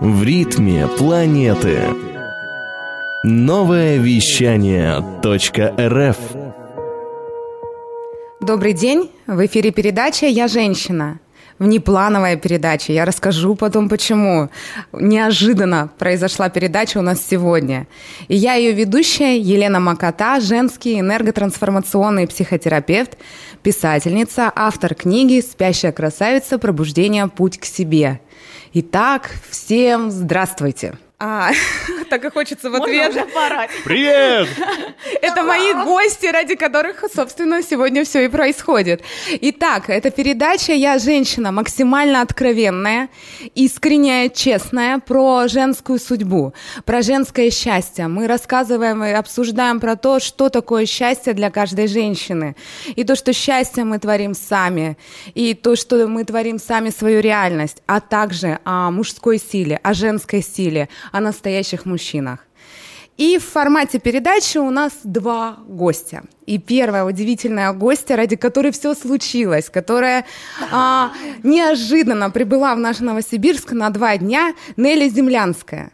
В 0.00 0.22
ритме 0.22 0.86
планеты. 0.86 1.80
Новое 3.24 3.96
вещание 3.96 4.98
.рф 4.98 6.16
Добрый 8.40 8.74
день, 8.74 9.10
в 9.26 9.44
эфире 9.44 9.72
передача 9.72 10.26
«Я 10.26 10.46
женщина». 10.46 11.18
Внеплановая 11.58 12.36
передача, 12.36 12.92
я 12.92 13.04
расскажу 13.04 13.56
потом 13.56 13.88
почему. 13.88 14.50
Неожиданно 14.92 15.90
произошла 15.98 16.48
передача 16.48 16.98
у 16.98 17.02
нас 17.02 17.20
сегодня. 17.28 17.88
И 18.28 18.36
я 18.36 18.54
ее 18.54 18.70
ведущая 18.70 19.36
Елена 19.36 19.80
Макота, 19.80 20.38
женский 20.38 21.00
энерготрансформационный 21.00 22.28
психотерапевт, 22.28 23.18
писательница, 23.64 24.52
автор 24.54 24.94
книги 24.94 25.40
«Спящая 25.40 25.90
красавица. 25.90 26.58
Пробуждение. 26.58 27.26
Путь 27.26 27.58
к 27.58 27.64
себе». 27.64 28.20
Итак, 28.74 29.30
всем 29.48 30.10
здравствуйте! 30.10 30.94
А, 31.20 31.50
так 32.10 32.24
и 32.24 32.30
хочется 32.30 32.70
в 32.70 32.76
ответ. 32.76 33.12
Можно 33.12 33.22
уже. 33.22 33.68
Привет! 33.84 34.48
Это 35.20 35.42
мои 35.42 35.72
гости, 35.72 36.26
ради 36.26 36.54
которых, 36.54 37.02
собственно, 37.12 37.60
сегодня 37.60 38.04
все 38.04 38.24
и 38.24 38.28
происходит. 38.28 39.02
Итак, 39.40 39.90
эта 39.90 40.10
передача 40.10 40.72
«Я 40.72 40.98
женщина» 41.00 41.50
максимально 41.50 42.22
откровенная, 42.22 43.08
искренняя, 43.56 44.28
честная, 44.28 45.00
про 45.00 45.48
женскую 45.48 45.98
судьбу, 45.98 46.54
про 46.84 47.02
женское 47.02 47.50
счастье. 47.50 48.06
Мы 48.06 48.28
рассказываем 48.28 49.02
и 49.02 49.10
обсуждаем 49.10 49.80
про 49.80 49.96
то, 49.96 50.20
что 50.20 50.50
такое 50.50 50.86
счастье 50.86 51.32
для 51.32 51.50
каждой 51.50 51.88
женщины. 51.88 52.54
И 52.94 53.02
то, 53.02 53.16
что 53.16 53.32
счастье 53.32 53.82
мы 53.82 53.98
творим 53.98 54.34
сами, 54.34 54.96
и 55.34 55.54
то, 55.54 55.74
что 55.74 56.06
мы 56.06 56.24
творим 56.24 56.60
сами 56.60 56.90
свою 56.90 57.20
реальность, 57.20 57.82
а 57.86 57.98
также 58.00 58.60
о 58.64 58.92
мужской 58.92 59.38
силе, 59.38 59.80
о 59.82 59.94
женской 59.94 60.42
силе, 60.42 60.88
о 61.12 61.20
настоящих 61.20 61.86
мужчинах. 61.86 62.40
И 63.18 63.36
в 63.36 63.44
формате 63.44 63.98
передачи 63.98 64.58
у 64.58 64.70
нас 64.70 64.92
два 65.02 65.58
гостя. 65.66 66.22
И 66.46 66.58
первая 66.58 67.04
удивительная 67.04 67.72
гостья, 67.72 68.14
ради 68.14 68.36
которой 68.36 68.70
все 68.70 68.94
случилось, 68.94 69.68
которая 69.68 70.24
а, 70.70 71.10
неожиданно 71.42 72.30
прибыла 72.30 72.76
в 72.76 72.78
наш 72.78 73.00
Новосибирск 73.00 73.72
на 73.72 73.90
два 73.90 74.16
дня, 74.18 74.54
Нелли 74.76 75.08
Землянская. 75.08 75.90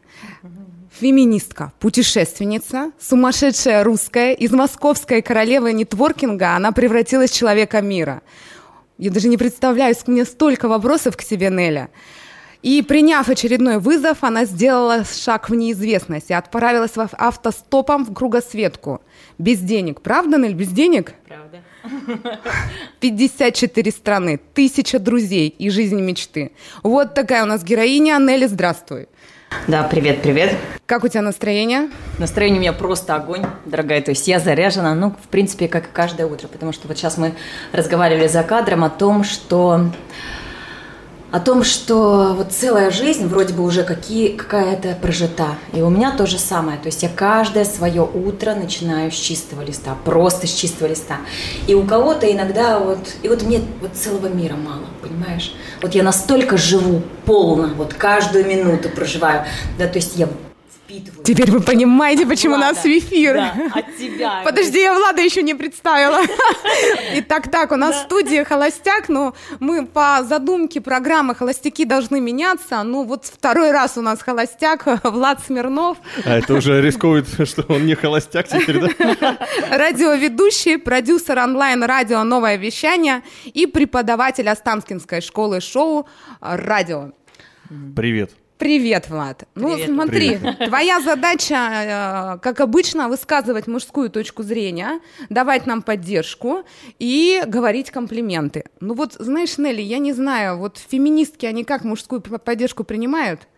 Феминистка, 1.01 1.73
путешественница, 1.81 2.93
сумасшедшая 3.01 3.83
русская, 3.83 4.35
из 4.35 4.53
московской 4.53 5.23
королевы 5.23 5.73
нетворкинга 5.73 6.55
она 6.55 6.73
превратилась 6.73 7.31
в 7.31 7.35
человека 7.35 7.81
мира. 7.81 8.21
Я 8.99 9.11
даже 9.11 9.29
не 9.29 9.39
представляю, 9.39 9.97
у 10.07 10.11
меня 10.11 10.27
столько 10.27 10.69
вопросов 10.69 11.17
к 11.17 11.23
себе, 11.23 11.49
Неля. 11.49 11.89
И 12.65 12.81
приняв 12.81 13.29
очередной 13.29 13.79
вызов, 13.79 14.25
она 14.25 14.47
сделала 14.47 15.05
шаг 15.05 15.51
в 15.51 15.55
неизвестность 15.55 16.31
и 16.31 16.33
отправилась 16.33 16.97
в 16.97 17.09
автостопом 17.13 18.07
в 18.07 18.15
кругосветку. 18.15 19.03
Без 19.37 19.59
денег. 19.59 20.01
Правда, 20.01 20.39
Нель, 20.39 20.55
без 20.55 20.69
денег? 20.69 21.13
Правда. 21.29 21.61
54 23.01 23.91
страны, 23.91 24.41
тысяча 24.55 24.99
друзей 24.99 25.49
и 25.49 25.69
жизнь 25.69 26.01
мечты. 26.01 26.53
Вот 26.83 27.13
такая 27.13 27.43
у 27.43 27.47
нас 27.47 27.63
героиня. 27.63 28.17
Нелли, 28.19 28.47
здравствуй. 28.47 29.09
Да, 29.69 29.83
привет, 29.83 30.23
привет. 30.23 30.57
Как 30.87 31.05
у 31.05 31.09
тебя 31.09 31.21
настроение? 31.21 31.91
Настроение 32.19 32.57
у 32.57 32.63
меня 32.63 32.73
просто 32.73 33.15
огонь, 33.15 33.45
дорогая. 33.67 34.01
То 34.01 34.13
есть 34.13 34.27
я 34.27 34.41
заряжена, 34.41 34.95
ну, 34.95 35.11
в 35.11 35.29
принципе, 35.29 35.69
как 35.69 35.89
и 35.89 35.93
каждое 35.93 36.27
утро. 36.27 36.49
Потому 36.49 36.73
что 36.73 36.89
вот 36.89 36.97
сейчас 36.97 37.19
мы 37.19 37.35
разговаривали 37.73 38.27
за 38.27 38.43
кадром 38.43 38.85
о 38.85 38.89
том, 38.91 39.23
что 39.23 39.91
о 41.35 41.41
том, 41.41 41.65
что 41.65 42.33
вот 42.37 42.53
целая 42.53 42.93
жизнь 42.93 43.27
вроде 43.27 43.55
бы 43.55 43.65
уже 43.65 43.83
какие, 43.83 44.29
какая-то 44.29 44.97
прожита. 45.03 45.57
И 45.73 45.83
у 45.83 45.91
меня 45.91 46.17
то 46.17 46.27
же 46.29 46.39
самое. 46.39 46.79
То 46.79 46.87
есть 46.87 47.03
я 47.03 47.09
каждое 47.09 47.65
свое 47.65 48.03
утро 48.03 48.55
начинаю 48.55 49.11
с 49.11 49.17
чистого 49.17 49.63
листа, 49.63 49.97
просто 50.05 50.47
с 50.47 50.55
чистого 50.55 50.87
листа. 50.87 51.17
И 51.67 51.75
у 51.75 51.83
кого-то 51.83 52.31
иногда 52.31 52.79
вот, 52.79 53.17
и 53.25 53.29
вот 53.29 53.43
мне 53.43 53.63
вот 53.81 53.97
целого 53.97 54.29
мира 54.29 54.55
мало, 54.55 54.85
понимаешь? 55.03 55.53
Вот 55.83 55.97
я 55.97 56.05
настолько 56.05 56.57
живу 56.57 57.03
полно, 57.25 57.71
вот 57.77 57.95
каждую 57.95 58.47
минуту 58.47 58.89
проживаю. 58.89 59.45
Да, 59.77 59.89
то 59.89 59.99
есть 59.99 60.17
я 60.17 60.29
впитываю. 60.85 61.25
Теперь 61.25 61.51
вы 61.51 61.61
понимаете, 61.61 62.27
почему 62.27 62.57
Влада, 62.57 62.75
нас 62.75 62.85
в 62.85 62.87
эфир. 62.87 63.35
Да, 63.35 63.55
от 63.75 63.97
тебя. 63.97 64.43
Подожди, 64.45 64.81
я 64.81 64.95
Влада 64.95 65.23
еще 65.23 65.43
не 65.43 65.55
представила. 65.55 66.21
Итак, 67.15 67.51
так, 67.51 67.73
у 67.73 67.77
нас 67.77 67.97
в 67.97 68.03
студии 68.03 68.45
холостяк, 68.45 69.09
но 69.09 69.35
мы 69.61 69.87
по 69.87 70.23
задумке 70.23 70.81
программы 70.81 71.35
«Холостяки 71.35 71.85
должны 71.85 72.21
меняться». 72.21 72.83
Ну, 72.83 73.05
вот 73.05 73.25
второй 73.25 73.71
раз 73.73 73.97
у 73.97 74.03
нас 74.03 74.23
холостяк, 74.23 74.87
Влад 75.05 75.41
Смирнов, 75.45 75.99
А 76.25 76.39
это 76.39 76.55
уже 76.55 76.81
рискует, 76.81 77.27
что 77.49 77.65
он 77.69 77.87
не 77.87 77.95
холостяк 77.95 78.49
теперь, 78.49 78.81
да? 78.81 79.39
радиоведущий, 79.71 80.79
продюсер 80.79 81.39
онлайн-радио 81.39 82.23
«Новое 82.25 82.57
вещание» 82.57 83.23
и 83.45 83.67
преподаватель 83.67 84.49
Останкинской 84.49 85.21
школы 85.21 85.61
шоу 85.61 86.07
«Радио». 86.41 87.13
Привет. 87.97 88.31
Привет, 88.65 89.11
Влад. 89.11 89.45
Привет. 89.53 89.89
Ну, 89.89 89.95
смотри, 89.95 90.39
твоя 90.65 90.99
задача, 91.03 91.55
э, 91.55 92.39
как 92.39 92.61
обычно, 92.61 93.11
высказывать 93.11 93.67
мужскую 93.67 94.09
точку 94.09 94.43
зрения, 94.43 95.01
давать 95.29 95.67
нам 95.67 95.83
поддержку 95.83 96.63
и 96.99 97.43
говорить 97.47 97.91
комплименты. 97.91 98.65
Ну 98.81 98.95
вот, 98.95 99.17
знаешь, 99.19 99.59
Нелли, 99.59 99.83
я 99.83 99.99
не 99.99 100.15
знаю, 100.15 100.57
вот 100.57 100.79
феминистки, 100.79 101.45
они 101.45 101.63
как 101.63 101.85
мужскую 101.85 102.23
поддержку 102.23 102.85
принимают? 102.85 103.49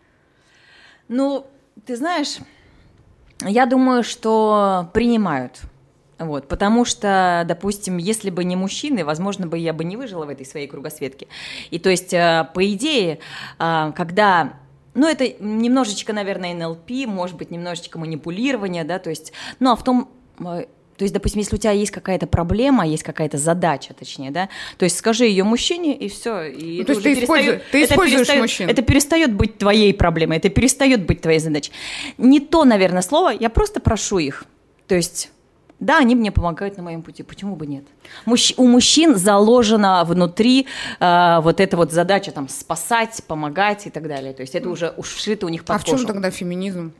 Ну, 1.07 1.47
ты 1.85 1.95
знаешь, 1.95 2.39
я 3.43 3.67
думаю, 3.67 4.03
что 4.03 4.91
принимают. 4.93 5.61
Вот, 6.19 6.49
потому 6.49 6.85
что, 6.85 7.45
допустим, 7.47 7.99
если 7.99 8.31
бы 8.31 8.43
не 8.43 8.57
мужчины, 8.57 9.05
возможно 9.05 9.47
бы 9.47 9.57
я 9.57 9.73
бы 9.73 9.85
не 9.85 9.97
выжила 9.97 10.27
в 10.27 10.31
этой 10.31 10.45
своей 10.45 10.67
кругосветке. 10.67 11.29
И 11.71 11.79
то 11.79 11.91
есть, 11.91 12.13
э, 12.13 12.49
по 12.55 12.73
идее, 12.73 13.21
э, 13.61 13.93
когда 13.95 14.55
ну, 14.97 15.07
это 15.09 15.29
немножечко, 15.39 16.13
наверное, 16.13 16.55
НЛП, 16.55 17.07
может 17.07 17.37
быть, 17.37 17.51
немножечко 17.51 17.99
манипулирование, 17.99 18.85
да, 18.85 18.99
то 18.99 19.11
есть, 19.11 19.33
ну, 19.61 19.71
а 19.71 19.77
в 19.77 19.85
том, 19.85 20.09
э, 20.41 20.65
то 20.97 21.03
есть, 21.05 21.13
допустим, 21.13 21.41
если 21.41 21.55
у 21.55 21.59
тебя 21.59 21.73
есть 21.73 21.91
какая-то 21.93 22.27
проблема, 22.27 22.87
есть 22.87 23.03
какая-то 23.03 23.37
задача, 23.37 23.93
точнее, 23.93 24.31
да, 24.31 24.49
то 24.79 24.85
есть 24.85 24.97
скажи 24.97 25.27
ее 25.27 25.45
мужчине, 25.45 25.95
и 25.95 26.09
все. 26.09 26.45
И 26.45 26.79
Ну, 26.79 26.85
то 26.85 26.93
есть 26.93 27.03
ты 27.03 27.13
используешь- 27.13 27.63
ты 27.71 27.85
это 27.85 27.93
используешь 27.95 28.21
перестает- 28.21 28.41
мужчин. 28.43 28.69
Это 28.71 28.83
перестает 28.83 29.35
быть 29.35 29.59
твоей 29.59 29.93
проблемой, 29.93 30.39
это 30.39 30.49
перестает 30.49 31.05
быть 31.07 31.21
твоей 31.21 31.39
задачей. 31.39 31.71
Не 32.19 32.41
то, 32.41 32.65
наверное, 32.65 33.03
слово, 33.03 33.31
я 33.39 33.51
просто 33.51 33.79
прошу 33.81 34.19
их. 34.19 34.45
То 34.89 34.95
есть, 34.95 35.31
да, 35.79 35.99
они 35.99 36.15
мне 36.15 36.33
помогают 36.33 36.77
на 36.79 36.83
моем 36.83 37.03
пути, 37.03 37.23
почему 37.23 37.55
бы 37.55 37.67
нет? 37.67 37.85
Мужч- 38.25 38.55
у 38.57 38.67
мужчин 38.67 39.17
заложена 39.17 40.05
внутри 40.05 40.67
э, 41.01 41.39
вот 41.43 41.61
эта 41.61 41.77
вот 41.77 41.93
задача 41.93 42.31
там 42.31 42.49
спасать, 42.49 43.23
помогать 43.27 43.87
и 43.87 43.91
так 43.91 44.09
далее. 44.09 44.33
То 44.33 44.41
есть 44.41 44.55
это 44.55 44.71
уже 44.71 44.95
ушито 44.97 45.45
у 45.45 45.49
них 45.51 45.65
под 45.65 45.77
а 45.77 45.79
в 45.79 45.85
чем 45.85 45.95
кожу. 45.97 46.07
тогда 46.07 46.31
феминизм? 46.31 46.93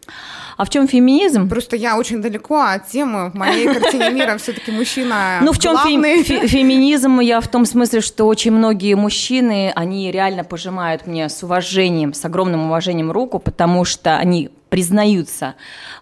А 0.59 0.65
в 0.65 0.71
чем 0.71 0.89
феминизм? 0.89 1.49
Просто 1.49 1.77
я 1.77 1.97
очень 1.97 2.21
далеко 2.21 2.61
от 2.61 2.87
темы. 2.89 3.31
В 3.31 3.35
моей 3.35 3.67
картине 3.73 4.11
мира 4.11 4.37
все-таки 4.37 4.71
мужчина 4.73 5.39
Ну, 5.43 5.53
в 5.53 5.59
чем 5.59 5.77
феминизм? 5.79 7.21
Я 7.21 7.41
в 7.41 7.49
том 7.49 7.65
смысле, 7.65 8.01
что 8.03 8.27
очень 8.27 8.53
многие 8.53 8.95
мужчины, 8.95 9.73
они 9.75 10.11
реально 10.11 10.45
пожимают 10.45 11.07
мне 11.07 11.29
с 11.29 11.43
уважением, 11.43 12.13
с 12.13 12.25
огромным 12.25 12.67
уважением 12.67 13.11
руку, 13.11 13.39
потому 13.39 13.85
что 13.85 14.17
они 14.17 14.51
признаются, 14.69 15.55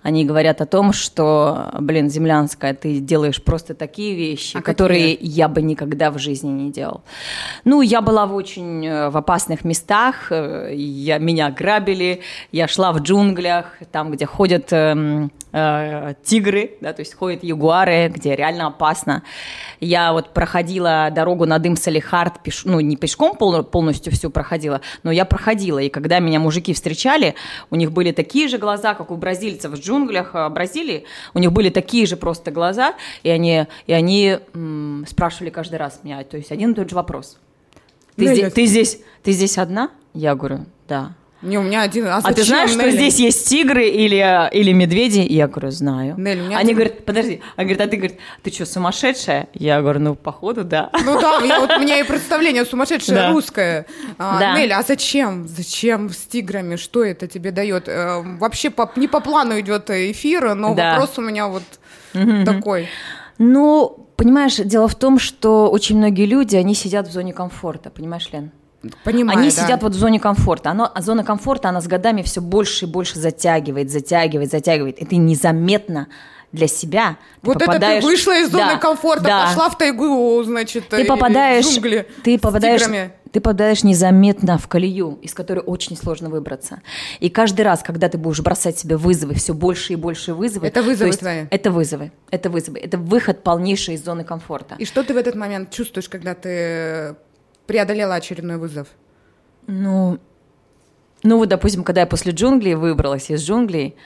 они 0.03 0.25
говорят 0.25 0.61
о 0.61 0.67
том, 0.67 0.93
что, 0.93 1.71
блин, 1.81 2.09
землянская, 2.09 2.75
ты 2.75 2.99
делаешь 2.99 3.43
просто 3.43 3.75
такие 3.75 4.15
вещи, 4.15 4.57
А 4.57 4.63
которые 4.63 5.13
я 5.15 5.49
бы 5.49 5.61
никогда 5.61 6.11
в 6.11 6.19
жизни 6.19 6.49
не 6.49 6.73
делал. 6.73 7.03
Ну, 7.65 7.83
я 7.83 8.01
была 8.01 8.27
в 8.27 8.35
очень 8.35 8.87
э, 8.87 9.11
в 9.11 9.17
опасных 9.17 9.65
местах, 9.65 10.29
э, 10.31 10.73
я, 10.75 11.19
меня 11.19 11.51
грабили, 11.51 12.21
я 12.53 12.67
шла 12.67 12.93
в 12.93 13.01
джунглях, 13.01 13.67
там, 13.93 14.11
где 14.11 14.25
ходят 14.25 14.73
эм, 14.73 15.31
э, 15.53 16.15
тигры, 16.25 16.73
да, 16.81 16.93
то 16.93 17.01
есть 17.01 17.15
ходят 17.15 17.45
ягуары, 17.45 18.09
где 18.09 18.35
реально 18.35 18.69
опасно. 18.69 19.23
Я 19.81 20.13
вот 20.13 20.33
проходила 20.33 21.11
дорогу 21.11 21.47
на 21.47 21.59
дым 21.59 21.77
Салихард, 21.77 22.43
пеш... 22.43 22.65
ну, 22.65 22.81
не 22.81 22.97
пешком 22.97 23.37
пол- 23.37 23.63
полностью 23.63 24.13
всю 24.13 24.31
проходила, 24.31 24.81
но 25.03 25.11
я 25.11 25.25
проходила, 25.25 25.79
и 25.79 25.89
когда 25.91 26.19
меня 26.19 26.41
мужики 26.41 26.73
встречали, 26.73 27.35
у 27.71 27.77
них 27.77 27.93
были 27.93 28.13
такие 28.13 28.49
же 28.49 28.54
глаза, 28.59 28.95
как 28.95 29.11
у 29.11 29.17
бразильцев 29.17 29.73
в 29.73 29.81
джунглях 29.81 30.35
э, 30.35 30.49
Бразилии, 30.49 31.05
у 31.35 31.39
них 31.39 31.53
были 31.53 31.71
такие 31.71 32.07
же 32.07 32.17
просто 32.17 32.51
глаза, 32.51 32.95
и 33.23 33.31
они, 33.31 33.67
и 33.87 33.93
они 33.93 34.39
м, 34.55 35.05
спрашивали 35.09 35.51
каждый 35.51 35.77
раз 35.77 36.01
меня, 36.03 36.23
то 36.25 36.37
есть 36.37 36.53
один 36.53 36.73
и 36.73 36.75
тот 36.75 36.91
же 36.91 36.97
вопрос. 36.97 37.39
Ты, 38.17 38.25
Неля, 38.25 38.35
здесь, 38.35 38.53
ты, 38.53 38.67
здесь, 38.67 39.01
ты 39.23 39.33
здесь 39.33 39.59
одна? 39.59 39.91
Я 40.13 40.35
говорю, 40.35 40.67
да. 40.89 41.15
Не, 41.45 41.59
у 41.59 41.63
меня 41.63 41.83
один. 41.83 42.07
А, 42.07 42.21
А 42.23 42.33
ты 42.33 42.43
знаешь, 42.43 42.71
что 42.71 42.81
Нелли? 42.81 42.91
здесь 42.93 43.19
есть 43.19 43.49
тигры 43.49 43.87
или, 43.89 44.49
или 44.53 44.73
медведи? 44.73 45.21
Я 45.21 45.47
говорю, 45.47 45.71
знаю. 45.71 46.15
Нелли, 46.17 46.41
у 46.41 46.45
меня 46.47 46.59
Они 46.59 46.73
один- 46.73 46.75
говорят, 46.77 47.05
подожди, 47.05 47.41
они 47.57 47.69
говорят, 47.69 47.87
а 47.87 47.91
ты, 47.91 47.97
говорит, 47.99 48.19
ты 48.43 48.51
что, 48.51 48.67
сумасшедшая? 48.67 49.49
Я 49.55 49.81
говорю, 49.83 50.01
ну, 50.01 50.15
походу, 50.15 50.65
да. 50.65 50.91
Ну 51.05 51.21
да, 51.21 51.41
я, 51.45 51.61
вот, 51.61 51.71
у 51.71 51.79
меня 51.81 51.99
и 52.01 52.03
представление 52.03 52.65
сумасшедшее 52.65 53.15
Да. 53.17 53.31
русское. 53.31 53.87
А, 54.19 54.39
Да. 54.41 54.59
Нелли, 54.59 54.73
а 54.73 54.83
зачем? 54.83 55.47
Зачем 55.47 56.11
с 56.11 56.17
тиграми? 56.27 56.77
Что 56.77 57.05
это 57.05 57.27
тебе 57.29 57.51
дает? 57.51 57.89
Э, 57.89 58.23
вообще 58.41 58.71
по- 58.71 58.91
не 58.97 59.07
по 59.09 59.21
плану 59.21 59.61
идет 59.61 59.91
эфир, 59.91 60.55
но 60.55 60.75
Да. 60.75 60.93
вопрос 60.93 61.19
у 61.19 61.23
меня 61.23 61.49
вот 61.49 61.63
такой. 62.47 62.89
Ну, 63.39 64.09
понимаешь, 64.17 64.57
дело 64.57 64.89
в 64.89 64.95
том, 64.95 65.19
что 65.19 65.69
очень 65.71 65.99
многие 65.99 66.27
люди, 66.27 66.57
они 66.57 66.75
сидят 66.75 67.09
в 67.09 67.13
зоне 67.13 67.33
комфорта, 67.33 67.91
понимаешь, 67.91 68.29
Лен? 68.33 68.51
Понимаю, 69.05 69.39
Они 69.39 69.51
да. 69.51 69.55
сидят 69.63 69.83
вот 69.83 69.93
в 69.93 69.99
зоне 69.99 70.21
комфорта. 70.21 70.71
Оно, 70.71 70.91
а 70.95 71.03
зона 71.03 71.25
комфорта, 71.25 71.69
она 71.69 71.81
с 71.81 71.87
годами 71.87 72.23
все 72.23 72.41
больше 72.41 72.85
и 72.85 72.89
больше 72.89 73.19
затягивает, 73.19 73.91
затягивает, 73.91 74.51
затягивает. 74.51 74.99
И 74.99 75.05
ты 75.05 75.17
незаметно 75.17 76.09
для 76.53 76.69
себя 76.69 77.17
ты 77.43 77.49
Вот 77.49 77.57
это 77.57 77.65
ты 77.67 77.79
попадаешь- 77.79 78.05
вышла 78.05 78.39
из 78.39 78.49
зоны 78.51 78.75
Да, 78.75 78.77
комфорта, 78.79 79.25
да. 79.25 79.47
пошла 79.49 79.69
в 79.71 79.77
тайгу, 79.77 80.41
значит, 80.45 80.89
Ты 80.89 81.01
или 81.01 81.07
попадаешь, 81.09 81.67
в 81.67 81.73
джунгли 81.75 82.07
ты 82.23 82.39
попадаешь, 82.39 82.81
тиграми. 82.83 83.11
ты 83.33 83.41
попадаешь 83.41 83.83
незаметно 83.83 84.57
в 84.57 84.69
колею, 84.69 85.19
из 85.21 85.35
которой 85.35 85.59
очень 85.59 85.97
сложно 85.97 86.31
выбраться. 86.31 86.81
И 87.19 87.29
каждый 87.29 87.63
раз, 87.63 87.83
когда 87.83 88.09
ты 88.09 88.19
будешь 88.19 88.39
бросать 88.41 88.79
себе 88.79 88.97
вызовы, 88.97 89.35
все 89.35 89.53
больше 89.53 89.95
и 89.95 89.97
больше 89.97 90.33
вызовы. 90.33 90.69
Это 90.69 90.85
вызовы 90.85 91.09
есть 91.09 91.19
твои? 91.19 91.47
Это 91.51 91.73
вызовы, 91.73 92.13
это 92.31 92.49
вызовы, 92.51 92.79
это 92.79 92.99
выход 92.99 93.43
полнейший 93.43 93.95
из 93.95 94.05
зоны 94.05 94.23
комфорта. 94.23 94.77
И 94.79 94.85
что 94.85 95.03
ты 95.03 95.13
в 95.13 95.17
этот 95.17 95.35
момент 95.35 95.73
чувствуешь, 95.73 96.09
когда 96.09 96.35
ты 96.35 97.17
преодолела 97.67 98.15
очередной 98.15 98.57
вызов? 98.57 98.89
Ну, 99.67 100.19
ну 101.23 101.39
вот, 101.39 101.49
допустим, 101.49 101.85
когда 101.85 102.03
я 102.03 102.07
после 102.07 102.33
джунглей 102.33 102.75
выбралась 102.75 103.31
из 103.31 103.43
джунглей, 103.43 103.97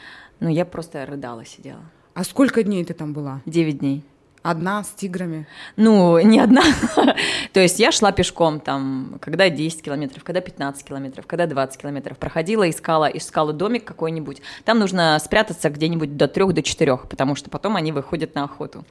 ну 0.41 0.49
я 0.49 0.65
просто 0.65 1.05
рыдала, 1.05 1.45
сидела. 1.45 1.83
А 2.15 2.25
сколько 2.25 2.63
дней 2.63 2.85
ты 2.85 2.95
там 2.95 3.13
была? 3.13 3.43
Девять 3.47 3.79
дней. 3.79 4.05
Одна 4.49 4.83
с 4.83 4.89
тиграми? 4.89 5.47
Ну, 5.77 6.19
не 6.21 6.41
одна. 6.41 6.63
То 7.53 7.61
есть 7.61 7.79
я 7.79 7.93
шла 7.93 8.13
пешком 8.13 8.61
там, 8.61 9.19
когда 9.21 9.51
10 9.51 9.83
километров, 9.83 10.25
когда 10.25 10.41
15 10.41 10.87
километров, 10.87 11.27
когда 11.27 11.47
20 11.47 11.79
километров. 11.79 12.17
Проходила, 12.17 12.71
искала, 12.71 13.05
искала 13.05 13.53
домик 13.53 13.85
какой-нибудь. 13.85 14.41
Там 14.65 14.79
нужно 14.79 15.19
спрятаться 15.23 15.69
где-нибудь 15.69 16.17
до 16.17 16.29
трех, 16.29 16.55
до 16.55 16.63
четырех, 16.63 17.11
потому 17.11 17.35
что 17.35 17.51
потом 17.51 17.77
они 17.77 17.93
выходят 17.93 18.35
на 18.35 18.45
охоту. 18.45 18.87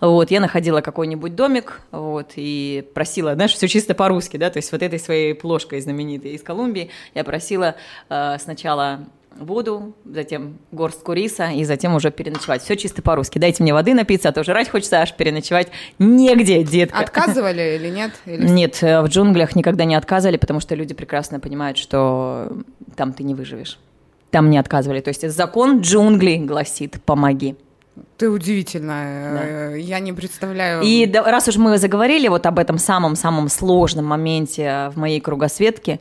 Вот, 0.00 0.30
я 0.30 0.40
находила 0.40 0.80
какой-нибудь 0.80 1.34
домик, 1.34 1.82
вот, 1.90 2.32
и 2.36 2.88
просила, 2.94 3.34
знаешь, 3.34 3.52
все 3.52 3.68
чисто 3.68 3.94
по-русски, 3.94 4.38
да, 4.38 4.48
то 4.48 4.56
есть 4.56 4.72
вот 4.72 4.80
этой 4.80 4.98
своей 4.98 5.34
плошкой 5.34 5.82
знаменитой 5.82 6.30
из 6.30 6.42
Колумбии 6.42 6.88
я 7.12 7.24
просила 7.24 7.74
э, 8.08 8.38
сначала 8.38 9.00
воду, 9.38 9.94
затем 10.04 10.58
горстку 10.72 11.12
риса 11.12 11.50
и 11.50 11.64
затем 11.64 11.94
уже 11.94 12.10
переночевать. 12.10 12.62
Все 12.62 12.76
чисто 12.76 13.02
по-русски. 13.02 13.38
Дайте 13.38 13.62
мне 13.62 13.72
воды 13.74 13.94
напиться, 13.94 14.28
а 14.28 14.32
то 14.32 14.44
жрать 14.44 14.68
хочется, 14.68 15.00
аж 15.00 15.14
переночевать 15.14 15.68
негде, 15.98 16.62
детка. 16.62 16.98
Отказывали 16.98 17.76
или 17.76 17.88
нет? 17.88 18.12
Или- 18.26 18.46
Нет, 18.48 18.78
э, 18.82 19.00
в 19.02 19.06
джунглях 19.08 19.56
никогда 19.56 19.84
не 19.84 19.94
отказывали, 19.94 20.36
потому 20.36 20.60
что 20.60 20.74
люди 20.74 20.94
прекрасно 20.94 21.40
понимают, 21.40 21.78
что 21.78 22.52
там 22.96 23.12
ты 23.12 23.22
не 23.24 23.34
выживешь. 23.34 23.78
Там 24.30 24.50
не 24.50 24.58
отказывали. 24.58 25.00
То 25.00 25.08
есть 25.08 25.28
закон 25.30 25.80
джунглей 25.80 26.38
гласит 26.38 27.00
«помоги». 27.04 27.56
Ты 28.16 28.30
удивительная. 28.30 29.72
Э, 29.74 29.80
Я 29.80 29.98
не 29.98 30.12
представляю. 30.12 30.82
И 30.82 31.06
да- 31.06 31.22
раз 31.24 31.48
уж 31.48 31.56
мы 31.56 31.78
заговорили 31.78 32.28
вот 32.28 32.46
об 32.46 32.58
этом 32.58 32.78
самом-самом 32.78 33.48
сложном 33.48 34.04
моменте 34.04 34.90
в 34.94 34.98
моей 34.98 35.20
кругосветке, 35.20 35.98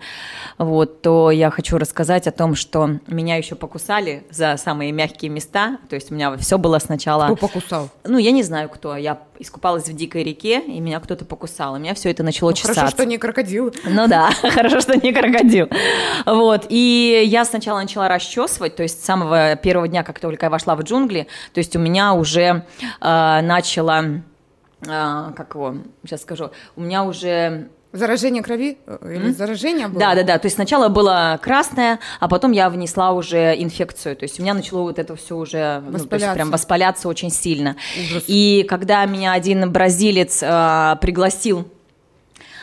вот, 0.58 1.02
то 1.02 1.32
я 1.32 1.50
хочу 1.50 1.78
рассказать 1.78 2.28
о 2.28 2.32
том, 2.32 2.54
что 2.56 2.88
меня 3.08 3.38
еще 3.38 3.56
покусали 3.56 4.24
за 4.30 4.58
самые 4.58 4.92
мягкие 4.92 5.32
места. 5.32 5.78
То 5.90 5.96
есть 5.96 6.12
у 6.12 6.16
меня 6.16 6.36
все 6.38 6.58
было 6.58 6.78
сначала... 6.80 7.26
Кто 7.26 7.36
покусал? 7.36 7.90
Ну, 8.04 8.18
я 8.20 8.32
не 8.32 8.44
знаю, 8.44 8.70
кто. 8.70 8.96
Я 8.96 9.20
искупалась 9.40 9.88
в 9.90 9.94
дикой 9.96 10.24
реке, 10.24 10.60
и 10.60 10.80
меня 10.80 11.00
кто-то 11.00 11.26
покусал. 11.26 11.76
И 11.76 11.80
меня 11.80 11.96
все 11.96 12.12
это 12.12 12.22
начало 12.24 12.52
Ну, 12.52 12.56
чесаться. 12.56 12.82
Хорошо, 12.82 12.96
что 12.96 13.06
не 13.06 13.18
крокодил. 13.18 13.74
Ну 13.86 14.08
да, 14.08 14.30
хорошо, 14.42 14.80
что 14.80 14.96
не 14.96 15.12
крокодил. 15.12 15.68
Вот, 16.26 16.68
и 16.70 17.24
я 17.26 17.44
сначала 17.46 17.80
начала 17.80 18.08
расчесывать, 18.08 18.76
то 18.76 18.84
есть 18.84 19.02
с 19.02 19.06
самого 19.06 19.56
первого 19.56 19.88
дня, 19.88 20.04
как 20.04 20.20
только 20.20 20.46
я 20.46 20.50
вошла 20.50 20.76
в 20.76 20.84
джунгли, 20.84 21.28
то 21.54 21.58
есть 21.60 21.76
у 21.76 21.80
меня 21.80 22.03
уже 22.12 22.66
э, 23.00 23.40
начало, 23.42 24.22
э, 24.82 25.32
как 25.36 25.56
его, 25.56 25.76
сейчас 26.04 26.24
скажу, 26.24 26.52
у 26.76 26.82
меня 26.82 27.06
уже 27.06 27.70
Заражение 27.94 28.42
крови? 28.42 28.80
Или 29.04 29.32
заражение 29.32 29.88
было? 29.88 30.00
да, 30.00 30.16
да, 30.16 30.24
да. 30.24 30.40
То 30.40 30.48
есть 30.48 30.56
сначала 30.56 30.90
было 30.90 31.40
красное, 31.40 32.00
а 32.20 32.28
потом 32.28 32.52
я 32.52 32.72
внесла 32.72 33.12
уже 33.12 33.54
инфекцию. 33.56 34.16
То 34.16 34.24
есть 34.24 34.40
у 34.40 34.42
меня 34.42 34.56
начало 34.56 34.82
вот 34.82 34.98
это 34.98 35.16
все 35.16 35.38
уже 35.38 35.80
ну, 35.86 35.92
то 35.92 35.94
есть 35.94 36.06
Воспаляться. 36.06 36.34
прям 36.34 36.50
воспаляться 36.50 37.08
очень 37.08 37.30
сильно. 37.30 37.76
Ужас. 38.10 38.24
И 38.26 38.66
когда 38.68 39.06
меня 39.06 39.34
один 39.34 39.72
бразилец 39.72 40.42
э, 40.42 40.96
пригласил, 41.02 41.68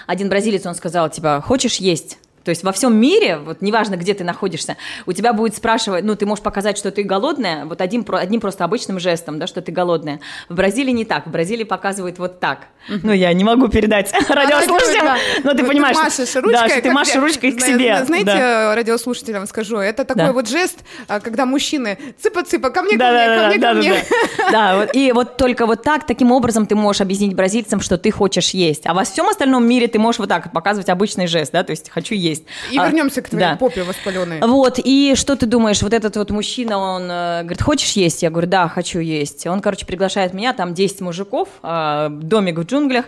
один 0.09 0.29
бразилец, 0.29 0.67
он 0.67 0.75
сказал, 0.75 1.09
типа, 1.09 1.41
хочешь 1.47 1.77
есть? 1.77 2.19
То 2.45 2.51
есть 2.51 2.63
во 2.65 2.73
всем 2.73 2.97
мире, 2.99 3.37
вот 3.37 3.61
неважно, 3.61 3.97
где 3.97 4.15
ты 4.15 4.25
находишься, 4.25 4.77
у 5.07 5.13
тебя 5.13 5.33
будет 5.33 5.55
спрашивать, 5.57 6.05
ну, 6.05 6.17
ты 6.17 6.25
можешь 6.27 6.43
показать, 6.43 6.79
что 6.79 6.91
ты 6.91 7.03
голодная, 7.03 7.67
вот 7.67 7.81
одним, 7.83 8.05
одним 8.09 8.41
просто 8.41 8.65
обычным 8.65 8.99
жестом, 8.99 9.39
да, 9.39 9.47
что 9.47 9.61
ты 9.61 9.73
голодная. 9.73 10.21
В 10.49 10.55
Бразилии 10.55 10.93
не 10.93 11.05
так, 11.05 11.27
в 11.27 11.31
Бразилии 11.31 11.65
показывают 11.65 12.19
вот 12.19 12.41
так. 12.41 12.61
Ну, 12.89 13.13
я 13.13 13.33
не 13.35 13.45
могу 13.45 13.69
передать 13.69 14.13
радиослушателям, 14.29 15.05
да. 15.05 15.17
но 15.45 15.53
ты 15.53 15.59
Вот 15.63 15.69
понимаешь, 15.69 15.97
машешь 15.97 16.29
что- 16.29 16.41
ручкой, 16.41 16.53
да, 16.61 16.69
что 16.69 16.81
ты 16.83 16.91
машешь 16.93 17.17
ручкой 17.17 17.53
к 17.53 17.61
себе. 17.61 17.97
зна- 17.97 18.05
Знаете, 18.07 18.27
да. 18.33 18.75
радиослушателям 18.75 19.47
скажу, 19.47 19.77
это 19.77 20.05
такой 20.05 20.25
Да. 20.27 20.33
вот 20.33 20.49
жест, 20.49 20.79
а, 21.09 21.21
когда 21.21 21.45
мужчины 21.47 21.99
цыпа-цыпа, 22.23 22.71
ко 22.71 22.83
мне, 22.83 22.97
ко 22.97 23.05
мне, 23.11 23.27
ко 23.27 23.47
мне, 23.49 23.59
ко 23.59 23.73
мне. 23.75 23.93
да. 24.39 24.51
Да, 24.51 24.77
вот, 24.79 24.91
и 24.95 25.13
вот 25.13 25.37
только 25.37 25.67
вот 25.67 25.83
так, 25.83 26.07
таким 26.07 26.33
образом 26.33 26.67
ты 26.67 26.75
можешь 26.75 27.01
объяснить 27.03 27.35
бразильцам, 27.35 27.81
что 27.81 27.99
ты 27.99 28.11
хочешь 28.11 28.51
есть. 28.51 28.87
А 28.87 28.95
во 28.95 29.05
всем 29.05 29.29
остальном 29.29 29.65
мире 29.67 29.87
ты 29.87 29.99
можешь 29.99 30.19
вот 30.19 30.29
так 30.29 30.53
показывать 30.53 30.89
обычный 30.89 31.27
жест, 31.27 31.53
да, 31.53 31.63
то 31.63 31.71
есть 31.71 31.91
хочу 31.91 32.15
есть. 32.15 32.40
И 32.71 32.79
А, 32.79 32.87
вернемся 32.87 33.23
к 33.23 33.29
твоей 33.29 33.51
да. 33.51 33.57
попе 33.57 33.83
воспаленной. 33.83 34.41
Вот, 34.41 34.79
и 34.83 35.15
что 35.17 35.37
ты 35.37 35.47
думаешь, 35.47 35.83
вот 35.83 35.93
этот 35.93 36.17
вот 36.17 36.31
мужчина, 36.31 36.79
он 36.79 37.11
э, 37.11 37.41
говорит, 37.43 37.63
хочешь 37.63 37.93
есть? 37.93 38.23
Я 38.23 38.31
говорю, 38.31 38.49
да, 38.49 38.69
хочу 38.69 39.01
есть. 39.01 39.47
Он, 39.47 39.61
короче, 39.61 39.87
приглашает 39.87 40.35
меня, 40.35 40.53
там 40.53 40.75
10 40.75 41.01
мужиков, 41.01 41.49
э, 41.63 42.09
домик 42.11 42.59
в 42.59 42.65
джунглях, 42.65 43.07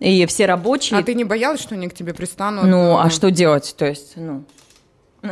и 0.00 0.26
все 0.26 0.46
рабочие. 0.46 0.98
А 0.98 1.02
ты 1.02 1.14
не 1.14 1.24
боялась, 1.24 1.60
что 1.60 1.74
они 1.74 1.88
к 1.88 1.94
тебе 1.94 2.14
пристанут? 2.14 2.64
Ну, 2.64 2.98
а 2.98 3.10
что 3.10 3.30
делать? 3.30 3.74
То 3.76 3.86
есть, 3.86 4.12
ну... 4.16 4.44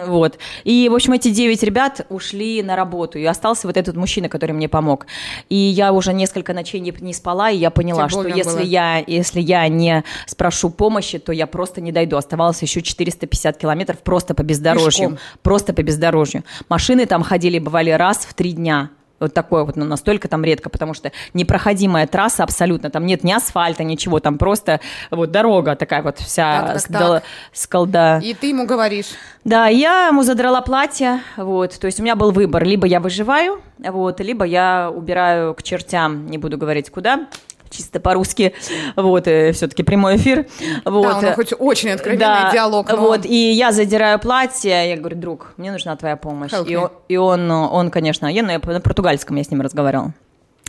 Вот. 0.07 0.39
И, 0.65 0.89
в 0.91 0.95
общем, 0.95 1.13
эти 1.13 1.31
девять 1.31 1.63
ребят 1.63 2.07
ушли 2.09 2.63
на 2.63 2.77
работу, 2.77 3.19
и 3.19 3.25
остался 3.25 3.67
вот 3.67 3.77
этот 3.77 3.97
мужчина, 3.97 4.29
который 4.29 4.53
мне 4.53 4.69
помог. 4.69 5.07
И 5.49 5.57
я 5.57 5.93
уже 5.93 6.13
несколько 6.13 6.53
ночей 6.53 6.81
не, 6.81 6.95
не 7.01 7.15
спала, 7.15 7.51
и 7.51 7.57
я 7.57 7.71
поняла, 7.71 8.09
Тебе 8.09 8.21
что 8.21 8.29
если 8.29 8.51
было? 8.51 8.61
я, 8.61 9.05
если 9.07 9.41
я 9.41 9.67
не 9.69 10.05
спрошу 10.27 10.71
помощи, 10.71 11.19
то 11.19 11.33
я 11.33 11.47
просто 11.47 11.81
не 11.81 11.93
дойду. 11.93 12.17
Оставалось 12.17 12.61
еще 12.63 12.83
450 12.83 13.57
километров 13.57 13.99
просто 13.99 14.35
по 14.35 14.43
бездорожью. 14.43 15.11
Пешком. 15.11 15.19
Просто 15.43 15.73
по 15.73 15.83
бездорожью. 15.83 16.45
Машины 16.69 17.07
там 17.07 17.23
ходили, 17.23 17.59
бывали 17.59 17.91
раз 17.91 18.19
в 18.19 18.35
три 18.35 18.53
дня. 18.53 18.91
Вот 19.19 19.33
такое 19.33 19.65
вот, 19.65 19.77
ну, 19.77 19.85
настолько 19.87 20.29
там 20.29 20.45
редко, 20.45 20.69
потому 20.69 20.93
что 20.93 21.11
непроходимая 21.33 22.07
трасса 22.07 22.43
абсолютно, 22.45 22.91
там 22.91 23.07
нет 23.07 23.25
ни 23.25 23.33
асфальта, 23.33 23.83
ничего, 23.83 24.21
там 24.21 24.37
просто 24.37 24.81
вот 25.11 25.31
дорога 25.31 25.75
такая 25.75 26.03
вот 26.03 26.19
вся 26.19 26.61
Так, 26.61 26.73
так, 26.73 26.81
с, 26.81 26.87
дол- 26.89 27.15
так. 27.15 27.25
с 27.53 27.67
колда. 27.67 28.21
И 28.23 28.35
ты 28.35 28.49
ему 28.49 28.67
говоришь, 28.67 29.07
Да, 29.45 29.69
я 29.69 30.09
ему 30.09 30.23
задрала 30.23 30.61
платье, 30.61 31.21
вот, 31.37 31.79
то 31.79 31.87
есть 31.87 31.99
у 31.99 32.03
меня 32.03 32.15
был 32.15 32.31
выбор, 32.31 32.65
либо 32.65 32.87
я 32.87 33.01
выживаю, 33.01 33.63
вот, 33.79 34.21
либо 34.21 34.45
я 34.45 34.91
убираю 34.95 35.55
к 35.55 35.63
чертям, 35.63 36.27
не 36.27 36.37
буду 36.37 36.59
говорить 36.59 36.91
куда, 36.91 37.27
чисто 37.71 38.01
по-русски, 38.01 38.55
вот, 38.97 39.25
все-таки 39.25 39.83
прямой 39.83 40.17
эфир, 40.17 40.47
вот. 40.85 41.03
да, 41.03 41.19
у 41.19 41.21
нас 41.23 41.35
хоть 41.35 41.53
очень 41.59 41.91
откровенный 41.91 42.21
Да, 42.21 42.51
диалог, 42.53 42.89
но 42.89 42.97
Вот, 42.97 43.25
и 43.25 43.53
я 43.53 43.73
задираю 43.73 44.19
платье, 44.19 44.91
я 44.91 44.97
говорю, 44.97 45.17
друг, 45.17 45.55
мне 45.57 45.73
нужна 45.73 45.97
твоя 45.97 46.17
помощь. 46.17 46.53
Help 46.53 46.69
И 46.69 46.77
он, 46.77 46.91
и 47.09 47.17
он, 47.17 47.51
он, 47.51 47.91
конечно, 47.91 48.27
я 48.27 48.43
на, 48.43 48.59
на 48.59 48.81
португальском 48.81 49.37
я 49.37 49.45
с 49.45 49.51
ним 49.51 49.61
разговаривала. 49.61 50.13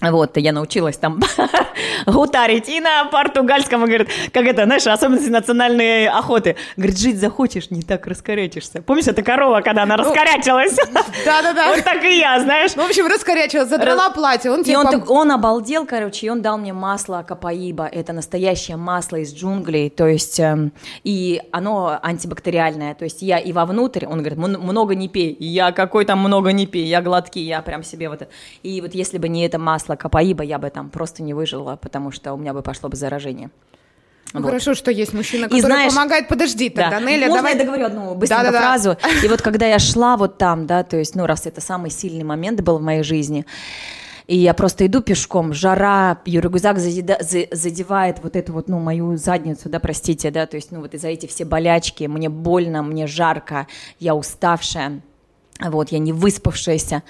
Вот, 0.02 0.38
я 0.38 0.52
научилась 0.52 0.96
там 0.98 1.20
гутарить 2.06 2.70
и 2.70 2.80
на 2.80 3.06
португальском, 3.06 3.84
говорит, 3.86 4.08
как 4.32 4.46
это, 4.46 4.66
знаешь, 4.66 4.86
особенности 4.86 5.30
национальной 5.30 6.08
охоты. 6.08 6.56
Говорит, 6.76 7.00
жить 7.00 7.20
захочешь, 7.20 7.72
не 7.72 7.82
так 7.82 8.06
раскорячишься. 8.06 8.84
Помнишь, 8.84 9.08
это 9.08 9.24
корова, 9.24 9.62
когда 9.62 9.84
она 9.84 9.98
раскорячилась? 9.98 10.76
Да-да-да. 11.26 11.74
Вот 11.74 11.84
так 11.84 12.04
и 12.04 12.20
я, 12.20 12.40
знаешь. 12.40 12.76
Ну, 12.76 12.84
в 12.84 12.90
общем, 12.90 13.08
раскорячилась, 13.08 13.70
задрала 13.70 14.12
платье, 14.12 14.52
он 14.52 14.62
И 14.62 14.76
он, 14.76 14.86
пом- 14.88 15.06
он 15.08 15.32
обалдел, 15.32 15.86
короче, 15.88 16.28
и 16.28 16.30
он 16.30 16.42
дал 16.44 16.60
мне 16.60 16.74
масло 16.74 17.26
капаиба. 17.28 17.88
Это 17.88 18.14
настоящее 18.14 18.78
масло 18.78 19.16
из 19.18 19.34
джунглей, 19.34 19.90
то 19.90 20.06
есть, 20.06 20.40
эм, 20.40 20.74
и 21.04 21.42
оно 21.52 21.98
антибактериальное. 22.04 22.94
То 22.94 23.04
есть 23.06 23.24
я 23.24 23.40
и 23.40 23.52
вовнутрь, 23.52 24.06
он 24.06 24.20
говорит, 24.20 24.38
«М- 24.38 24.62
много 24.62 24.94
не 24.94 25.08
пей. 25.10 25.32
И 25.32 25.46
я 25.48 25.72
какой 25.72 26.06
там 26.06 26.20
много 26.20 26.52
не 26.52 26.68
пей, 26.68 26.86
я 26.86 27.02
глотки, 27.02 27.40
я 27.40 27.62
прям 27.64 27.84
себе 27.84 28.10
вот 28.10 28.22
это. 28.22 28.32
И 28.62 28.80
вот 28.82 28.94
если 28.94 29.18
бы 29.18 29.28
не 29.28 29.44
это 29.46 29.58
масло 29.58 29.87
капаиба, 29.96 30.44
я 30.44 30.58
бы 30.60 30.70
там 30.70 30.90
просто 30.90 31.24
не 31.24 31.34
выжила, 31.34 31.76
потому 31.78 32.12
что 32.12 32.34
у 32.34 32.38
меня 32.38 32.54
бы 32.54 32.62
пошло 32.62 32.90
бы 32.90 32.96
заражение. 32.98 33.50
Ну, 34.34 34.42
Вот. 34.42 34.48
Хорошо, 34.50 34.74
что 34.74 34.92
есть 34.92 35.14
мужчина, 35.14 35.46
И 35.46 35.48
который 35.50 35.62
знаешь- 35.62 35.94
помогает. 35.94 36.28
Подожди 36.28 36.70
Да. 36.70 36.90
тогда, 36.92 37.00
Неля, 37.10 37.28
Можно 37.28 37.36
давай. 37.38 37.54
я 37.54 37.60
договорю 37.60 37.86
одну 37.86 38.14
быстренько 38.16 38.44
Да-да-да. 38.44 38.60
фразу? 38.62 38.98
И 39.24 39.28
вот 39.30 39.42
когда 39.42 39.66
я 39.68 39.80
шла 39.80 40.18
вот 40.18 40.38
там, 40.38 40.68
да, 40.68 40.84
то 40.84 40.98
есть, 40.98 41.16
ну, 41.16 41.26
раз 41.26 41.46
это 41.48 41.62
самый 41.62 41.90
сильный 41.92 42.26
момент 42.26 42.60
был 42.62 42.78
в 42.78 42.82
моей 42.82 43.04
жизни, 43.04 43.46
и 44.28 44.36
я 44.36 44.54
просто 44.54 44.86
иду 44.86 45.02
пешком, 45.02 45.54
жара, 45.54 46.18
ее 46.26 46.42
рюкзак 46.42 46.78
за- 46.78 47.48
задевает 47.52 48.18
вот 48.22 48.36
эту 48.36 48.52
вот, 48.52 48.68
ну, 48.68 48.80
мою 48.80 49.16
задницу, 49.16 49.70
да, 49.70 49.80
простите, 49.80 50.30
да, 50.30 50.46
то 50.46 50.58
есть, 50.58 50.72
ну, 50.74 50.82
вот 50.82 50.94
из-за 50.94 51.08
эти 51.08 51.26
все 51.28 51.46
болячки, 51.46 52.04
мне 52.04 52.28
больно, 52.28 52.84
мне 52.84 53.08
жарко, 53.08 53.68
я 54.00 54.14
уставшая. 54.14 55.00
Вот, 55.60 55.90
я 55.90 55.98
не 55.98 56.14
выспавшаяся. 56.14 57.02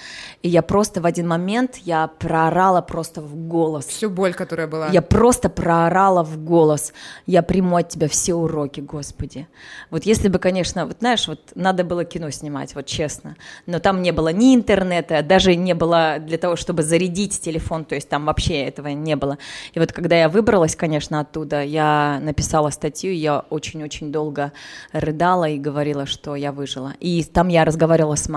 И 0.42 0.48
я 0.48 0.62
просто 0.62 1.02
в 1.02 1.06
один 1.06 1.28
момент, 1.28 1.78
я 1.84 2.08
проорала 2.08 2.82
просто 2.82 3.22
в 3.22 3.36
голос. 3.36 3.86
Всю 3.86 4.10
боль, 4.10 4.34
которая 4.34 4.68
была. 4.68 4.88
Я 4.88 5.02
просто 5.02 5.50
проорала 5.50 6.24
в 6.24 6.42
голос. 6.42 6.94
Я 7.26 7.42
приму 7.42 7.76
от 7.76 7.90
тебя 7.90 8.08
все 8.08 8.36
уроки, 8.36 8.80
Господи. 8.80 9.48
Вот 9.92 10.06
если 10.06 10.30
бы, 10.30 10.40
конечно, 10.40 10.86
вот 10.86 10.98
знаешь, 11.00 11.28
вот 11.28 11.40
надо 11.56 11.84
было 11.84 12.06
кино 12.06 12.30
снимать, 12.30 12.74
вот 12.74 12.86
честно. 12.86 13.36
Но 13.66 13.80
там 13.80 14.02
не 14.02 14.12
было 14.12 14.30
ни 14.30 14.56
интернета, 14.56 15.22
даже 15.24 15.56
не 15.56 15.74
было 15.74 16.18
для 16.20 16.38
того, 16.38 16.56
чтобы 16.56 16.84
зарядить 16.84 17.42
телефон, 17.42 17.84
то 17.84 17.96
есть 17.96 18.08
там 18.08 18.26
вообще 18.26 18.64
этого 18.64 18.88
не 18.88 19.18
было. 19.18 19.38
И 19.74 19.80
вот 19.80 19.92
когда 19.92 20.16
я 20.18 20.30
выбралась, 20.30 20.76
конечно, 20.76 21.20
оттуда, 21.20 21.64
я 21.64 22.20
написала 22.22 22.70
статью, 22.70 23.14
я 23.14 23.40
очень-очень 23.50 24.12
долго 24.12 24.54
рыдала 24.94 25.50
и 25.50 25.58
говорила, 25.58 26.06
что 26.06 26.36
я 26.36 26.54
выжила. 26.54 26.94
И 27.02 27.24
там 27.24 27.50
я 27.50 27.66
разговаривала 27.66 28.16
с 28.16 28.30
мамой, 28.30 28.37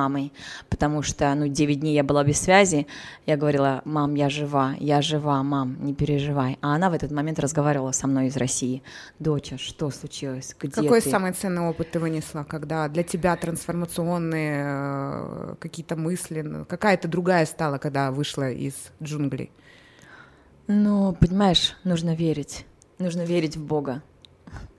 потому 0.69 1.03
что, 1.03 1.35
ну, 1.35 1.49
9 1.49 1.81
дней 1.81 1.95
я 1.95 2.05
была 2.05 2.25
без 2.25 2.41
связи. 2.41 2.87
Я 3.27 3.37
говорила, 3.37 3.83
мам, 3.85 4.15
я 4.15 4.29
жива, 4.29 4.75
я 4.79 5.03
жива, 5.03 5.43
мам, 5.43 5.77
не 5.81 5.95
переживай. 5.95 6.59
А 6.61 6.75
она 6.75 6.91
в 6.91 6.95
этот 6.95 7.11
момент 7.11 7.39
разговаривала 7.39 7.93
со 7.93 8.07
мной 8.07 8.29
из 8.29 8.37
России. 8.37 8.83
Доча, 9.19 9.59
что 9.59 9.91
случилось? 9.91 10.55
Где 10.59 10.73
Какой 10.73 11.01
ты? 11.01 11.11
самый 11.11 11.33
ценный 11.33 11.63
опыт 11.63 11.91
ты 11.91 11.99
вынесла, 11.99 12.45
когда 12.45 12.89
для 12.89 13.03
тебя 13.03 13.37
трансформационные 13.37 14.65
э, 14.67 15.55
какие-то 15.59 15.97
мысли, 15.97 16.65
какая 16.69 16.97
ты 16.97 17.09
другая 17.09 17.47
стала, 17.47 17.79
когда 17.79 18.11
вышла 18.11 18.51
из 18.51 18.75
джунглей? 19.03 19.51
Ну, 20.67 21.17
понимаешь, 21.19 21.77
нужно 21.85 22.15
верить. 22.15 22.65
Нужно 22.99 23.23
верить 23.23 23.57
в 23.57 23.65
Бога. 23.67 24.03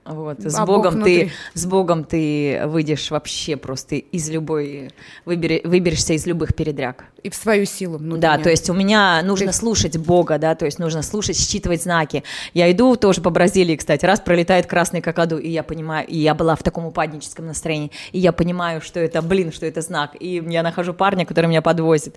Вот. 0.04 0.40
С 0.40 0.54
А 0.56 0.66
Бог 0.66 0.78
Богом 0.78 0.94
внутри. 0.94 1.26
ты, 1.26 1.32
с 1.58 1.66
Богом 1.66 2.04
ты 2.04 2.62
выйдешь 2.66 3.10
вообще 3.10 3.56
просто 3.56 3.96
из 3.96 4.28
любой, 4.30 4.90
выбери, 5.24 5.60
выберешься 5.64 6.14
из 6.14 6.26
любых 6.26 6.54
передряг. 6.54 7.04
И 7.22 7.30
в 7.30 7.36
свою 7.36 7.66
силу 7.66 7.98
Да, 7.98 8.04
внутреннюю. 8.04 8.42
то 8.42 8.50
есть 8.50 8.68
у 8.68 8.74
меня 8.74 9.22
нужно 9.22 9.48
Ты- 9.48 9.52
слушать 9.52 9.96
Бога, 9.96 10.38
да, 10.38 10.56
то 10.56 10.64
есть 10.64 10.80
нужно 10.80 11.02
слушать, 11.02 11.38
считывать 11.38 11.80
знаки. 11.82 12.24
Я 12.52 12.68
иду 12.72 12.96
тоже 12.96 13.20
по 13.20 13.30
Бразилии, 13.30 13.76
кстати, 13.76 14.04
раз 14.04 14.18
пролетает 14.18 14.66
красный 14.66 15.00
какаду, 15.00 15.38
и 15.38 15.48
я 15.48 15.62
понимаю, 15.62 16.04
и 16.08 16.18
я 16.18 16.34
была 16.34 16.56
в 16.56 16.64
таком 16.64 16.84
упадническом 16.84 17.46
настроении, 17.46 17.92
и 18.10 18.18
я 18.18 18.32
понимаю, 18.32 18.80
что 18.80 18.98
это, 18.98 19.22
блин, 19.22 19.52
что 19.52 19.66
это 19.66 19.82
знак. 19.82 20.16
И 20.18 20.42
я 20.48 20.64
нахожу 20.64 20.94
парня, 20.94 21.24
который 21.24 21.46
меня 21.46 21.62
подвозит, 21.62 22.16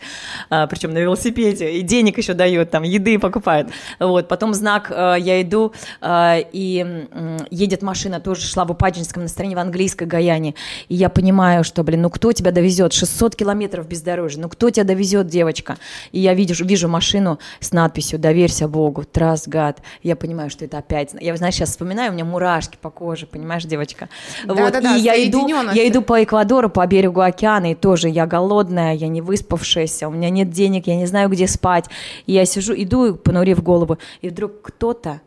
причем 0.50 0.92
на 0.92 0.98
велосипеде, 0.98 1.70
и 1.74 1.82
денег 1.84 2.18
еще 2.18 2.34
дает, 2.34 2.72
там, 2.72 2.82
еды 2.82 3.20
покупает. 3.20 3.68
Вот, 4.00 4.28
потом 4.28 4.56
знак, 4.56 4.90
э, 4.90 5.18
я 5.20 5.40
иду, 5.40 5.72
э, 6.02 6.42
и 6.52 7.06
едет 7.52 7.84
машина, 7.84 8.20
тоже 8.20 8.42
шла 8.42 8.66
в 8.66 8.72
упадническом 8.72 9.22
настроении 9.22 9.56
в 9.56 9.60
английской 9.60 10.06
Гаяне, 10.06 10.56
и 10.90 10.96
я 10.96 11.10
понимаю, 11.10 11.64
что, 11.64 11.84
блин, 11.84 12.02
ну 12.02 12.10
кто 12.10 12.32
тебя 12.32 12.50
довезет? 12.52 12.92
600 12.92 13.36
километров 13.36 13.88
бездорожья, 13.88 14.42
ну 14.42 14.50
кто 14.50 14.72
тебя 14.72 14.84
довезет, 14.84 14.95
девочка? 15.04 15.78
И 16.12 16.20
я 16.20 16.34
вижу, 16.34 16.66
вижу 16.66 16.88
машину 16.88 17.40
с 17.60 17.72
надписью 17.72 18.20
«Доверься 18.20 18.68
Богу», 18.68 19.04
«Trust 19.04 19.50
God». 19.50 19.78
Я 20.04 20.16
понимаю, 20.16 20.50
что 20.50 20.66
это 20.66 20.78
опять... 20.78 21.16
Я, 21.20 21.36
знаешь, 21.38 21.56
сейчас 21.56 21.70
вспоминаю, 21.70 22.12
у 22.12 22.14
меня 22.14 22.26
мурашки 22.26 22.78
по 22.82 22.90
коже, 22.90 23.26
понимаешь, 23.26 23.64
девочка? 23.66 24.10
Вот, 24.46 24.58
Да-да-да, 24.58 24.96
и 24.96 25.02
я 25.02 25.16
иду, 25.28 25.48
я 25.48 25.88
иду 25.88 26.02
по 26.02 26.24
Эквадору, 26.24 26.70
по 26.70 26.86
берегу 26.88 27.22
океана, 27.22 27.72
и 27.72 27.76
тоже 27.76 28.10
я 28.10 28.26
голодная, 28.26 28.94
я 28.94 29.08
не 29.08 29.22
выспавшаяся, 29.22 30.08
у 30.08 30.12
меня 30.12 30.30
нет 30.30 30.50
денег, 30.50 30.88
я 30.88 30.96
не 30.96 31.06
знаю, 31.06 31.30
где 31.30 31.48
спать. 31.48 31.86
И 32.26 32.34
я 32.34 32.46
сижу, 32.46 32.74
иду, 32.76 33.16
понурив 33.16 33.62
голову, 33.64 33.98
и 34.22 34.30
вдруг 34.30 34.62
кто-то 34.62 35.22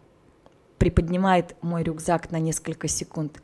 приподнимает 0.78 1.56
мой 1.60 1.82
рюкзак 1.82 2.30
на 2.30 2.38
несколько 2.38 2.88
секунд. 2.88 3.40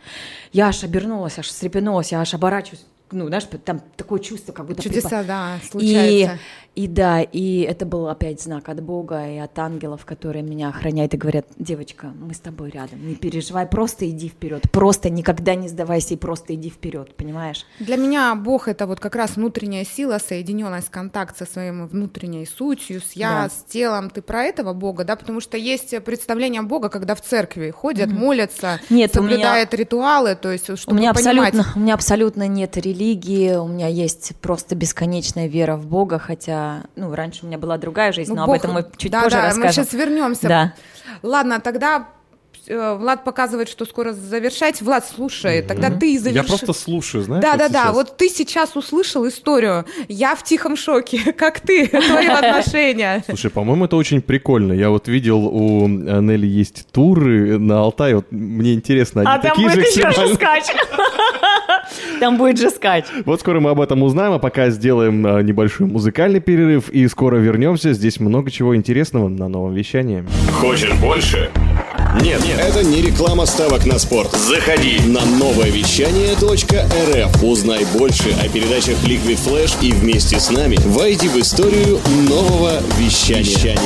Я 0.52 0.68
аж 0.68 0.84
обернулась, 0.84 1.38
аж 1.38 1.48
встрепенулась, 1.48 2.12
я 2.12 2.20
аж 2.20 2.32
оборачиваюсь. 2.34 2.86
Ну, 3.10 3.28
знаешь, 3.28 3.44
там 3.64 3.80
такое 3.96 4.18
чувство, 4.18 4.52
как 4.52 4.66
будто... 4.66 4.82
Чудеса, 4.82 5.22
да, 5.22 5.58
и, 5.62 5.66
случаются. 5.68 6.38
и 6.74 6.88
да, 6.88 7.20
и 7.20 7.60
это 7.60 7.86
был 7.86 8.08
опять 8.08 8.40
знак 8.42 8.68
от 8.68 8.82
Бога 8.82 9.28
и 9.30 9.36
от 9.36 9.56
ангелов, 9.58 10.04
которые 10.04 10.42
меня 10.42 10.70
охраняют 10.70 11.14
и 11.14 11.16
говорят, 11.16 11.46
девочка, 11.56 12.12
мы 12.18 12.34
с 12.34 12.38
тобой 12.40 12.70
рядом, 12.70 13.06
не 13.06 13.14
переживай, 13.14 13.66
просто 13.66 14.08
иди 14.10 14.28
вперед, 14.30 14.62
просто 14.72 15.10
никогда 15.10 15.54
не 15.54 15.68
сдавайся 15.68 16.14
и 16.14 16.16
просто 16.16 16.54
иди 16.54 16.70
вперед, 16.70 17.14
понимаешь? 17.14 17.66
Для 17.78 17.96
меня 17.96 18.34
Бог 18.34 18.66
это 18.68 18.86
вот 18.86 18.98
как 19.00 19.14
раз 19.14 19.36
внутренняя 19.36 19.84
сила, 19.84 20.18
соединенность, 20.18 20.88
контакт 20.88 21.36
со 21.38 21.44
своей 21.46 21.70
внутренней 21.70 22.46
сутью, 22.46 23.00
с 23.00 23.12
я, 23.12 23.44
Да. 23.44 23.48
с 23.50 23.64
телом. 23.70 24.10
Ты 24.10 24.22
про 24.22 24.42
этого 24.44 24.72
Бога, 24.72 25.04
да? 25.04 25.14
Потому 25.14 25.40
что 25.40 25.56
есть 25.56 25.94
представление 26.04 26.62
Бога, 26.62 26.88
когда 26.88 27.14
в 27.14 27.20
церкви 27.20 27.70
ходят, 27.70 28.10
молятся, 28.10 28.80
Нет, 28.90 29.16
у 29.16 29.20
меня- 29.22 29.30
соблюдают 29.34 29.74
ритуалы, 29.74 30.34
то 30.34 30.50
есть 30.50 30.68
У 30.70 30.76
чтобы 30.76 30.96
меня, 30.98 31.12
понимать. 31.14 31.50
абсолютно, 31.54 31.72
у 31.76 31.78
меня 31.84 31.94
абсолютно 31.94 32.48
нет 32.48 32.76
религии, 32.78 32.93
у 32.98 33.68
меня 33.68 33.88
есть 33.88 34.32
просто 34.40 34.74
бесконечная 34.74 35.46
вера 35.46 35.76
в 35.76 35.86
Бога, 35.86 36.18
хотя, 36.18 36.84
ну, 36.96 37.14
раньше 37.14 37.40
у 37.44 37.46
меня 37.46 37.58
была 37.58 37.76
другая 37.78 38.12
жизнь, 38.12 38.30
Ну, 38.30 38.36
но 38.40 38.46
Бог- 38.46 38.54
об 38.56 38.60
этом 38.60 38.72
мы 38.74 38.86
чуть 38.96 39.10
да, 39.12 39.22
позже 39.22 39.36
да, 39.36 39.42
расскажем. 39.42 39.66
мы 39.66 39.72
сейчас 39.72 39.92
вернемся. 39.92 40.48
Да. 40.48 40.74
Ладно, 41.22 41.60
тогда 41.60 42.08
э, 42.66 42.94
Влад 42.98 43.24
показывает, 43.24 43.68
что 43.68 43.84
скоро 43.84 44.12
завершать. 44.12 44.80
Влад, 44.80 45.04
слушай, 45.06 45.60
тогда 45.62 45.90
ты 45.90 46.14
и 46.14 46.18
заверши. 46.18 46.42
Я 46.42 46.48
просто 46.48 46.72
слушаю, 46.72 47.22
знаешь, 47.24 47.42
Да, 47.42 47.52
вот 47.52 47.72
да, 47.72 47.92
да. 47.92 48.04
ты 48.04 48.28
сейчас 48.28 48.74
услышал 48.76 49.26
историю. 49.28 49.84
Я 50.08 50.34
в 50.34 50.42
тихом 50.42 50.76
шоке. 50.76 51.32
Как 51.38 51.60
ты? 51.60 51.88
Твое 51.88 52.30
отношение. 52.30 53.22
Слушай, 53.28 53.50
по-моему, 53.50 53.84
это 53.84 53.96
очень 53.96 54.22
прикольно. 54.22 54.72
Я 54.72 54.90
вот 54.90 55.08
видел, 55.08 55.46
у 55.46 55.86
э, 55.86 56.20
Нелли 56.20 56.46
есть 56.46 56.86
туры 56.92 57.58
на 57.58 57.80
Алтае. 57.80 58.16
Вот 58.16 58.32
мне 58.32 58.72
интересно, 58.74 59.20
они 59.22 59.30
А 59.30 59.38
такие 59.38 59.68
же 59.68 59.82
экстремальные? 59.82 60.36
Там 62.20 62.36
будет 62.36 62.58
же 62.58 62.70
скач. 62.70 63.04
Вот 63.24 63.40
скоро 63.40 63.60
мы 63.60 63.70
об 63.70 63.80
этом 63.80 64.02
узнаем, 64.02 64.32
а 64.32 64.38
пока 64.38 64.70
сделаем 64.70 65.26
э, 65.26 65.42
небольшой 65.42 65.86
музыкальный 65.86 66.40
перерыв 66.40 66.88
и 66.90 67.06
скоро 67.08 67.36
вернемся. 67.36 67.92
Здесь 67.92 68.20
много 68.20 68.50
чего 68.50 68.76
интересного 68.76 69.28
на 69.28 69.48
новом 69.48 69.74
вещании. 69.74 70.24
Хочешь 70.52 70.92
больше? 70.94 71.50
Нет, 72.20 72.44
нет. 72.44 72.60
Это 72.60 72.84
не 72.84 73.02
реклама 73.02 73.44
ставок 73.46 73.86
на 73.86 73.98
спорт. 73.98 74.30
Заходи. 74.32 75.00
На 75.06 75.24
новое 75.24 75.70
вещание 75.70 76.34
.рф. 76.34 77.42
Узнай 77.42 77.84
больше 77.96 78.30
о 78.40 78.48
передачах 78.48 78.96
Liquid 79.04 79.38
Flash 79.38 79.76
и 79.82 79.92
вместе 79.92 80.38
с 80.38 80.50
нами 80.50 80.76
войди 80.86 81.28
в 81.28 81.36
историю 81.36 81.98
нового 82.28 82.80
вещания. 82.98 83.76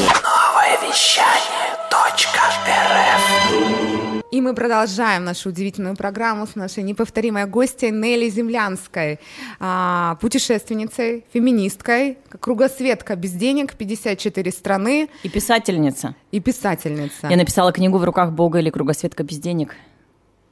И 4.30 4.42
мы 4.42 4.54
продолжаем 4.54 5.24
нашу 5.24 5.48
удивительную 5.48 5.96
программу 5.96 6.46
с 6.46 6.54
нашей 6.54 6.82
неповторимой 6.82 7.46
гостьей 7.46 7.90
Нелли 7.90 8.28
Землянской, 8.28 9.20
а, 9.58 10.16
путешественницей, 10.20 11.24
феминисткой, 11.32 12.18
кругосветка 12.38 13.16
без 13.16 13.32
денег, 13.32 13.74
54 13.74 14.52
страны 14.52 15.08
И 15.22 15.30
писательница. 15.30 16.14
и 16.30 16.40
писательница. 16.40 17.28
Я 17.28 17.36
написала 17.38 17.72
книгу 17.72 17.96
«В 17.96 18.04
руках 18.04 18.32
Бога» 18.32 18.58
или 18.58 18.68
«Кругосветка 18.68 19.22
без 19.22 19.38
денег». 19.38 19.74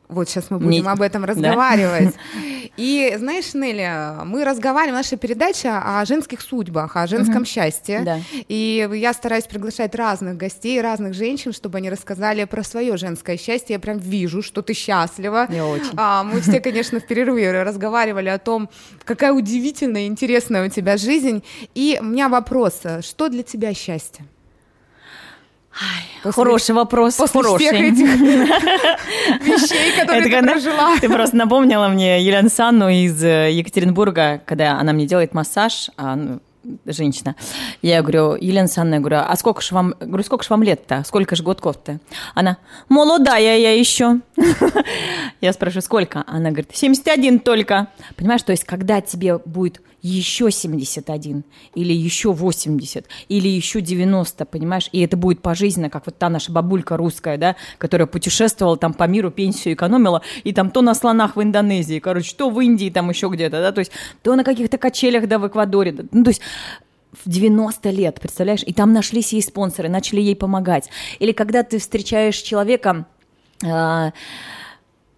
Вот 0.09 0.29
сейчас 0.29 0.51
мы 0.51 0.59
будем 0.59 0.89
об 0.89 1.03
этом 1.03 1.23
Да. 1.23 1.29
разговаривать. 1.29 2.15
И 2.77 3.15
знаешь, 3.19 3.55
Нелли, 3.55 4.25
мы 4.25 4.45
разговариваем, 4.45 4.97
наша 4.97 5.17
передача 5.17 5.83
о 5.83 6.05
женских 6.05 6.41
судьбах, 6.43 6.97
о 6.97 7.07
женском 7.07 7.45
счастье. 7.45 8.03
Да. 8.05 8.21
И 8.49 8.89
я 8.95 9.13
стараюсь 9.15 9.45
приглашать 9.45 9.95
разных 9.95 10.37
гостей, 10.37 10.81
разных 10.81 11.15
женщин, 11.15 11.53
чтобы 11.53 11.79
они 11.79 11.89
рассказали 11.91 12.45
про 12.45 12.63
свое 12.63 12.97
женское 12.97 13.37
счастье. 13.39 13.75
Я 13.75 13.79
прям 13.81 13.99
вижу, 13.99 14.43
что 14.43 14.63
ты 14.63 14.75
счастлива. 14.75 15.47
Я 15.51 15.67
очень. 15.67 15.93
А, 15.97 16.23
мы 16.23 16.41
все, 16.41 16.61
конечно, 16.61 17.01
в 17.01 17.07
перерыве 17.07 17.63
разговаривали 17.63 18.29
о 18.29 18.39
том, 18.39 18.69
какая 19.05 19.33
удивительная 19.33 20.03
и 20.03 20.07
интересная 20.07 20.67
у 20.67 20.69
тебя 20.69 20.97
жизнь. 20.99 21.43
И 21.75 21.99
у 22.01 22.05
меня 22.05 22.29
вопрос, 22.29 22.83
что 23.01 23.29
для 23.29 23.43
тебя 23.43 23.73
счастье? 23.75 24.25
После- 26.23 26.33
Хороший 26.33 26.75
вопрос, 26.75 27.15
После 27.17 27.41
хороший. 27.43 27.67
всех 27.67 27.81
этих 27.81 28.21
вещей, 29.41 29.93
которые 30.01 30.25
ты 30.25 30.43
прожила. 30.43 30.97
Ты 31.01 31.09
просто 31.09 31.37
напомнила 31.37 31.89
мне 31.89 32.21
Елену 32.23 32.49
Санну 32.49 32.89
из 32.89 33.23
э, 33.23 33.53
Екатеринбурга, 33.53 34.41
когда 34.47 34.79
она 34.79 34.93
мне 34.93 35.07
делает 35.07 35.35
массаж, 35.35 35.91
а, 35.97 36.17
ну, 36.17 36.41
женщина. 36.87 37.37
Я 37.83 38.03
говорю, 38.03 38.35
Елена 38.35 38.63
Александровна, 38.63 38.95
я 38.97 39.01
говорю, 39.01 39.17
а 39.29 39.37
сколько 39.37 39.61
же 39.63 39.75
вам, 39.75 39.95
говорю, 40.01 40.25
сколько 40.25 40.43
же 40.43 40.49
вам 40.51 40.63
лет-то? 40.63 41.05
Сколько 41.07 41.37
же 41.37 41.43
годков-то? 41.45 42.01
Она, 42.35 42.57
молодая 42.89 43.59
я 43.59 43.79
еще. 43.79 44.21
Я 45.41 45.53
спрашиваю, 45.53 45.83
сколько? 45.83 46.25
Она 46.27 46.49
говорит, 46.51 46.71
71 46.75 47.39
только. 47.41 47.89
Понимаешь, 48.17 48.43
то 48.43 48.51
есть, 48.53 48.65
когда 48.65 49.01
тебе 49.01 49.39
будет 49.39 49.81
еще 50.07 50.51
71, 50.51 51.45
или 51.75 51.93
еще 51.93 52.33
80, 52.33 53.07
или 53.29 53.49
еще 53.49 53.81
90, 53.81 54.45
понимаешь, 54.47 54.89
и 54.93 55.01
это 55.01 55.17
будет 55.17 55.43
пожизненно, 55.43 55.91
как 55.91 56.07
вот 56.07 56.17
та 56.19 56.29
наша 56.29 56.53
бабулька 56.53 56.97
русская, 56.97 57.37
да, 57.39 57.57
которая 57.79 58.07
путешествовала 58.07 58.77
там 58.77 58.95
по 58.95 59.05
миру, 59.05 59.31
пенсию 59.31 59.75
экономила, 59.75 60.23
и 60.45 60.53
там 60.53 60.71
то 60.71 60.83
на 60.83 60.95
слонах 60.95 61.37
в 61.37 61.43
Индонезии, 61.43 61.99
короче, 61.99 62.35
то 62.37 62.51
в 62.51 62.61
Индии, 62.61 62.91
там 62.91 63.11
еще 63.11 63.29
где-то, 63.29 63.61
да, 63.61 63.73
то 63.73 63.81
есть 63.81 63.93
то 64.23 64.35
на 64.37 64.45
каких-то 64.45 64.79
качелях, 64.79 65.27
да, 65.29 65.39
в 65.39 65.47
Эквадоре, 65.47 65.93
да, 65.93 66.05
ну, 66.13 66.25
то 66.25 66.31
есть 66.31 66.43
в 67.25 67.29
90 67.29 67.91
лет, 67.91 68.21
представляешь? 68.21 68.63
И 68.67 68.73
там 68.73 68.93
нашлись 68.93 69.33
ей 69.33 69.43
спонсоры, 69.43 69.89
начали 69.89 70.21
ей 70.21 70.37
помогать. 70.37 70.91
Или 71.19 71.33
когда 71.33 71.63
ты 71.63 71.79
встречаешь 71.79 72.37
человека, 72.37 73.07
э, 73.65 74.11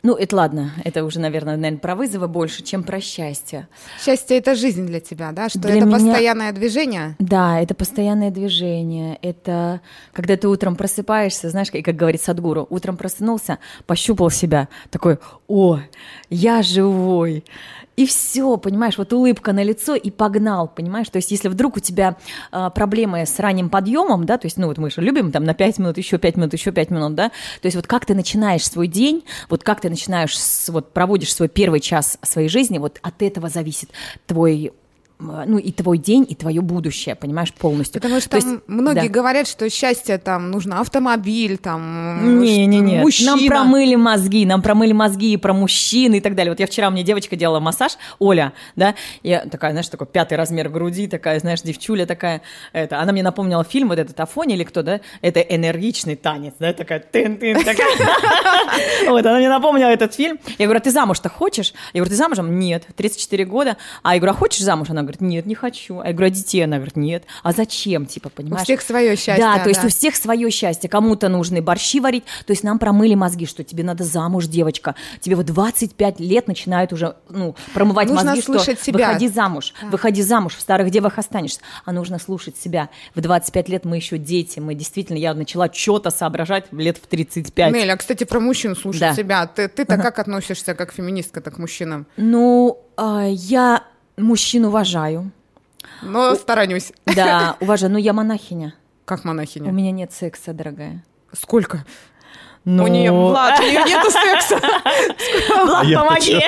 ну, 0.09 0.15
это 0.15 0.37
ладно, 0.37 0.73
это 0.85 1.05
уже, 1.05 1.21
наверное, 1.21 1.59
наверное, 1.59 1.81
про 1.81 1.95
вызовы 1.95 2.29
больше, 2.29 2.63
чем 2.63 2.83
про 2.83 2.99
счастье. 2.99 3.69
Счастье 4.03 4.39
это 4.39 4.55
жизнь 4.55 4.87
для 4.87 5.01
тебя, 5.01 5.33
да? 5.33 5.51
Что 5.51 5.59
Для 5.59 5.77
это 5.77 5.85
меня- 5.85 5.97
постоянное 5.99 6.53
движение? 6.53 7.15
Да, 7.19 7.61
это 7.61 7.75
постоянное 7.75 8.31
движение, 8.31 9.19
это 9.21 9.83
когда 10.15 10.39
ты 10.39 10.49
утром 10.49 10.77
просыпаешься, 10.77 11.51
знаешь, 11.51 11.69
и 11.75 11.83
как 11.83 11.95
говорит 11.95 12.23
Садгуру, 12.23 12.67
утром 12.71 12.97
проснулся, 12.97 13.59
пощупал 13.87 14.31
себя, 14.31 14.69
такой, 14.89 15.19
о, 15.47 15.81
я 16.31 16.63
живой. 16.63 17.45
И 17.99 18.07
все, 18.07 18.57
понимаешь, 18.59 18.97
вот 18.97 19.13
улыбка 19.13 19.53
на 19.53 19.65
лицо 19.65 19.97
и 19.97 20.13
погнал, 20.13 20.69
понимаешь? 20.69 21.09
То 21.09 21.17
есть, 21.17 21.33
если 21.33 21.49
вдруг 21.49 21.79
у 21.79 21.81
тебя 21.81 22.17
а, 22.53 22.71
проблемы 22.71 23.27
с 23.27 23.41
ранним 23.41 23.69
подъемом, 23.71 24.25
да, 24.25 24.39
то 24.39 24.47
есть, 24.47 24.57
ну 24.57 24.69
вот 24.69 24.79
мы 24.79 24.89
же 24.89 25.01
любим 25.01 25.33
там 25.33 25.43
на 25.43 25.53
5 25.53 25.79
минут, 25.81 25.99
еще 25.99 26.17
5 26.17 26.37
минут, 26.37 26.53
еще 26.53 26.71
5 26.71 26.91
минут, 26.91 27.17
да, 27.17 27.31
то 27.31 27.67
есть 27.67 27.75
вот 27.75 27.89
как 27.89 28.07
ты 28.07 28.15
начинаешь 28.15 28.65
свой 28.65 28.87
день, 28.87 29.25
вот 29.51 29.65
как 29.65 29.81
ты 29.81 29.91
начинаешь, 29.91 30.39
с- 30.39 30.69
вот 30.69 30.93
проводишь 30.93 31.35
свой 31.35 31.49
первый 31.49 31.81
час 31.81 32.19
своей 32.23 32.49
жизни, 32.49 32.79
вот 32.79 33.01
от 33.03 33.21
этого 33.21 33.49
зависит 33.49 33.91
твой 34.29 34.71
ну 35.19 35.59
и 35.59 35.73
твой 35.73 35.99
день, 35.99 36.25
и 36.29 36.35
твое 36.35 36.61
будущее, 36.61 37.15
понимаешь, 37.15 37.53
полностью. 37.53 38.01
Потому 38.01 38.21
что 38.21 38.31
То 38.31 38.37
есть, 38.37 38.49
многие 38.67 39.09
да. 39.09 39.13
говорят, 39.13 39.49
что 39.49 39.69
счастье 39.69 40.19
там 40.19 40.51
нужно 40.51 40.81
автомобиль, 40.81 41.59
там 41.59 42.41
Не, 42.41 42.67
не, 42.67 42.79
не. 42.81 42.97
мужчина. 43.01 43.37
Нам 43.37 43.47
промыли 43.47 43.95
мозги, 43.97 44.47
нам 44.47 44.63
промыли 44.63 44.93
мозги 44.93 45.33
и 45.33 45.37
про 45.37 45.53
мужчин 45.53 46.15
и 46.15 46.21
так 46.21 46.35
далее. 46.35 46.53
Вот 46.53 46.61
я 46.61 46.67
вчера 46.67 46.91
мне 46.91 47.03
девочка 47.03 47.37
делала 47.37 47.61
массаж, 47.61 47.99
Оля, 48.19 48.53
да, 48.77 48.95
я 49.23 49.41
такая, 49.41 49.73
знаешь, 49.73 49.89
такой 49.89 50.07
пятый 50.07 50.35
размер 50.35 50.69
груди, 50.69 51.09
такая, 51.09 51.41
знаешь, 51.41 51.63
девчуля 51.63 52.07
такая, 52.07 52.43
это, 52.73 53.01
она 53.01 53.13
мне 53.13 53.23
напомнила 53.23 53.65
фильм 53.65 53.89
вот 53.89 53.99
этот 53.99 54.19
Афони 54.21 54.55
или 54.55 54.65
кто, 54.65 54.83
да, 54.83 55.01
это 55.21 55.41
энергичный 55.41 56.15
танец, 56.17 56.55
да, 56.59 56.73
такая 56.73 57.01
тын-тын, 57.01 57.65
такая. 57.65 57.89
Вот, 59.09 59.25
она 59.25 59.39
мне 59.39 59.49
напомнила 59.49 59.89
этот 59.89 60.15
фильм. 60.15 60.39
Я 60.59 60.67
говорю, 60.67 60.79
а 60.79 60.83
ты 60.83 60.91
замуж-то 60.91 61.29
хочешь? 61.29 61.73
Я 61.93 62.01
говорю, 62.01 62.11
ты 62.11 62.17
замужем? 62.17 62.59
Нет, 62.59 62.87
34 62.97 63.45
года. 63.45 63.77
А 64.03 64.15
я 64.15 64.21
говорю, 64.21 64.35
а 64.35 64.37
хочешь 64.37 64.61
замуж? 64.61 64.91
Она 64.91 65.03
говорит, 65.09 65.21
нет, 65.21 65.47
не 65.47 65.55
хочу. 65.55 66.01
А 66.01 66.07
я 66.09 66.13
говорю, 66.13 66.29
а 66.29 66.31
детей? 66.31 66.63
Она 66.65 66.77
говорит, 66.77 66.97
нет. 66.97 67.25
А 67.43 67.53
зачем, 67.53 68.07
типа, 68.07 68.29
У 68.29 68.31
понимаешь? 68.31 68.65
всех 68.65 68.81
свое 68.81 69.17
счастье. 69.17 69.37
Да, 69.39 69.59
то 69.63 69.69
есть 69.69 69.85
у 69.85 69.89
всех 69.89 70.17
свое 70.17 70.51
счастье. 70.51 70.89
Кому-то 70.89 71.29
нужны 71.29 71.61
борщи 71.63 72.01
варить. 72.01 72.25
То 72.47 72.53
есть 72.53 72.63
нам 72.65 72.79
промыли 72.79 73.15
мозги, 73.15 73.47
что 73.47 73.65
тебе 73.65 73.85
надо 73.85 74.05
замуж, 74.05 74.47
девочка. 74.47 74.95
Тебе 75.21 75.37
вот 75.37 75.47
25 75.47 76.21
лет 76.21 76.49
начинают 76.49 76.93
уже 76.93 77.17
ну, 77.29 77.55
промывать 77.75 78.09
Нужно 78.09 78.31
мозги, 78.31 78.43
что 78.43 78.59
себя. 78.59 79.09
выходи 79.09 79.29
замуж, 79.29 79.75
выходи 79.83 80.23
замуж, 80.23 80.55
в 80.57 80.61
старых 80.61 80.91
девах 80.91 81.19
останешься. 81.19 81.61
А 81.85 81.93
нужно 81.93 82.19
слушать 82.19 82.57
себя. 82.57 82.89
В 83.15 83.21
25 83.21 83.69
лет 83.69 83.85
мы 83.85 83.97
еще 83.97 84.19
дети. 84.19 84.59
Мы 84.61 84.75
действительно, 84.75 85.17
я 85.19 85.35
начала 85.35 85.71
что-то 85.73 86.11
соображать 86.11 86.67
лет 86.73 86.99
в 86.99 87.07
35. 87.07 87.73
Нель, 87.75 87.91
а, 87.91 87.97
кстати, 87.97 88.25
про 88.25 88.41
мужчин 88.41 88.77
слушать 88.77 89.01
Да. 89.01 89.15
себя. 89.15 89.47
Ты, 89.47 89.69
ты-то 89.69 89.97
как 89.97 90.19
относишься 90.19 90.75
как 90.75 90.93
феминистка 90.93 91.41
так 91.41 91.55
к 91.55 91.59
мужчинам? 91.59 92.07
Ну, 92.17 92.79
а, 92.97 93.27
я 93.29 93.85
мужчин 94.19 94.65
уважаю. 94.65 95.31
Но 96.03 96.35
сторонюсь. 96.35 96.93
Да, 97.07 97.57
уважаю. 97.61 97.93
Но 97.93 97.99
я 97.99 98.13
монахиня. 98.13 98.75
Как 99.05 99.25
У 99.25 99.29
монахиня. 99.29 99.71
меня 99.71 99.91
нет 99.91 100.13
секса, 100.13 100.53
дорогая. 100.53 101.05
Сколько? 101.33 101.85
Ну, 102.65 102.85
У 102.85 102.87
нее, 102.87 103.11
Влад, 103.11 103.59
у 103.61 103.63
нее 103.63 103.83
нету 103.85 104.11
секса. 104.11 104.59
Влад, 105.65 105.87
помоги! 105.95 106.39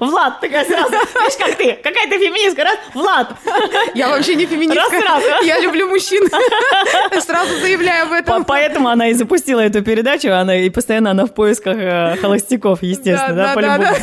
Влад, 0.00 0.40
такая 0.40 0.64
сразу, 0.64 0.92
видишь, 0.92 1.36
как 1.38 1.56
ты, 1.56 1.74
какая 1.82 2.08
ты 2.08 2.18
феминистка, 2.18 2.64
раз, 2.64 2.78
Влад! 2.94 3.34
Я 3.94 4.08
вообще 4.08 4.36
не 4.36 4.46
феминистка. 4.46 4.80
Раз, 4.80 4.92
раз. 4.92 5.22
Я 5.44 5.60
люблю 5.60 5.88
мужчин. 5.88 6.26
Сразу 7.20 7.58
заявляю 7.60 8.06
об 8.06 8.12
этом. 8.12 8.44
Поэтому 8.44 8.88
она 8.88 9.08
и 9.08 9.14
запустила 9.14 9.60
эту 9.60 9.82
передачу, 9.82 10.32
она 10.32 10.56
и 10.56 10.70
постоянно 10.70 11.10
она 11.10 11.26
в 11.26 11.34
поисках 11.34 11.76
э, 11.76 12.16
холостяков, 12.20 12.82
естественно, 12.82 13.34
да, 13.34 13.54
по-любому. 13.54 13.94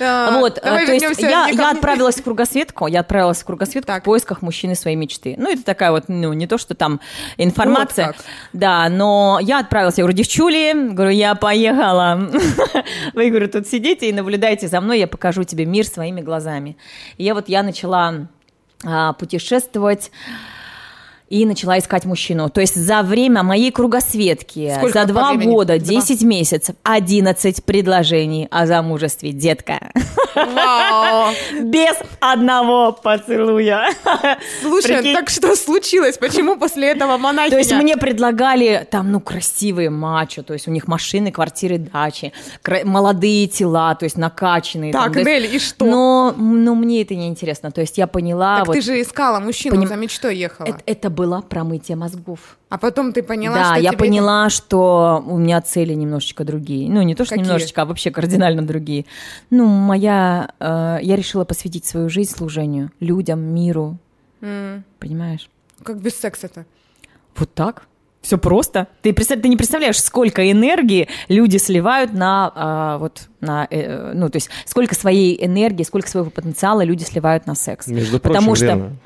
А, 0.00 0.38
Вот, 0.38 0.58
э, 0.58 0.60
давай 0.62 0.86
то 0.86 0.92
есть 0.92 1.20
я, 1.20 1.70
отправилась 1.70 2.16
в 2.16 2.24
кругосветку, 2.24 2.86
я 2.86 3.00
отправилась 3.00 3.42
в 3.42 3.44
кругосветку 3.44 3.92
в 3.92 4.02
поисках 4.02 4.42
мужчины 4.42 4.74
своей 4.74 4.96
мечты. 4.96 5.34
Ну, 5.38 5.50
это 5.50 5.64
такая 5.64 5.90
вот, 5.90 6.04
ну, 6.08 6.32
не 6.32 6.46
то, 6.46 6.58
что 6.58 6.74
там 6.74 7.00
информация. 7.36 8.14
Да, 8.52 8.88
но 8.96 9.38
я 9.42 9.60
отправилась, 9.60 9.98
я 9.98 10.04
говорю, 10.04 10.16
девчули, 10.16 10.92
говорю, 10.92 11.10
я 11.10 11.34
поехала. 11.34 12.30
Вы, 13.14 13.30
говорю, 13.30 13.48
тут 13.48 13.66
сидите 13.66 14.08
и 14.08 14.12
наблюдайте 14.12 14.68
за 14.68 14.80
мной, 14.80 14.98
я 14.98 15.06
покажу 15.06 15.44
тебе 15.44 15.64
мир 15.64 15.86
своими 15.86 16.20
глазами. 16.20 16.76
И 17.18 17.24
я 17.24 17.34
вот, 17.34 17.48
я 17.48 17.62
начала 17.62 18.28
а, 18.84 19.12
путешествовать, 19.14 20.10
и 21.34 21.46
начала 21.46 21.76
искать 21.78 22.04
мужчину. 22.04 22.48
То 22.48 22.60
есть 22.60 22.76
за 22.76 23.02
время 23.02 23.42
моей 23.42 23.72
кругосветки, 23.72 24.72
Сколько 24.78 25.00
за 25.00 25.06
два 25.06 25.34
года, 25.34 25.78
Два. 25.80 25.86
10 26.00 26.22
месяцев, 26.22 26.76
11 26.84 27.64
предложений 27.64 28.46
о 28.52 28.66
замужестве, 28.66 29.32
детка. 29.32 29.90
Вау. 30.36 31.32
Без 31.62 31.96
одного 32.20 32.92
поцелуя. 32.92 33.88
Слушай, 34.62 34.98
Прикинь. 34.98 35.14
так 35.16 35.28
что 35.30 35.56
случилось? 35.56 36.18
Почему 36.18 36.56
после 36.56 36.88
этого 36.88 37.16
монахиня? 37.16 37.50
То 37.50 37.58
есть 37.58 37.72
мне 37.72 37.96
предлагали 37.96 38.86
там, 38.90 39.10
ну, 39.10 39.20
красивые 39.20 39.90
мачо, 39.90 40.42
то 40.42 40.52
есть 40.52 40.68
у 40.68 40.70
них 40.70 40.86
машины, 40.86 41.32
квартиры, 41.32 41.78
дачи, 41.78 42.32
молодые 42.84 43.46
тела, 43.48 43.94
то 43.94 44.04
есть 44.04 44.16
накачанные. 44.16 44.92
там, 44.92 45.04
Так, 45.12 45.16
есть- 45.16 45.26
Нель, 45.26 45.56
и 45.56 45.58
что? 45.58 45.84
Но, 45.84 46.34
но 46.36 46.74
мне 46.76 47.02
это 47.02 47.14
не 47.16 47.26
интересно. 47.26 47.70
То 47.72 47.80
есть 47.80 47.98
я 47.98 48.06
поняла, 48.06 48.58
Так 48.58 48.66
вот 48.68 48.74
ты 48.74 48.82
же 48.82 49.00
искала 49.00 49.40
мужчину, 49.40 49.76
поним- 49.76 49.88
за 49.88 49.96
мечтой 49.96 50.36
ехала. 50.36 50.66
это, 50.68 50.78
это 50.86 51.10
было 51.10 51.23
промытие 51.48 51.96
мозгов. 51.96 52.58
А 52.68 52.78
потом 52.78 53.12
ты 53.12 53.22
поняла, 53.22 53.54
да, 53.56 53.64
что 53.74 53.80
я 53.82 53.90
тебе 53.90 53.98
поняла, 53.98 54.50
что 54.50 55.22
у 55.26 55.38
меня 55.38 55.60
цели 55.60 55.94
немножечко 55.94 56.44
другие. 56.44 56.90
Ну, 56.90 57.02
не 57.02 57.14
то, 57.14 57.24
что 57.24 57.34
Какие? 57.34 57.44
немножечко, 57.46 57.82
а 57.82 57.84
вообще 57.84 58.10
кардинально 58.10 58.66
другие. 58.66 59.04
Ну, 59.50 59.66
моя... 59.66 60.50
э, 60.60 60.98
я 61.02 61.16
решила 61.16 61.44
посвятить 61.44 61.84
свою 61.84 62.08
жизнь 62.08 62.34
служению 62.36 62.90
людям, 63.00 63.40
миру. 63.40 63.98
Понимаешь? 64.98 65.48
это- 65.76 65.84
Как 65.84 66.00
без 66.00 66.18
секса-то? 66.18 66.64
Вот 67.36 67.52
так. 67.54 67.86
Все 68.20 68.38
просто. 68.38 68.88
Ты, 69.02 69.12
представ- 69.12 69.42
ты 69.42 69.48
не 69.48 69.56
представляешь, 69.58 70.00
сколько 70.02 70.50
энергии 70.50 71.08
люди 71.28 71.58
сливают 71.58 72.14
на 72.14 72.50
а, 72.54 72.96
вот 72.98 73.28
на 73.42 73.66
э, 73.70 74.12
ну 74.14 74.30
то 74.30 74.36
есть 74.36 74.48
сколько 74.64 74.94
своей 74.94 75.44
энергии, 75.44 75.82
сколько 75.82 76.08
своего 76.08 76.30
потенциала 76.30 76.82
люди 76.82 77.02
сливают 77.04 77.46
на 77.46 77.54
секс. 77.54 77.86
Между 77.86 78.18
прочим, 78.20 78.38
потому 78.38 78.54
что 78.54 78.64
верно. 78.64 78.96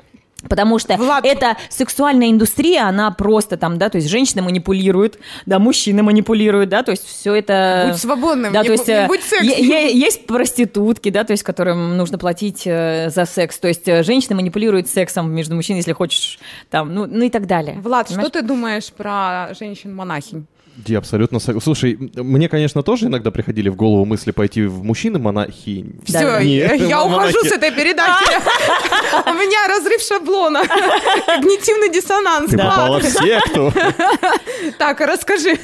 Потому 0.47 0.79
что 0.79 0.93
Влад- 0.93 1.21
эта 1.23 1.57
сексуальная 1.69 2.29
индустрия, 2.29 2.87
она 2.87 3.11
просто 3.11 3.57
там, 3.57 3.77
да, 3.77 3.89
то 3.89 3.97
есть 3.97 4.09
женщины 4.09 4.41
манипулируют, 4.41 5.19
да, 5.45 5.59
мужчины 5.59 6.03
манипулируют, 6.03 6.69
да, 6.69 6.83
то 6.83 6.91
есть 6.91 7.05
все 7.05 7.33
это... 7.35 7.89
Будь 7.91 8.01
свободным, 8.01 8.53
да, 8.53 8.61
не 8.61 8.67
то 8.67 8.71
есть 8.73 8.87
не 8.87 8.93
э, 8.93 9.07
будь 9.07 9.23
сексом. 9.23 9.47
есть 9.49 10.25
проститутки, 10.25 11.09
да, 11.09 11.23
то 11.23 11.31
есть 11.31 11.43
которым 11.43 11.97
нужно 11.97 12.17
платить 12.17 12.63
э, 12.65 13.09
за 13.09 13.25
секс, 13.25 13.57
то 13.59 13.67
есть 13.67 13.87
э, 13.87 14.03
женщины 14.03 14.35
манипулируют 14.35 14.87
сексом 14.87 15.31
между 15.31 15.55
мужчиной, 15.55 15.79
если 15.79 15.93
хочешь, 15.93 16.39
там, 16.69 16.93
ну, 16.93 17.05
ну 17.05 17.25
и 17.25 17.29
так 17.29 17.45
далее. 17.45 17.79
Влад, 17.81 18.07
Понимаешь? 18.07 18.29
что 18.29 18.39
ты 18.39 18.45
думаешь 18.45 18.91
про 18.91 19.49
женщин-монахинь? 19.59 20.47
Я 20.87 20.99
абсолютно 20.99 21.39
согласен. 21.39 21.63
Слушай, 21.63 21.97
мне, 22.15 22.47
конечно, 22.49 22.83
тоже 22.83 23.07
иногда 23.07 23.31
приходили 23.31 23.69
в 23.69 23.75
голову 23.75 24.05
мысли 24.05 24.31
пойти 24.31 24.63
в 24.63 24.83
мужчины-монахи. 24.83 25.85
Да. 26.07 26.39
Все, 26.39 26.39
Не, 26.45 26.57
я 26.57 27.03
монахи. 27.05 27.33
ухожу 27.33 27.39
с 27.49 27.51
этой 27.51 27.71
передачи. 27.71 28.23
У 29.25 29.33
меня 29.33 29.67
разрыв 29.67 30.01
шаблона. 30.01 30.61
Когнитивный 31.25 31.91
диссонанс. 31.91 32.51
Ты 32.51 32.57
попала 32.57 32.99
в 32.99 33.03
секту. 33.03 33.73
Так, 34.77 35.01
а 35.01 35.05
расскажи. 35.05 35.57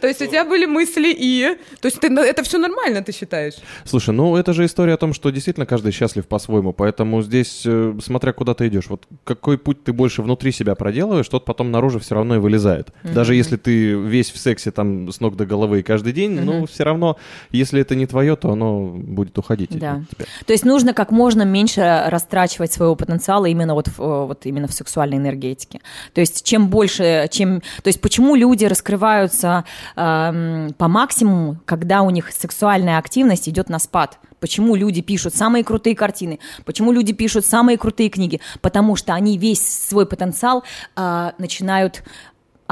То 0.00 0.06
есть 0.06 0.22
у 0.22 0.26
тебя 0.26 0.44
были 0.44 0.66
мысли 0.66 1.12
и... 1.16 1.56
То 1.80 1.88
есть 1.88 2.00
ты- 2.00 2.08
это 2.08 2.42
все 2.44 2.58
нормально, 2.58 3.02
ты 3.02 3.12
считаешь? 3.12 3.54
Слушай, 3.84 4.14
ну 4.14 4.36
это 4.36 4.52
же 4.52 4.64
история 4.64 4.94
о 4.94 4.96
том, 4.96 5.12
что 5.14 5.30
действительно 5.30 5.66
каждый 5.66 5.92
счастлив 5.92 6.26
по-своему, 6.26 6.72
поэтому 6.72 7.22
здесь, 7.22 7.62
э, 7.66 7.94
смотря 8.04 8.32
куда 8.32 8.54
ты 8.54 8.68
идешь, 8.68 8.86
вот 8.88 9.06
какой 9.24 9.58
путь 9.58 9.82
ты 9.84 9.92
больше 9.92 10.22
внутри 10.22 10.52
себя 10.52 10.74
проделываешь, 10.74 11.28
тот 11.28 11.44
потом 11.44 11.70
наружу 11.70 11.98
все 11.98 12.14
равно 12.14 12.36
и 12.36 12.38
вылезает. 12.38 12.88
Даже 13.02 13.34
если 13.34 13.56
ты 13.56 13.92
весь 13.94 14.30
в 14.30 14.38
сексе 14.38 14.51
сексе 14.52 14.70
там 14.70 15.10
с 15.10 15.20
ног 15.20 15.36
до 15.36 15.46
головы 15.46 15.82
каждый 15.82 16.12
день, 16.12 16.40
но 16.40 16.66
все 16.66 16.84
равно, 16.84 17.16
если 17.50 17.80
это 17.80 17.94
не 17.94 18.06
твое, 18.06 18.36
то 18.36 18.50
оно 18.52 18.86
будет 18.86 19.38
уходить 19.38 19.70
Да. 19.78 19.92
от 19.94 20.08
тебя. 20.10 20.24
То 20.46 20.52
есть 20.52 20.64
нужно 20.64 20.92
как 20.92 21.10
можно 21.10 21.42
меньше 21.42 22.04
растрачивать 22.08 22.72
своего 22.72 22.94
потенциала 22.96 23.46
именно 23.46 23.74
вот, 23.74 23.88
в, 23.88 24.00
э, 24.00 24.26
вот 24.26 24.46
именно 24.46 24.68
в 24.68 24.72
сексуальной 24.72 25.16
энергетике. 25.16 25.80
То 26.12 26.20
есть 26.20 26.44
чем 26.44 26.68
больше, 26.68 27.28
чем... 27.30 27.60
То 27.82 27.88
есть 27.88 28.00
почему 28.00 28.34
люди 28.34 28.64
раскрываются 28.66 29.64
эм, 29.96 30.74
по 30.76 30.88
максимуму, 30.88 31.56
когда 31.64 32.02
у 32.02 32.10
них 32.10 32.30
сексуальная 32.32 32.98
активность 32.98 33.48
идет 33.48 33.68
на 33.68 33.78
спад? 33.78 34.18
Почему 34.40 34.74
люди 34.74 35.02
пишут 35.02 35.36
самые 35.36 35.62
крутые 35.62 35.94
картины? 35.94 36.40
Почему 36.64 36.92
люди 36.92 37.12
пишут 37.12 37.46
самые 37.46 37.78
крутые 37.78 38.08
книги? 38.10 38.40
Потому 38.60 38.96
что 38.96 39.14
они 39.14 39.38
весь 39.38 39.64
свой 39.88 40.04
потенциал 40.04 40.64
э, 40.96 41.30
начинают 41.38 42.02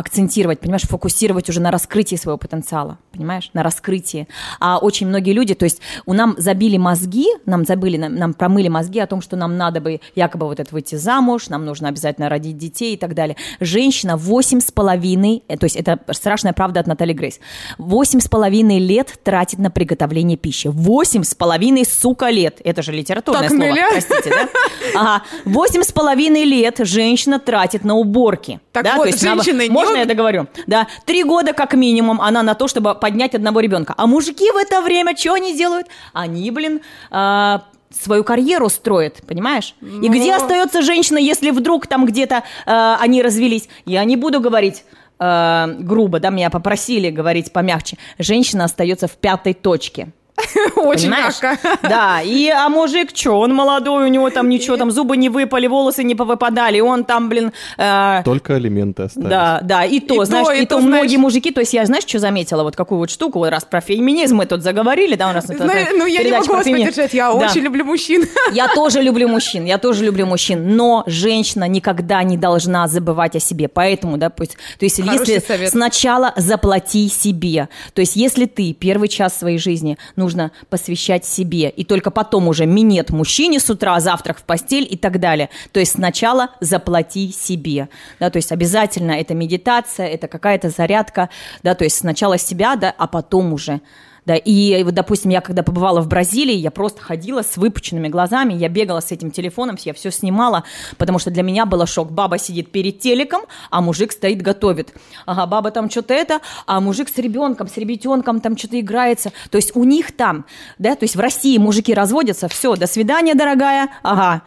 акцентировать, 0.00 0.60
понимаешь, 0.60 0.82
фокусировать 0.82 1.48
уже 1.48 1.60
на 1.60 1.70
раскрытии 1.70 2.16
своего 2.16 2.38
потенциала, 2.38 2.98
понимаешь, 3.20 3.50
на 3.52 3.62
раскрытии. 3.62 4.26
А 4.60 4.78
очень 4.78 5.06
многие 5.06 5.32
люди, 5.32 5.54
то 5.54 5.64
есть 5.64 5.80
у 6.06 6.14
нам 6.14 6.34
забили 6.38 6.78
мозги, 6.78 7.26
нам 7.44 7.66
забыли, 7.66 7.98
нам, 7.98 8.14
нам 8.14 8.32
промыли 8.32 8.68
мозги 8.68 8.98
о 8.98 9.06
том, 9.06 9.20
что 9.20 9.36
нам 9.36 9.58
надо 9.58 9.82
бы 9.82 10.00
якобы 10.14 10.46
вот 10.46 10.58
это 10.58 10.72
выйти 10.72 10.94
замуж, 10.94 11.48
нам 11.50 11.66
нужно 11.66 11.88
обязательно 11.88 12.30
родить 12.30 12.56
детей 12.56 12.94
и 12.94 12.96
так 12.96 13.14
далее. 13.14 13.36
Женщина 13.60 14.16
восемь 14.16 14.60
с 14.60 14.72
половиной, 14.72 15.42
э, 15.48 15.58
то 15.58 15.64
есть 15.64 15.76
это 15.76 15.98
страшная 16.12 16.54
правда 16.54 16.80
от 16.80 16.86
Натальи 16.86 17.12
Грейс, 17.12 17.40
восемь 17.76 18.20
с 18.20 18.28
половиной 18.28 18.78
лет 18.78 19.18
тратит 19.22 19.58
на 19.58 19.70
приготовление 19.70 20.38
пищи. 20.38 20.68
Восемь 20.68 21.22
с 21.24 21.34
половиной, 21.34 21.84
сука, 21.84 22.30
лет. 22.30 22.60
Это 22.64 22.80
же 22.80 22.92
литературное 22.92 23.42
Так, 23.48 23.50
слово, 23.50 23.62
Неля. 23.70 23.88
простите, 23.90 24.30
да? 24.30 24.48
Ага. 24.94 25.22
Восемь 25.44 25.82
с 25.82 25.92
половиной 25.92 26.44
лет 26.44 26.78
женщина 26.80 27.38
тратит 27.38 27.84
на 27.84 27.96
уборки. 27.96 28.60
Так 28.72 28.84
да? 28.84 28.96
вот, 28.96 29.02
то 29.04 29.08
есть 29.10 29.22
она- 29.22 29.42
женщины 29.42 29.64
не 29.64 29.68
Можно 29.70 29.92
об- 29.94 29.98
я 29.98 30.04
договорю? 30.06 30.46
Да. 30.66 30.86
Три 31.04 31.22
года 31.24 31.52
как 31.52 31.74
минимум 31.74 32.20
она 32.20 32.42
на 32.42 32.54
то, 32.54 32.68
чтобы 32.68 32.94
поднять 33.10 33.34
одного 33.34 33.58
ребенка. 33.60 33.94
А 33.96 34.06
мужики 34.06 34.50
в 34.52 34.56
это 34.56 34.80
время 34.82 35.16
что 35.16 35.34
они 35.34 35.56
делают? 35.56 35.88
Они, 36.12 36.48
блин, 36.52 36.80
а, 37.10 37.64
свою 37.90 38.22
карьеру 38.22 38.68
строят, 38.68 39.20
понимаешь? 39.26 39.74
И 39.80 40.08
где 40.08 40.34
остается 40.34 40.80
женщина, 40.82 41.18
если 41.18 41.50
вдруг 41.50 41.88
там 41.88 42.06
где-то 42.06 42.44
а, 42.66 42.98
они 43.00 43.20
развелись? 43.20 43.68
Я 43.84 44.04
не 44.04 44.16
буду 44.16 44.40
говорить 44.40 44.84
а, 45.18 45.66
грубо, 45.80 46.20
да, 46.20 46.30
меня 46.30 46.50
попросили 46.50 47.10
говорить 47.10 47.52
помягче. 47.52 47.98
Женщина 48.18 48.64
остается 48.64 49.08
в 49.08 49.16
пятой 49.16 49.54
точке. 49.54 50.12
Очень 50.76 51.10
Понимаешь? 51.10 51.34
мягко. 51.42 51.78
Да, 51.88 52.20
и 52.22 52.48
а 52.48 52.68
мужик, 52.68 53.10
что, 53.14 53.38
он 53.40 53.54
молодой, 53.54 54.04
у 54.04 54.08
него 54.08 54.30
там 54.30 54.48
ничего, 54.48 54.76
там 54.76 54.90
зубы 54.90 55.16
не 55.16 55.28
выпали, 55.28 55.66
волосы 55.66 56.04
не 56.04 56.14
повыпадали, 56.14 56.80
он 56.80 57.04
там, 57.04 57.28
блин, 57.28 57.52
э, 57.78 58.22
Только 58.24 58.54
алименты 58.56 59.04
остались. 59.04 59.28
да, 59.28 59.60
да, 59.62 59.84
и 59.84 60.00
то, 60.00 60.22
И 60.22 60.26
знаешь, 60.26 60.46
то, 60.46 60.52
и 60.52 60.62
и 60.62 60.66
то, 60.66 60.76
то, 60.76 60.82
многие 60.82 61.16
мужики, 61.16 61.50
то 61.50 61.60
есть 61.60 61.72
я, 61.74 61.84
знаешь, 61.86 62.04
что 62.06 62.18
заметила, 62.18 62.62
вот 62.62 62.76
какую 62.76 62.98
вот 62.98 63.10
штуку, 63.10 63.38
вот 63.40 63.48
раз 63.50 63.64
про 63.64 63.80
феминизм 63.80 64.36
мы 64.36 64.46
тут 64.46 64.62
заговорили, 64.62 65.16
да, 65.16 65.30
у 65.30 65.32
нас 65.32 65.46
Ну, 65.48 66.06
я 66.06 66.22
не 66.22 66.30
могу 66.32 66.52
вас 66.54 66.64
поддержать, 66.64 67.14
я 67.14 67.32
Да. 67.32 67.46
очень 67.50 67.60
люблю 67.62 67.84
мужчин. 67.84 68.24
Я 68.52 68.68
тоже 68.74 69.02
люблю 69.02 69.28
мужчин, 69.28 69.64
я 69.64 69.78
тоже 69.78 70.04
люблю 70.04 70.26
мужчин, 70.26 70.76
но 70.76 71.04
женщина 71.06 71.68
никогда 71.68 72.22
не 72.22 72.36
должна 72.36 72.88
забывать 72.88 73.36
о 73.36 73.40
себе, 73.40 73.68
поэтому, 73.68 74.16
да, 74.16 74.28
пусть, 74.30 74.56
то 74.78 74.84
есть 74.84 75.00
Хороший 75.00 75.34
если 75.34 75.38
совет. 75.46 75.70
сначала 75.70 76.32
заплати 76.36 77.08
себе, 77.08 77.68
то 77.94 78.00
есть 78.00 78.16
если 78.16 78.46
ты 78.46 78.72
первый 78.72 79.08
час 79.08 79.38
своей 79.38 79.58
жизни 79.58 79.98
нужно 80.30 80.52
посвящать 80.68 81.24
себе, 81.24 81.68
и 81.68 81.84
только 81.84 82.12
потом 82.12 82.46
уже 82.46 82.64
минет 82.64 83.10
мужчине 83.10 83.58
с 83.58 83.68
утра, 83.68 83.98
завтрак 83.98 84.38
в 84.38 84.42
постель 84.42 84.86
и 84.88 84.96
так 84.96 85.18
далее, 85.18 85.50
то 85.72 85.80
есть 85.80 85.92
сначала 85.92 86.50
заплати 86.60 87.32
себе, 87.32 87.88
да, 88.20 88.30
то 88.30 88.36
есть 88.36 88.52
обязательно 88.52 89.12
это 89.12 89.34
медитация, 89.34 90.06
это 90.06 90.28
какая-то 90.28 90.70
зарядка, 90.70 91.30
да, 91.64 91.74
то 91.74 91.82
есть 91.82 91.96
сначала 91.98 92.38
себя, 92.38 92.76
да, 92.76 92.94
а 92.96 93.08
потом 93.08 93.52
уже 93.52 93.80
да, 94.26 94.36
и 94.36 94.82
вот, 94.82 94.94
допустим, 94.94 95.30
я 95.30 95.40
когда 95.40 95.62
побывала 95.62 96.00
в 96.00 96.08
Бразилии, 96.08 96.54
я 96.54 96.70
просто 96.70 97.00
ходила 97.00 97.42
с 97.42 97.56
выпученными 97.56 98.08
глазами, 98.08 98.54
я 98.54 98.68
бегала 98.68 99.00
с 99.00 99.12
этим 99.12 99.30
телефоном, 99.30 99.76
я 99.80 99.94
все 99.94 100.10
снимала, 100.10 100.64
потому 100.98 101.18
что 101.18 101.30
для 101.30 101.42
меня 101.42 101.66
было 101.66 101.86
шок. 101.86 102.10
Баба 102.10 102.38
сидит 102.38 102.70
перед 102.70 102.98
телеком, 102.98 103.42
а 103.70 103.80
мужик 103.80 104.12
стоит 104.12 104.42
готовит. 104.42 104.92
Ага, 105.26 105.46
баба 105.46 105.70
там 105.70 105.90
что-то 105.90 106.14
это, 106.14 106.40
а 106.66 106.80
мужик 106.80 107.08
с 107.08 107.18
ребенком, 107.18 107.68
с 107.68 107.76
ребятенком 107.76 108.40
там 108.40 108.56
что-то 108.56 108.78
играется. 108.80 109.32
То 109.50 109.56
есть 109.56 109.74
у 109.74 109.84
них 109.84 110.16
там, 110.16 110.44
да, 110.78 110.94
то 110.94 111.04
есть 111.04 111.16
в 111.16 111.20
России 111.20 111.56
мужики 111.58 111.94
разводятся, 111.94 112.48
все, 112.48 112.76
до 112.76 112.86
свидания, 112.86 113.34
дорогая, 113.34 113.88
ага. 114.02 114.42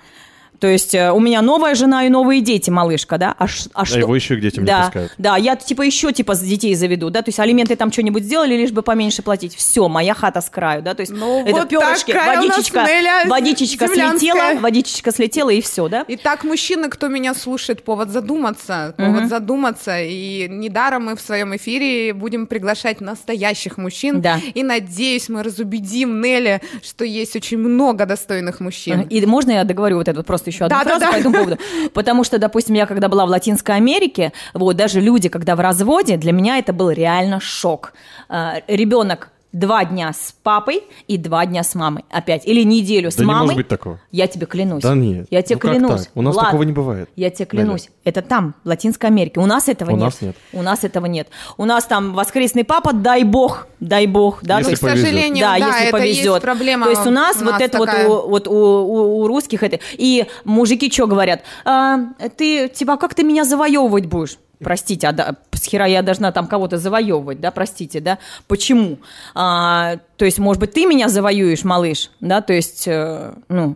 То 0.64 0.70
есть 0.70 0.96
э, 0.96 1.12
у 1.12 1.20
меня 1.20 1.42
новая 1.42 1.76
жена 1.76 2.06
и 2.06 2.10
новые 2.10 2.40
дети, 2.40 2.70
малышка, 2.70 3.18
да? 3.18 3.36
А, 3.38 3.50
ш- 3.50 3.70
а 3.74 3.84
что? 3.84 4.00
его 4.00 4.16
еще 4.16 4.38
к 4.38 4.40
детям 4.40 4.64
не 4.64 4.70
да, 4.70 4.84
пускают. 4.84 5.14
Да, 5.18 5.36
я 5.36 5.58
типа 5.58 5.82
еще 5.82 6.14
типа 6.14 6.36
с 6.36 6.40
детей 6.40 6.74
заведу, 6.74 7.10
да, 7.10 7.22
то 7.22 7.28
есть 7.28 7.40
алименты 7.42 7.76
там 7.76 7.92
что-нибудь 7.92 8.24
сделали, 8.24 8.56
лишь 8.56 8.72
бы 8.72 8.82
поменьше 8.82 9.24
платить. 9.24 9.58
Все, 9.58 9.90
моя 9.90 10.14
хата 10.14 10.40
с 10.40 10.50
краю, 10.50 10.82
да, 10.82 10.94
то 10.94 11.02
есть 11.02 11.12
Ну, 11.12 11.46
это 11.46 11.58
вот 11.58 11.68
перышки, 11.68 12.14
такая 12.14 12.40
у 12.40 12.44
нас 12.44 12.56
водичечка, 12.56 12.86
Неля 12.86 13.26
водичечка 13.28 13.88
слетела, 13.90 14.58
водичечка 14.62 15.12
слетела 15.12 15.50
и 15.50 15.60
все, 15.60 15.90
да? 15.90 16.06
Итак, 16.08 16.46
мужчины, 16.46 16.88
кто 16.88 17.10
меня 17.10 17.34
слушает, 17.34 17.84
повод 17.84 18.08
задуматься, 18.08 18.96
повод 18.98 19.28
задуматься. 19.28 20.00
И 20.02 20.48
недаром 20.48 21.08
мы 21.08 21.18
в 21.18 21.20
своем 21.20 21.54
эфире 21.58 22.14
будем 22.14 22.48
приглашать 22.48 23.02
настоящих 23.02 23.78
мужчин. 23.78 24.22
Да. 24.22 24.40
И 24.54 24.64
надеюсь, 24.64 25.28
мы 25.28 25.44
разубедим 25.44 26.22
Нелли, 26.22 26.62
что 26.82 27.04
есть 27.04 27.36
очень 27.36 27.58
много 27.58 28.06
достойных 28.06 28.62
мужчин. 28.62 29.02
И 29.02 29.26
можно 29.26 29.52
я 29.52 29.66
договорю 29.66 29.98
вот 29.98 30.08
это 30.08 30.20
вот 30.20 30.26
просто 30.26 30.53
еще 30.54 30.66
одну 30.66 30.78
Да, 30.78 30.84
да, 30.84 30.90
фразу 30.92 31.06
да. 31.06 31.12
по 31.12 31.16
этому 31.16 31.36
поводу? 31.36 31.58
Потому 31.94 32.24
что, 32.24 32.38
допустим, 32.38 32.76
я 32.76 32.86
когда 32.86 33.08
была 33.10 33.26
в 33.26 33.30
Латинской 33.30 33.76
Америке, 33.76 34.32
вот 34.54 34.76
даже 34.76 35.02
люди, 35.02 35.30
когда 35.30 35.56
в 35.56 35.60
разводе, 35.60 36.18
для 36.18 36.32
меня 36.32 36.58
это 36.58 36.74
был 36.74 36.90
реально 36.92 37.40
шок. 37.40 37.94
А, 38.30 38.56
Ребенок 38.68 39.30
два 39.54 39.86
дня 39.86 40.12
с 40.12 40.36
папой 40.44 40.84
и 41.08 41.18
два 41.18 41.46
дня 41.46 41.64
с 41.64 41.76
мамой 41.76 42.04
опять. 42.10 42.46
Или 42.46 42.64
неделю 42.64 43.12
с 43.12 43.16
Да 43.16 43.24
не 43.24 43.28
мамой. 43.28 43.42
может 43.44 43.58
быть 43.58 43.68
такого. 43.68 44.00
Я 44.12 44.28
тебе 44.28 44.46
клянусь. 44.46 44.84
Да 44.84 44.94
нет. 44.96 45.28
Я 45.30 45.42
тебе 45.44 45.56
Ну 45.56 45.60
клянусь. 45.62 46.02
так? 46.08 46.10
У 46.16 46.22
нас 46.22 46.34
Влад, 46.34 46.48
такого 46.48 46.64
не 46.64 46.72
бывает. 46.74 47.10
Я 47.16 47.30
тебе 47.30 47.46
клянусь. 47.46 47.84
Неля. 47.84 47.92
Это 48.04 48.22
там, 48.22 48.56
в 48.64 48.68
Латинской 48.68 49.10
Америке. 49.10 49.40
У 49.40 49.46
нас 49.46 49.70
этого 49.70 49.92
У 49.92 49.94
нет. 49.96 50.02
нас 50.06 50.22
нет. 50.22 50.36
У 50.52 50.62
нас 50.62 50.84
этого 50.84 51.06
нет. 51.06 51.28
У 51.58 51.66
нас 51.66 51.86
там 51.86 52.14
воскресный 52.14 52.64
папа, 52.66 52.92
дай 52.94 53.24
бог, 53.24 53.68
дай 53.80 54.08
бог. 54.08 54.40
Да, 54.44 54.58
Если 54.58 54.72
Ну, 54.72 54.76
то 54.78 54.80
к 54.80 54.90
повезет. 54.90 55.06
сожалению, 55.08 55.40
да, 55.46 55.60
да, 55.60 55.68
если 55.68 55.84
это 55.84 55.92
повезет. 55.98 56.26
есть 56.26 56.42
проблема. 56.42 56.86
То 56.86 56.90
есть 56.92 57.06
у 57.08 57.12
нас 57.12 57.42
у 57.42 57.46
вот 57.46 57.62
это 57.62 57.78
такая. 57.80 58.08
вот, 58.08 58.26
у, 58.26 58.30
вот 58.30 58.48
у, 58.48 58.52
у- 58.54 59.22
у 59.24 59.28
русских 59.28 59.64
это. 59.64 59.80
И 59.94 60.26
мужики 60.44 60.92
что 60.92 61.08
говорят? 61.08 61.44
А, 61.64 62.00
ты, 62.38 62.68
типа, 62.70 62.98
как 62.98 63.14
ты 63.14 63.24
меня 63.24 63.46
завоевывать 63.46 64.08
будешь? 64.08 64.38
Простите, 64.64 65.08
а 65.08 65.12
да, 65.12 65.36
с 65.52 65.66
хера 65.66 65.86
я 65.86 66.02
должна 66.02 66.32
там 66.32 66.48
кого-то 66.48 66.78
завоевывать, 66.78 67.40
да, 67.40 67.52
простите, 67.52 68.00
да? 68.00 68.20
Почему? 68.48 69.00
А, 69.36 69.98
то 70.18 70.26
есть, 70.26 70.40
может 70.40 70.60
быть, 70.60 70.74
ты 70.74 70.86
меня 70.86 71.10
завоюешь, 71.10 71.64
малыш, 71.64 72.10
да, 72.20 72.42
то 72.42 72.54
есть, 72.54 72.88
э, 72.88 73.34
ну, 73.50 73.76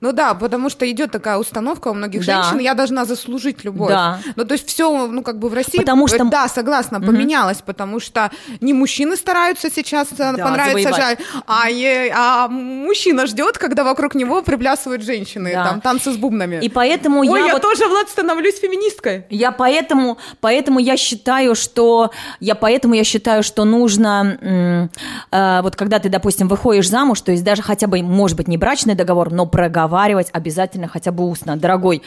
Ну 0.00 0.12
да, 0.12 0.34
потому 0.34 0.70
что 0.70 0.90
идет 0.90 1.10
такая 1.10 1.36
установка 1.36 1.88
у 1.88 1.94
многих 1.94 2.24
Да. 2.24 2.42
женщин, 2.42 2.58
я 2.60 2.74
должна 2.74 3.04
заслужить 3.04 3.64
любовь. 3.64 3.90
Да. 3.90 4.18
Ну 4.36 4.44
то 4.44 4.54
есть 4.54 4.66
все, 4.68 5.06
ну 5.06 5.22
как 5.22 5.38
бы 5.38 5.48
в 5.48 5.54
России, 5.54 5.78
Потому 5.78 6.08
что- 6.08 6.24
да, 6.24 6.48
согласна, 6.48 7.00
поменялось, 7.00 7.58
потому 7.64 8.00
что 8.00 8.30
не 8.60 8.72
мужчины 8.72 9.16
стараются 9.16 9.70
сейчас 9.70 10.08
э, 10.12 10.16
понравиться, 10.36 10.90
завоевать. 10.90 10.96
жаль, 10.96 11.16
а, 11.46 11.68
е- 11.70 12.12
а 12.16 12.48
мужчина 12.48 13.26
ждет, 13.26 13.58
когда 13.58 13.84
вокруг 13.84 14.14
него 14.14 14.42
приплясывают 14.42 15.02
женщины, 15.02 15.52
Да. 15.52 15.64
там 15.64 15.80
танцы 15.80 16.12
с 16.12 16.16
бубнами. 16.16 16.58
и 16.62 16.68
поэтому 16.68 17.20
Ой, 17.20 17.26
я, 17.40 17.46
я, 17.46 17.52
вот- 17.52 17.62
тоже, 17.62 17.86
Влад, 17.86 18.08
становлюсь 18.08 18.58
феминисткой. 18.58 19.24
Я 19.30 19.52
поэтому, 19.52 20.16
поэтому 20.40 20.78
я 20.78 20.96
считаю, 20.96 21.54
что 21.54 22.10
я 22.40 22.54
поэтому 22.54 22.94
я 22.94 23.04
считаю, 23.04 23.42
что 23.42 23.64
нужно 23.64 24.38
м, 24.40 24.90
э, 25.30 25.60
вот 25.62 25.76
когда 25.76 25.98
ты, 25.98 26.08
допустим, 26.08 26.48
выходишь 26.48 26.88
замуж, 26.88 27.20
то 27.20 27.32
есть 27.32 27.44
даже 27.44 27.62
хотя 27.62 27.86
бы, 27.86 28.02
может 28.02 28.36
быть, 28.36 28.48
не 28.48 28.56
брачный 28.56 28.94
договор, 28.94 29.30
но 29.32 29.46
проговаривать 29.90 30.28
обязательно 30.32 30.88
хотя 30.88 31.10
бы 31.10 31.24
устно, 31.24 31.56
дорогой. 31.56 32.02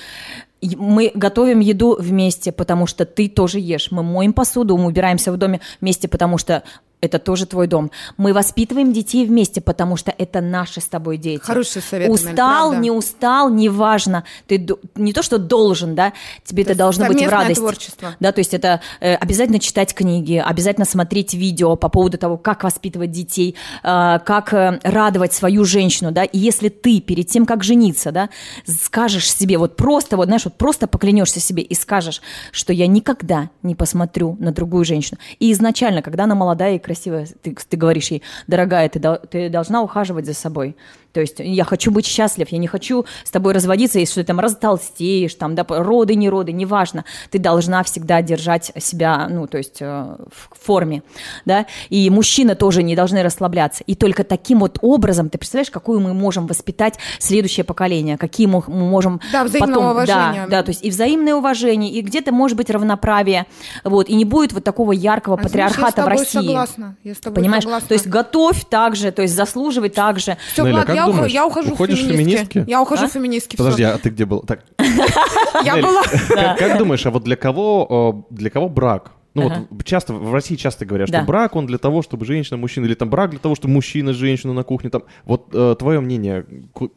Мы 0.62 1.12
готовим 1.14 1.60
еду 1.60 1.98
вместе, 2.00 2.54
потому 2.54 2.88
что 2.88 3.06
ты 3.06 3.28
тоже 3.28 3.60
ешь. 3.60 3.92
Мы 3.92 4.02
моем 4.04 4.32
посуду, 4.32 4.78
мы 4.78 4.86
убираемся 4.86 5.32
в 5.32 5.38
доме 5.38 5.60
вместе, 5.82 6.08
потому 6.08 6.38
что 6.38 6.64
это 7.04 7.20
тоже 7.20 7.46
твой 7.46 7.68
дом. 7.68 7.92
Мы 8.16 8.32
воспитываем 8.34 8.94
детей 8.94 9.26
вместе, 9.26 9.60
потому 9.60 9.98
что 9.98 10.16
это 10.18 10.40
наши 10.40 10.80
с 10.80 10.86
тобой 10.86 11.18
дети. 11.18 11.44
Хороший 11.44 11.82
совет, 11.82 12.10
Устал, 12.10 12.70
правда. 12.70 12.78
не 12.78 12.92
устал, 12.92 13.50
неважно. 13.50 14.24
Ты 14.48 14.66
не 14.96 15.12
то, 15.12 15.22
что 15.22 15.38
должен, 15.38 15.96
да, 15.96 16.14
тебе 16.46 16.64
это 16.64 16.72
есть 16.72 16.80
должно 16.80 17.08
быть 17.08 17.22
в 17.22 17.30
радость. 17.30 17.60
творчество. 17.60 18.16
Да, 18.22 18.32
то 18.32 18.40
есть 18.40 18.54
это 18.54 18.80
э, 19.02 19.16
обязательно 19.16 19.60
читать 19.60 19.94
книги, 19.94 20.42
обязательно 20.44 20.86
смотреть 20.86 21.34
видео 21.34 21.76
по 21.76 21.90
поводу 21.90 22.18
того, 22.18 22.38
как 22.38 22.64
воспитывать 22.64 23.12
детей, 23.12 23.56
э, 23.84 24.20
как 24.26 24.54
э, 24.54 24.80
радовать 24.84 25.34
свою 25.34 25.66
женщину, 25.66 26.14
да. 26.14 26.24
И 26.24 26.40
если 26.40 26.70
ты 26.70 27.02
перед 27.02 27.28
тем, 27.28 27.46
как 27.46 27.66
жениться, 27.66 28.14
да, 28.14 28.30
скажешь 28.66 29.30
себе 29.30 29.58
вот 29.58 29.76
просто, 29.76 30.16
вот 30.16 30.28
знаешь, 30.28 30.46
вот 30.46 30.54
просто 30.54 30.88
поклянешься 30.88 31.42
себе 31.42 31.64
и 31.64 31.76
скажешь, 31.76 32.22
что 32.54 32.72
я 32.72 32.88
никогда 32.88 33.50
не 33.62 33.76
посмотрю 33.76 34.38
на 34.40 34.54
другую 34.54 34.86
женщину. 34.86 35.20
И 35.40 35.52
изначально, 35.52 36.02
когда 36.02 36.24
она 36.24 36.36
молодая 36.36 36.76
и 36.76 36.80
красивая, 36.80 36.93
ты, 37.00 37.56
ты 37.56 37.78
говоришь 37.78 38.10
ей, 38.10 38.22
дорогая, 38.48 38.90
ты, 38.90 39.00
ты 39.30 39.50
должна 39.50 39.82
ухаживать 39.82 40.26
за 40.26 40.34
собой. 40.34 40.76
То 41.14 41.22
есть 41.22 41.36
я 41.38 41.64
хочу 41.64 41.92
быть 41.92 42.06
счастлив, 42.06 42.50
я 42.50 42.58
не 42.58 42.68
хочу 42.68 43.06
с 43.24 43.30
тобой 43.32 43.54
разводиться, 43.54 44.00
если 44.00 44.22
ты 44.22 44.28
там 44.28 44.40
растолстеешь, 44.40 45.36
там, 45.36 45.56
да, 45.56 45.66
роды, 45.70 46.16
не 46.16 46.30
роды, 46.30 46.52
неважно. 46.52 47.06
Ты 47.30 47.40
должна 47.40 47.84
всегда 47.84 48.22
держать 48.22 48.72
себя, 48.80 49.28
ну, 49.30 49.48
то 49.48 49.58
есть 49.60 49.78
э, 49.82 49.86
в 49.86 50.66
форме, 50.66 51.04
да. 51.46 51.68
И 51.90 52.10
мужчины 52.10 52.56
тоже 52.56 52.82
не 52.84 52.96
должны 52.96 53.22
расслабляться. 53.22 53.84
И 53.86 53.96
только 53.96 54.24
таким 54.24 54.60
вот 54.60 54.80
образом, 54.82 55.30
ты 55.30 55.38
представляешь, 55.38 55.70
какую 55.70 56.00
мы 56.00 56.14
можем 56.14 56.48
воспитать 56.48 56.98
следующее 57.20 57.64
поколение, 57.64 58.18
какие 58.18 58.48
мы 58.48 58.64
можем 58.68 59.22
Да, 59.32 59.44
взаимного 59.44 59.76
потом, 59.76 59.92
уважения. 59.92 60.46
Да, 60.46 60.58
да, 60.58 60.64
то 60.64 60.70
есть 60.70 60.84
и 60.84 60.90
взаимное 60.90 61.36
уважение, 61.36 61.92
и 61.92 62.02
где-то 62.02 62.32
может 62.32 62.58
быть 62.58 62.70
равноправие, 62.72 63.46
вот, 63.84 64.10
и 64.10 64.16
не 64.16 64.26
будет 64.26 64.54
вот 64.54 64.64
такого 64.64 64.92
яркого 64.92 65.36
А 65.36 65.48
знаешь, 65.48 65.52
патриархата 65.52 65.86
я 65.86 65.90
с 65.90 65.94
в 65.94 65.96
тобой 65.96 66.12
России. 66.12 66.48
согласна. 66.48 66.96
Я 67.04 67.14
с 67.14 67.18
тобой 67.18 67.36
Понимаешь? 67.36 67.64
согласна. 67.64 67.88
То 67.88 67.94
есть 67.94 68.08
готовь 68.08 68.66
так 68.68 68.96
же, 68.96 69.12
то 69.12 69.22
есть 69.22 69.36
заслуживай 69.36 69.90
так 69.90 70.20
же. 70.20 70.38
Все, 70.54 70.64
Влад, 70.64 70.86
как 70.86 70.96
я, 70.96 71.03
ухожу, 71.06 71.16
думаешь, 71.18 71.34
я 71.34 71.46
ухожу 71.46 71.72
уходишь 71.74 72.00
в 72.00 72.08
феминистки. 72.08 72.24
феминистки? 72.24 72.66
Я 72.68 72.82
ухожу 72.82 73.06
А? 73.06 73.08
в 73.08 73.12
феминистки. 73.12 73.56
Подожди, 73.56 73.84
всё. 73.84 73.94
а 73.94 73.98
ты 73.98 74.10
где 74.10 74.26
был? 74.26 74.42
Так, 74.42 74.62
Я 75.66 75.78
была... 75.78 76.04
как, 76.58 76.78
думаешь, 76.78 77.06
а 77.06 77.12
вот 77.12 77.24
для 77.24 77.36
кого, 77.36 78.26
э, 78.30 78.34
для 78.36 78.50
кого 78.50 78.70
брак? 78.70 79.12
Ну 79.36 79.50
вот 79.50 79.84
часто 79.84 80.14
в 80.14 80.32
России 80.32 80.56
часто 80.56 80.86
говорят, 80.86 81.08
что 81.10 81.18
Да. 81.18 81.24
брак 81.24 81.56
он 81.56 81.66
для 81.66 81.80
того, 81.80 82.04
чтобы 82.04 82.26
женщина, 82.26 82.58
мужчина, 82.58 82.86
или 82.86 82.94
там 82.94 83.10
брак 83.10 83.32
для 83.32 83.40
того, 83.40 83.56
чтобы 83.56 83.74
мужчина, 83.74 84.14
женщина 84.14 84.54
на 84.54 84.64
кухне. 84.64 84.90
Там. 84.92 85.04
Вот 85.26 85.48
э, 85.54 85.76
твое 85.80 86.00
мнение, 86.02 86.46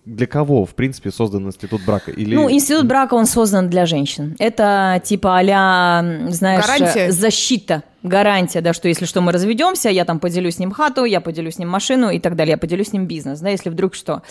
для 0.05 0.27
кого 0.27 0.66
в 0.66 0.75
принципе 0.75 1.11
создан 1.11 1.47
институт 1.47 1.81
брака? 1.87 2.11
Или... 2.11 2.35
Ну, 2.35 2.51
институт 2.51 2.87
брака, 2.87 3.14
он 3.14 3.25
создан 3.27 3.71
для 3.71 3.87
женщин. 3.87 4.37
Это 4.38 5.01
типа 5.03 5.38
а 5.40 6.03
знаешь, 6.29 6.66
Гарантия? 6.66 7.11
защита. 7.11 7.83
Гарантия, 8.03 8.61
да, 8.61 8.73
что 8.73 8.89
если 8.89 9.05
что, 9.05 9.21
мы 9.21 9.33
разведемся, 9.33 9.89
я 9.89 10.05
там 10.05 10.21
поделю 10.21 10.51
с 10.51 10.59
ним 10.59 10.71
хату, 10.71 11.05
я 11.05 11.21
поделю 11.21 11.51
с 11.51 11.59
ним 11.59 11.69
машину 11.69 12.11
и 12.11 12.21
так 12.21 12.37
далее, 12.37 12.53
я 12.53 12.59
поделю 12.59 12.85
с 12.85 12.93
ним 12.93 13.07
бизнес, 13.07 13.41
да, 13.41 13.49
если 13.49 13.71
вдруг 13.71 13.95
что. 13.95 14.23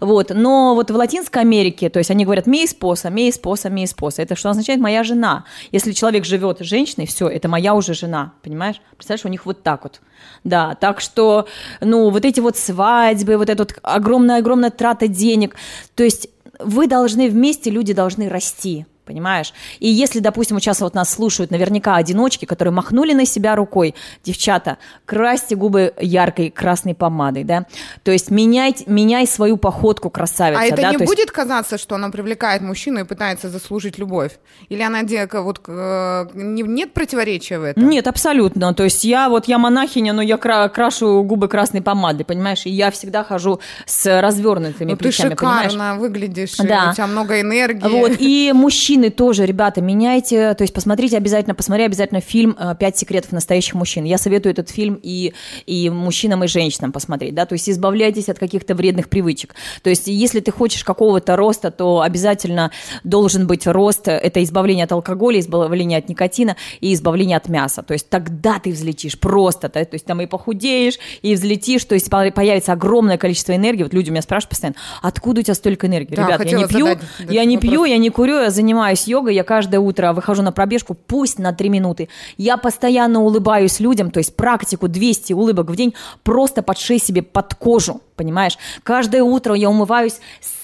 Вот, 0.00 0.30
но 0.34 0.74
вот 0.74 0.90
в 0.90 0.96
Латинской 0.96 1.42
Америке, 1.42 1.90
то 1.90 1.98
есть 1.98 2.10
они 2.10 2.24
говорят 2.24 2.46
«мей 2.46 2.66
споса, 2.66 3.10
мей 3.10 3.32
споса, 3.32 3.70
мей 3.70 3.86
споса». 3.86 4.22
Это 4.22 4.36
что 4.36 4.50
означает 4.50 4.80
«моя 4.80 5.02
жена». 5.02 5.44
Если 5.72 5.92
человек 5.92 6.24
живет 6.24 6.60
с 6.60 6.64
женщиной, 6.64 7.06
все, 7.06 7.28
это 7.28 7.48
моя 7.48 7.74
уже 7.74 7.92
жена, 7.92 8.32
понимаешь? 8.42 8.80
Представляешь, 8.96 9.26
у 9.26 9.28
них 9.28 9.46
вот 9.46 9.62
так 9.62 9.82
вот. 9.82 10.00
Да, 10.44 10.74
так 10.76 11.00
что, 11.00 11.46
ну, 11.80 12.10
вот 12.10 12.24
эти 12.24 12.40
вот 12.40 12.56
свадьбы, 12.56 13.36
вот 13.36 13.50
эта 13.50 13.62
вот 13.62 13.74
огромная-огромная 13.82 14.70
трата 14.70 15.08
денег, 15.08 15.56
то 15.94 16.04
есть 16.04 16.28
вы 16.60 16.86
должны 16.86 17.28
вместе, 17.28 17.70
люди 17.70 17.92
должны 17.92 18.28
расти. 18.28 18.86
Понимаешь? 19.08 19.54
И 19.78 19.88
если, 19.88 20.18
допустим, 20.20 20.56
вот 20.56 20.62
сейчас 20.62 20.80
вот 20.82 20.92
нас 20.94 21.10
слушают 21.10 21.50
наверняка 21.50 21.96
одиночки, 21.96 22.44
которые 22.44 22.72
махнули 22.74 23.14
на 23.14 23.24
себя 23.24 23.56
рукой, 23.56 23.94
девчата, 24.22 24.76
красьте 25.06 25.56
губы 25.56 25.94
яркой 25.98 26.50
красной 26.50 26.94
помадой, 26.94 27.44
да? 27.44 27.64
То 28.02 28.12
есть 28.12 28.30
меняйте, 28.30 28.84
меняй 28.86 29.26
свою 29.26 29.56
походку 29.56 30.10
красавица, 30.10 30.60
А 30.60 30.64
это 30.66 30.76
да? 30.76 30.90
не 30.90 30.98
То 30.98 31.04
есть- 31.04 31.10
будет 31.16 31.30
казаться, 31.30 31.78
что 31.78 31.94
она 31.94 32.10
привлекает 32.10 32.60
мужчину 32.60 33.00
и 33.00 33.04
пытается 33.04 33.48
заслужить 33.48 33.98
любовь? 33.98 34.32
Или 34.68 34.82
она 34.82 35.02
вот 35.42 35.60
э, 35.66 36.26
не- 36.34 36.62
нет 36.62 36.92
противоречия 36.92 37.58
в 37.58 37.64
этом? 37.64 37.88
Нет, 37.88 38.06
абсолютно. 38.06 38.74
То 38.74 38.84
есть 38.84 39.04
я 39.04 39.30
вот 39.30 39.48
я 39.48 39.56
монахиня, 39.58 40.12
но 40.12 40.20
я 40.20 40.36
кра- 40.36 40.68
крашу 40.68 41.22
губы 41.22 41.48
красной 41.48 41.80
помадой, 41.80 42.26
понимаешь? 42.26 42.66
И 42.66 42.70
я 42.70 42.90
всегда 42.90 43.24
хожу 43.24 43.60
с 43.86 44.20
развернутыми 44.20 44.90
Ну, 44.90 44.96
ты 44.98 45.04
плечами, 45.04 45.34
понимаешь? 45.34 45.72
шикарно 45.72 45.98
выглядишь, 45.98 46.60
и 46.60 46.66
Да. 46.66 46.90
у 46.90 46.94
тебя 46.94 47.06
много 47.06 47.40
энергии. 47.40 47.88
Вот, 47.88 48.12
и 48.18 48.52
мужчины 48.98 49.10
тоже, 49.10 49.46
ребята, 49.46 49.80
меняйте, 49.80 50.54
то 50.54 50.62
есть 50.62 50.74
посмотрите 50.74 51.16
обязательно, 51.16 51.54
посмотри 51.54 51.84
обязательно 51.84 52.20
фильм 52.20 52.56
э, 52.58 52.74
«Пять 52.78 52.98
секретов 52.98 53.30
настоящих 53.32 53.74
мужчин». 53.74 54.04
Я 54.04 54.18
советую 54.18 54.52
этот 54.52 54.70
фильм 54.70 54.98
и, 55.00 55.32
и 55.66 55.88
мужчинам, 55.88 56.42
и 56.42 56.48
женщинам 56.48 56.90
посмотреть, 56.92 57.34
да, 57.34 57.46
то 57.46 57.52
есть 57.52 57.68
избавляйтесь 57.70 58.28
от 58.28 58.38
каких-то 58.38 58.74
вредных 58.74 59.08
привычек. 59.08 59.54
То 59.82 59.90
есть 59.90 60.08
если 60.08 60.40
ты 60.40 60.50
хочешь 60.50 60.82
какого-то 60.82 61.36
роста, 61.36 61.70
то 61.70 62.00
обязательно 62.00 62.72
должен 63.04 63.46
быть 63.46 63.66
рост, 63.66 64.08
это 64.08 64.42
избавление 64.42 64.84
от 64.84 64.92
алкоголя, 64.92 65.38
избавление 65.38 65.98
от 65.98 66.08
никотина 66.08 66.56
и 66.80 66.92
избавление 66.92 67.36
от 67.36 67.48
мяса. 67.48 67.82
То 67.82 67.92
есть 67.92 68.08
тогда 68.08 68.58
ты 68.58 68.72
взлетишь 68.72 69.18
просто, 69.18 69.70
да, 69.72 69.84
то 69.84 69.94
есть 69.94 70.06
там 70.06 70.20
и 70.20 70.26
похудеешь, 70.26 70.98
и 71.22 71.34
взлетишь, 71.34 71.84
то 71.84 71.94
есть 71.94 72.10
по- 72.10 72.30
появится 72.32 72.72
огромное 72.72 73.16
количество 73.16 73.54
энергии. 73.54 73.84
Вот 73.84 73.94
люди 73.94 74.10
меня 74.10 74.22
спрашивают 74.22 74.50
постоянно, 74.50 74.76
откуда 75.02 75.40
у 75.40 75.42
тебя 75.44 75.54
столько 75.54 75.86
энергии? 75.86 76.16
Да, 76.16 76.26
Ребят, 76.26 76.44
я 76.44 76.58
не 76.58 76.66
пью, 76.66 76.86
задать 76.86 76.98
я 77.28 77.44
не 77.44 77.56
вопрос. 77.56 77.70
пью, 77.70 77.84
я 77.84 77.98
не 77.98 78.10
курю, 78.10 78.40
я 78.42 78.50
занимаюсь 78.50 78.87
йогой, 78.96 79.34
я 79.34 79.44
каждое 79.44 79.80
утро 79.80 80.12
выхожу 80.12 80.42
на 80.42 80.52
пробежку, 80.52 80.94
пусть 80.94 81.38
на 81.38 81.52
3 81.52 81.68
минуты. 81.68 82.08
Я 82.36 82.56
постоянно 82.56 83.20
улыбаюсь 83.20 83.80
людям, 83.80 84.10
то 84.10 84.18
есть 84.18 84.36
практику 84.36 84.88
200 84.88 85.32
улыбок 85.32 85.70
в 85.70 85.76
день 85.76 85.94
просто 86.22 86.62
под 86.62 86.78
шею 86.78 87.00
себе, 87.00 87.22
под 87.22 87.54
кожу, 87.54 88.00
понимаешь? 88.18 88.58
Каждое 88.82 89.22
утро 89.22 89.54
я 89.54 89.70
умываюсь 89.70 90.20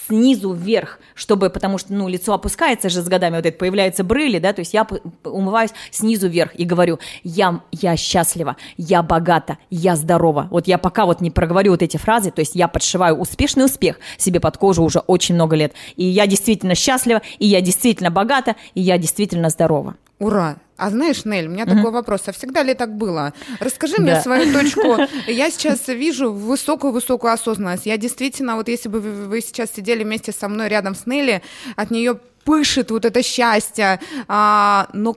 снизу 0.07 0.53
вверх, 0.53 0.99
чтобы, 1.15 1.49
потому 1.49 1.79
что, 1.79 1.95
ну, 1.95 2.09
лицо 2.09 2.35
опускается 2.35 2.91
же 2.91 3.01
с 3.01 3.09
годами, 3.09 3.37
вот 3.37 3.47
это 3.47 3.57
появляются 3.57 4.05
брыли, 4.05 4.39
да, 4.39 4.53
то 4.53 4.61
есть 4.61 4.75
я 4.75 4.87
умываюсь 5.25 5.71
снизу 5.91 6.29
вверх 6.29 6.55
и 6.55 6.65
говорю, 6.65 6.99
я, 7.23 7.61
я 7.73 7.97
счастлива, 7.97 8.57
я 8.77 9.03
богата, 9.03 9.57
я 9.71 9.97
здорова. 9.97 10.49
Вот 10.51 10.67
я 10.67 10.77
пока 10.77 11.07
вот 11.07 11.21
не 11.21 11.31
проговорю 11.31 11.71
вот 11.71 11.83
эти 11.83 11.97
фразы, 11.97 12.31
то 12.31 12.41
есть 12.41 12.55
я 12.55 12.69
подшиваю 12.69 13.17
успешный 13.17 13.65
успех 13.65 13.99
себе 14.19 14.41
под 14.41 14.59
кожу 14.59 14.83
уже 14.83 14.99
очень 14.99 15.37
много 15.37 15.57
лет. 15.57 15.73
И 15.97 16.05
я 16.05 16.27
действительно 16.27 16.75
счастлива, 16.75 17.23
и 17.39 17.47
я 17.47 17.61
действительно 17.61 18.11
богата, 18.11 18.57
и 18.75 18.81
я 18.81 18.99
действительно 18.99 19.49
здорова. 19.49 19.95
Ура! 20.19 20.57
А 20.77 20.91
знаешь, 20.91 21.25
Нель, 21.25 21.47
у 21.47 21.51
меня 21.51 21.67
такой 21.67 21.91
вопрос. 21.93 22.23
А 22.27 22.33
всегда 22.33 22.63
ли 22.63 22.75
так 22.75 22.97
было? 22.97 23.33
Расскажи 23.61 23.97
мне 23.99 24.15
Да. 24.15 24.23
свою 24.23 24.53
точку. 24.53 24.97
Я 25.29 25.51
сейчас 25.51 25.87
вижу 25.87 26.33
высокую-высокую 26.33 27.33
осознанность. 27.33 27.87
Я 27.87 27.97
действительно, 27.97 28.57
вот 28.57 28.69
если 28.69 28.89
бы 28.89 29.01
вы 29.01 29.41
сейчас 29.41 29.73
сидели 29.73 30.03
вместе 30.03 30.33
со 30.33 30.49
мной 30.49 30.69
рядом 30.69 30.95
с 30.97 31.07
Нелли, 31.07 31.43
от 31.77 31.91
нее 31.91 32.19
пышет 32.45 32.91
вот 32.91 33.05
это 33.05 33.23
счастье. 33.23 34.01
А, 34.27 34.89
но 34.93 35.17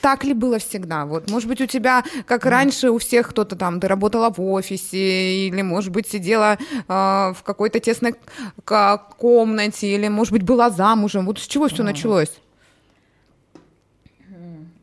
так 0.00 0.24
ли 0.24 0.34
было 0.34 0.58
всегда? 0.58 1.06
Вот, 1.06 1.30
может 1.30 1.48
быть, 1.48 1.60
у 1.60 1.66
тебя, 1.66 2.04
как 2.26 2.44
раньше, 2.44 2.90
у 2.90 2.98
всех 2.98 3.30
кто-то 3.30 3.54
там, 3.56 3.80
ты 3.80 3.88
работала 3.88 4.30
в 4.30 4.40
офисе, 4.40 5.46
или, 5.46 5.62
может 5.62 5.90
быть, 5.92 6.08
сидела 6.08 6.58
а, 6.88 7.32
в 7.32 7.42
какой-то 7.44 7.78
тесной 7.80 8.14
комнате, 8.64 9.94
или, 9.94 10.08
может 10.08 10.32
быть, 10.32 10.42
была 10.42 10.70
замужем. 10.70 11.26
Вот 11.26 11.38
с 11.38 11.46
чего 11.46 11.68
все 11.68 11.82
началось? 11.82 12.30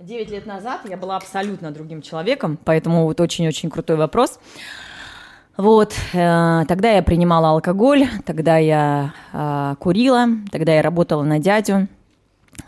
Девять 0.04 0.32
лет 0.32 0.46
назад 0.46 0.82
я 0.89 0.98
была 0.98 1.16
абсолютно 1.16 1.72
другим 1.72 2.02
человеком, 2.02 2.60
поэтому 2.62 3.06
вот 3.06 3.22
очень-очень 3.22 3.70
крутой 3.70 3.96
вопрос. 3.96 4.38
Вот, 5.56 5.94
э, 6.12 6.66
тогда 6.68 6.92
я 6.92 7.02
принимала 7.02 7.52
алкоголь, 7.52 8.10
тогда 8.26 8.58
я 8.58 9.13
э, 9.32 9.76
курила, 9.80 10.26
тогда 10.52 10.76
я 10.76 10.82
работала 10.82 11.24
на 11.24 11.39
дядю, 11.39 11.88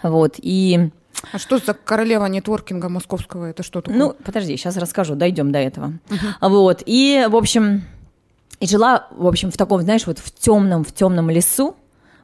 вот, 0.01 0.35
и, 0.37 0.91
А 1.33 1.37
что 1.37 1.57
за 1.57 1.73
королева 1.73 2.25
нетворкинга 2.27 2.87
московского? 2.87 3.47
Это 3.49 3.63
что 3.63 3.81
такое? 3.81 3.99
ну, 3.99 4.15
подожди, 4.23 4.55
сейчас 4.55 4.77
расскажу, 4.77 5.15
дойдем 5.15 5.51
до 5.51 5.59
этого. 5.59 5.91
Вот, 6.39 6.83
и, 6.85 7.27
в 7.29 7.35
общем, 7.35 7.83
и 8.61 8.65
жила, 8.65 9.09
в 9.11 9.27
общем, 9.27 9.51
в 9.51 9.57
таком, 9.57 9.81
знаешь, 9.81 10.07
вот 10.07 10.19
в 10.19 10.31
темном, 10.31 10.85
в 10.85 10.93
темном 10.93 11.29
лесу, 11.29 11.75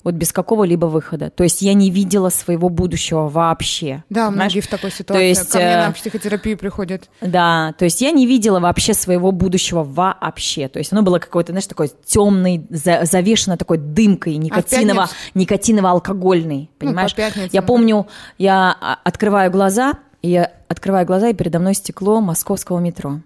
вот 0.04 0.16
без 0.16 0.32
какого-либо 0.32 0.86
выхода. 0.88 1.30
То 1.30 1.44
есть 1.44 1.62
я 1.62 1.74
не 1.74 1.90
видела 1.92 2.30
своего 2.30 2.70
будущего 2.70 3.28
вообще. 3.28 4.04
да, 4.10 4.28
понимаешь? 4.28 4.54
многие 4.54 4.62
в 4.62 4.68
такой 4.68 4.92
ситуации. 4.92 5.28
есть, 5.28 5.50
Ко 5.52 5.58
мне 5.58 5.68
э, 5.68 5.88
на 5.88 5.92
психотерапию 5.94 6.58
приходят. 6.58 7.10
Да, 7.22 7.74
то 7.78 7.86
есть 7.86 8.02
я 8.02 8.12
не 8.12 8.26
видела 8.26 8.60
вообще 8.60 8.94
своего 8.94 9.32
будущего 9.32 9.84
вообще. 9.84 10.68
То 10.68 10.80
есть 10.80 10.92
оно 10.92 11.02
было 11.04 11.20
какое-то, 11.20 11.52
знаешь, 11.52 11.68
такое 11.68 11.90
темный, 12.06 12.66
за- 12.70 13.06
завешено 13.06 13.58
такой 13.58 13.78
дымкой 13.78 14.38
никотиново, 14.38 15.08
пятницу? 15.08 15.16
никотиново-алкогольный, 15.36 16.70
понимаешь? 16.78 17.12
по 17.12 17.18
пятницам, 17.18 17.50
я 17.52 17.62
помню, 17.62 18.08
я 18.38 18.76
а, 18.80 19.00
открываю 19.04 19.52
глаза, 19.52 19.94
и 20.22 20.30
я 20.30 20.52
открываю 20.68 21.06
глаза, 21.06 21.30
и 21.30 21.34
передо 21.34 21.60
мной 21.60 21.74
стекло 21.74 22.22
московского 22.22 22.80
метро. 22.80 23.20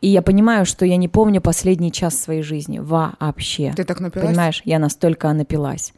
И 0.00 0.08
я 0.08 0.22
понимаю, 0.22 0.64
что 0.64 0.86
я 0.86 0.96
не 0.96 1.08
помню 1.08 1.40
последний 1.40 1.92
час 1.92 2.18
своей 2.18 2.42
жизни 2.42 2.78
вообще. 2.78 3.72
Ты 3.76 3.84
так 3.84 4.00
напилась? 4.00 4.28
Понимаешь, 4.28 4.62
я 4.64 4.78
настолько 4.78 5.32
напилась. 5.32 5.92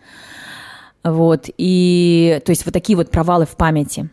Вот, 1.05 1.49
и, 1.57 2.41
то 2.45 2.51
есть 2.51 2.65
вот 2.65 2.73
такие 2.73 2.97
вот 2.97 3.11
провалы 3.11 3.45
в 3.45 3.57
памяти. 3.57 4.09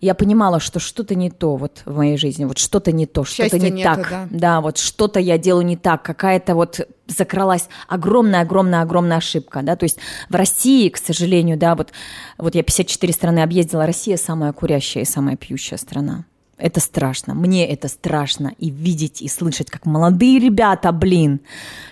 Я 0.00 0.14
понимала, 0.14 0.58
что 0.58 0.80
что-то 0.80 1.14
не 1.14 1.30
то 1.30 1.54
вот 1.54 1.82
в 1.84 1.96
моей 1.96 2.16
жизни, 2.16 2.44
вот 2.44 2.58
что-то 2.58 2.90
не 2.90 3.06
то, 3.06 3.22
что-то 3.22 3.56
не 3.56 3.70
нету, 3.70 4.02
так. 4.02 4.28
да. 4.30 4.60
вот 4.60 4.78
что-то 4.78 5.20
я 5.20 5.38
делаю 5.38 5.64
не 5.64 5.76
так, 5.76 6.02
какая-то 6.02 6.56
вот 6.56 6.88
закралась 7.06 7.68
огромная-огромная-огромная 7.86 9.18
ошибка, 9.18 9.62
да, 9.62 9.76
то 9.76 9.84
есть 9.84 9.98
в 10.28 10.34
России, 10.34 10.88
к 10.88 10.96
сожалению, 10.96 11.56
да, 11.56 11.76
вот, 11.76 11.92
вот 12.36 12.56
я 12.56 12.64
54 12.64 13.12
страны 13.12 13.40
объездила, 13.44 13.86
Россия 13.86 14.16
самая 14.16 14.52
курящая 14.52 15.04
и 15.04 15.06
самая 15.06 15.36
пьющая 15.36 15.78
страна. 15.78 16.24
Это 16.62 16.78
страшно, 16.78 17.34
мне 17.34 17.66
это 17.66 17.88
страшно 17.88 18.52
и 18.56 18.70
видеть, 18.70 19.20
и 19.20 19.26
слышать, 19.26 19.68
как 19.68 19.84
молодые 19.84 20.38
ребята, 20.38 20.92
блин, 20.92 21.40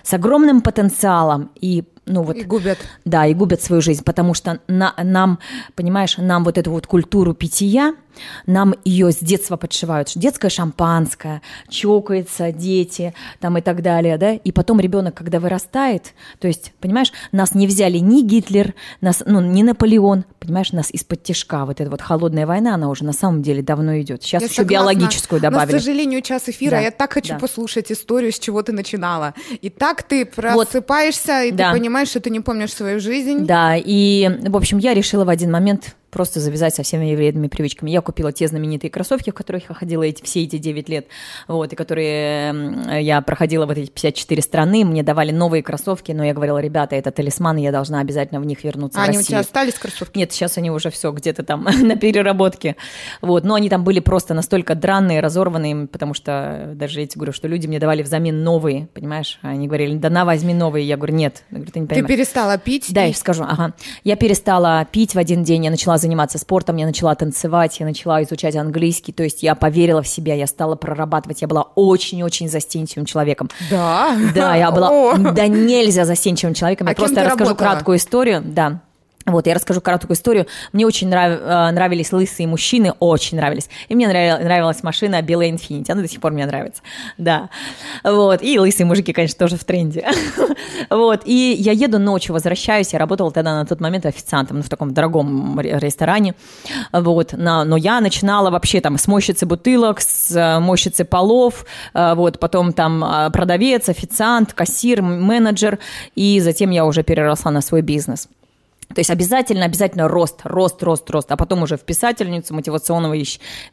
с 0.01 0.13
огромным 0.13 0.61
потенциалом 0.61 1.51
и 1.59 1.83
ну 2.05 2.23
вот... 2.23 2.35
И 2.35 2.43
губят. 2.43 2.79
Да, 3.05 3.25
и 3.25 3.33
губят 3.33 3.61
свою 3.61 3.81
жизнь, 3.81 4.03
потому 4.03 4.33
что 4.33 4.59
на, 4.67 4.93
нам, 5.01 5.39
понимаешь, 5.75 6.17
нам 6.17 6.43
вот 6.43 6.57
эту 6.57 6.71
вот 6.71 6.87
культуру 6.87 7.33
питья, 7.33 7.95
нам 8.45 8.75
ее 8.83 9.11
с 9.11 9.17
детства 9.19 9.55
подшивают. 9.55 10.11
Детское 10.15 10.49
шампанское, 10.49 11.41
чокаются 11.69 12.51
дети 12.51 13.13
там 13.39 13.57
и 13.57 13.61
так 13.61 13.81
далее, 13.81 14.17
да, 14.17 14.33
и 14.33 14.51
потом 14.51 14.79
ребенок, 14.79 15.15
когда 15.15 15.39
вырастает, 15.39 16.13
то 16.39 16.47
есть, 16.47 16.73
понимаешь, 16.81 17.13
нас 17.31 17.55
не 17.55 17.67
взяли 17.67 17.99
ни 17.99 18.21
Гитлер, 18.21 18.73
нас, 18.99 19.23
ну, 19.25 19.39
ни 19.39 19.63
Наполеон, 19.63 20.25
понимаешь, 20.39 20.71
нас 20.73 20.91
из-под 20.91 21.23
тяжка, 21.23 21.65
вот 21.65 21.79
эта 21.79 21.89
вот 21.89 22.01
холодная 22.01 22.45
война, 22.45 22.75
она 22.75 22.89
уже 22.89 23.05
на 23.05 23.13
самом 23.13 23.41
деле 23.43 23.61
давно 23.63 23.99
идет. 24.01 24.23
Сейчас 24.23 24.41
Я 24.41 24.47
еще 24.47 24.55
согласна. 24.57 24.73
биологическую 24.73 25.41
добавили. 25.41 25.71
Но, 25.71 25.77
к 25.77 25.81
сожалению, 25.81 26.21
час 26.21 26.49
эфира. 26.49 26.71
Да, 26.71 26.79
Я 26.79 26.91
так 26.91 27.13
хочу 27.13 27.33
да. 27.33 27.39
послушать 27.39 27.91
историю, 27.91 28.33
с 28.33 28.39
чего 28.39 28.61
ты 28.61 28.71
начинала. 28.73 29.33
И 29.61 29.69
так 29.69 30.03
ты 30.03 30.25
просыпаешься, 30.25 31.43
и 31.43 31.51
Да. 31.51 31.71
ты 31.71 31.77
понимаешь, 31.79 31.90
что 32.09 32.19
ты 32.19 32.29
не 32.29 32.39
помнишь 32.39 32.73
свою 32.73 32.99
жизнь. 32.99 33.45
Да, 33.45 33.75
и, 33.75 34.29
в 34.47 34.55
общем, 34.55 34.77
я 34.77 34.93
решила 34.93 35.25
в 35.25 35.29
один 35.29 35.51
момент 35.51 35.95
просто 36.11 36.39
завязать 36.39 36.75
со 36.75 36.83
всеми 36.83 37.15
вредными 37.15 37.47
привычками. 37.47 37.89
Я 37.89 38.01
купила 38.01 38.31
те 38.31 38.47
знаменитые 38.47 38.91
кроссовки, 38.91 39.29
в 39.31 39.33
которых 39.33 39.63
я 39.69 39.75
ходила 39.75 40.03
эти, 40.03 40.21
все 40.23 40.43
эти 40.43 40.57
9 40.57 40.89
лет, 40.89 41.07
вот, 41.47 41.73
и 41.73 41.75
которые 41.75 43.01
я 43.01 43.21
проходила 43.21 43.65
вот 43.65 43.77
эти 43.77 43.89
54 43.89 44.41
страны, 44.41 44.85
мне 44.85 45.03
давали 45.03 45.31
новые 45.31 45.63
кроссовки, 45.63 46.11
но 46.11 46.23
я 46.23 46.33
говорила, 46.33 46.57
ребята, 46.59 46.95
это 46.95 47.11
талисман, 47.11 47.57
я 47.57 47.71
должна 47.71 47.99
обязательно 47.99 48.39
в 48.39 48.45
них 48.45 48.63
вернуться 48.63 48.99
А 48.99 49.03
в 49.05 49.07
они 49.07 49.17
у 49.17 49.19
Россию. 49.19 49.27
тебя 49.27 49.39
остались 49.39 49.73
кроссовки? 49.75 50.17
Нет, 50.17 50.31
сейчас 50.31 50.57
они 50.57 50.69
уже 50.71 50.89
все 50.89 51.11
где-то 51.11 51.43
там 51.43 51.63
на 51.81 51.95
переработке. 51.95 52.75
Вот, 53.21 53.43
но 53.43 53.55
они 53.55 53.69
там 53.69 53.83
были 53.83 53.99
просто 53.99 54.33
настолько 54.33 54.75
дранные, 54.75 55.19
разорванные, 55.21 55.87
потому 55.87 56.13
что 56.13 56.71
даже 56.75 56.99
я 57.01 57.07
тебе 57.07 57.19
говорю, 57.19 57.33
что 57.33 57.47
люди 57.47 57.67
мне 57.67 57.79
давали 57.79 58.03
взамен 58.03 58.43
новые, 58.43 58.87
понимаешь? 58.93 59.39
Они 59.41 59.67
говорили, 59.67 59.95
да 59.97 60.09
на, 60.09 60.25
возьми 60.25 60.53
новые. 60.53 60.85
Я 60.87 60.97
говорю, 60.97 61.15
нет. 61.15 61.43
Я 61.51 61.57
говорю, 61.57 61.71
ты 61.71 61.79
не 61.79 61.87
Ты 61.87 61.95
понимаешь. 61.95 62.15
перестала 62.15 62.57
пить? 62.57 62.87
Да, 62.93 63.05
и- 63.05 63.09
я 63.09 63.13
скажу, 63.13 63.43
ага. 63.47 63.73
Я 64.03 64.15
перестала 64.15 64.85
пить 64.91 65.15
в 65.15 65.17
один 65.17 65.43
день, 65.43 65.63
я 65.65 65.71
начала 65.71 65.97
заниматься 66.01 66.37
спортом, 66.37 66.77
я 66.77 66.85
начала 66.85 67.15
танцевать, 67.15 67.79
я 67.79 67.85
начала 67.85 68.21
изучать 68.23 68.55
английский, 68.55 69.11
то 69.11 69.23
есть 69.23 69.43
я 69.43 69.55
поверила 69.55 70.01
в 70.01 70.07
себя, 70.07 70.33
я 70.35 70.47
стала 70.47 70.75
прорабатывать, 70.75 71.41
я 71.41 71.47
была 71.47 71.63
очень-очень 71.75 72.49
застенчивым 72.49 73.05
человеком. 73.05 73.49
Да. 73.69 74.15
Да, 74.35 74.55
я 74.55 74.71
была 74.71 74.89
О. 74.89 75.17
да 75.17 75.47
нельзя 75.47 76.05
застенчивым 76.05 76.53
человеком. 76.53 76.87
А 76.87 76.91
Я 76.91 76.95
просто 76.95 77.23
расскажу 77.23 77.49
работала? 77.51 77.69
краткую 77.69 77.97
историю. 77.97 78.41
Да. 78.43 78.81
Вот, 79.25 79.45
я 79.47 79.53
расскажу 79.53 79.81
короткую 79.81 80.15
историю. 80.15 80.47
Мне 80.73 80.85
очень 80.85 81.07
нрав- 81.09 81.39
э, 81.41 81.71
нравились 81.71 82.11
лысые 82.11 82.47
мужчины, 82.47 82.93
очень 82.99 83.37
нравились. 83.37 83.69
И 83.87 83.95
мне 83.95 84.07
нрав- 84.07 84.43
нравилась 84.43 84.83
машина 84.83 85.21
белая 85.21 85.49
Infiniti, 85.51 85.91
она 85.91 86.01
до 86.01 86.07
сих 86.07 86.19
пор 86.19 86.31
мне 86.31 86.45
нравится. 86.45 86.81
Да. 87.17 87.49
Вот, 88.03 88.41
и 88.41 88.59
лысые 88.59 88.85
мужики, 88.85 89.13
конечно, 89.13 89.37
тоже 89.37 89.57
в 89.57 89.63
тренде. 89.63 90.05
Вот, 90.89 91.21
и 91.25 91.55
я 91.57 91.71
еду 91.71 91.99
ночью, 91.99 92.33
возвращаюсь, 92.33 92.93
я 92.93 92.99
работала 92.99 93.31
тогда 93.31 93.55
на 93.55 93.65
тот 93.65 93.79
момент 93.81 94.05
официантом, 94.05 94.57
ну, 94.57 94.63
в 94.63 94.69
таком 94.69 94.93
дорогом 94.93 95.59
ре- 95.59 95.77
ресторане. 95.79 96.33
Вот, 96.91 97.33
на- 97.33 97.63
но 97.63 97.77
я 97.77 98.01
начинала 98.01 98.49
вообще 98.49 98.81
там 98.81 98.97
с 98.97 99.07
мойщицы 99.07 99.45
бутылок, 99.45 100.01
с 100.01 100.31
э, 100.35 100.59
мойщицы 100.59 101.05
полов, 101.05 101.65
э, 101.93 102.13
вот, 102.15 102.39
потом 102.39 102.73
там 102.73 103.31
продавец, 103.31 103.89
официант, 103.89 104.53
кассир, 104.53 105.01
менеджер, 105.01 105.79
и 106.15 106.39
затем 106.39 106.71
я 106.71 106.85
уже 106.85 107.03
переросла 107.03 107.51
на 107.51 107.61
свой 107.61 107.81
бизнес. 107.81 108.27
То 108.93 108.99
есть 108.99 109.09
обязательно, 109.09 109.65
обязательно 109.65 110.07
рост, 110.07 110.41
рост, 110.43 110.81
рост, 110.83 111.09
рост, 111.09 111.31
а 111.31 111.37
потом 111.37 111.63
уже 111.63 111.77
в 111.77 111.81
писательницу, 111.81 112.53
мотивационного, 112.53 113.15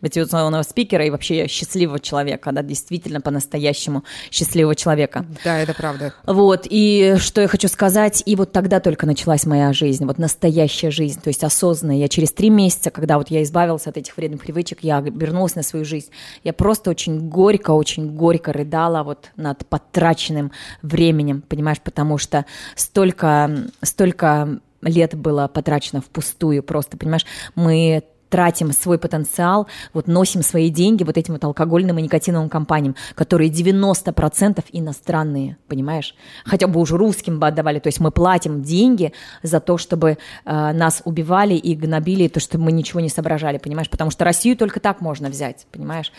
мотивационного 0.01 0.63
спикера 0.63 1.05
и 1.05 1.11
вообще 1.11 1.47
счастливого 1.49 2.01
человека, 2.01 2.53
да, 2.53 2.63
действительно 2.63 3.21
по-настоящему 3.21 4.05
счастливого 4.31 4.75
человека. 4.75 5.27
Да, 5.45 5.59
это 5.59 5.75
правда. 5.75 6.15
Вот, 6.27 6.67
и 6.69 7.17
что 7.19 7.41
я 7.41 7.49
хочу 7.49 7.69
сказать, 7.69 8.23
и 8.27 8.37
вот 8.37 8.53
тогда 8.53 8.81
только 8.81 9.07
началась 9.07 9.47
моя 9.47 9.73
жизнь, 9.73 10.05
вот 10.05 10.19
настоящая 10.19 10.91
жизнь, 10.91 11.21
то 11.21 11.29
есть 11.29 11.45
осознанная. 11.45 11.97
Я 11.97 12.09
через 12.09 12.33
три 12.33 12.51
месяца, 12.51 12.91
когда 12.91 13.19
вот 13.19 13.31
я 13.31 13.43
избавилась 13.43 13.87
от 13.87 13.97
этих 13.97 14.17
вредных 14.17 14.41
привычек, 14.41 14.79
я 14.83 15.01
вернулась 15.01 15.55
на 15.55 15.63
свою 15.63 15.85
жизнь. 15.85 16.11
Я 16.45 16.53
просто 16.53 16.91
очень 16.91 17.29
горько, 17.29 17.73
очень 17.73 18.15
горько 18.15 18.53
рыдала 18.53 19.03
вот 19.03 19.31
над 19.37 19.67
потраченным 19.67 20.53
временем, 20.83 21.43
понимаешь, 21.43 21.81
потому 21.81 22.19
что 22.19 22.45
столько, 22.75 23.51
столько 23.83 24.61
лет 24.83 25.15
было 25.15 25.49
потрачено 25.49 26.01
впустую 26.01 26.63
просто, 26.63 26.97
понимаешь, 26.97 27.27
мы 27.55 28.03
тратим 28.29 28.73
свой 28.73 28.99
потенциал, 28.99 29.67
вот 29.93 30.07
носим 30.07 30.43
свои 30.43 30.71
деньги 30.71 31.05
вот 31.05 31.17
этим 31.17 31.35
вот 31.35 31.45
алкогольным 31.45 31.99
и 31.99 32.03
никотиновым 32.03 32.49
компаниям, 32.49 32.95
которые 33.15 33.51
90% 33.51 34.65
иностранные, 34.73 35.57
понимаешь? 35.67 36.15
Хотя 36.45 36.67
бы 36.67 36.81
уже 36.81 36.97
русским 36.97 37.41
бы 37.41 37.47
отдавали, 37.47 37.79
то 37.79 37.89
есть 37.89 38.01
мы 38.01 38.11
платим 38.11 38.63
деньги 38.63 39.13
за 39.43 39.61
то, 39.61 39.79
чтобы 39.79 40.11
э, 40.45 40.73
нас 40.73 41.03
убивали 41.05 41.55
и 41.55 41.75
гнобили, 41.75 42.29
то, 42.29 42.41
что 42.41 42.59
мы 42.59 42.73
ничего 42.73 43.01
не 43.01 43.09
соображали, 43.09 43.59
понимаешь? 43.59 43.91
Потому 43.91 44.11
что 44.11 44.25
Россию 44.25 44.57
только 44.57 44.81
так 44.81 45.01
можно 45.01 45.29
взять, 45.29 45.67
понимаешь? 45.73 46.13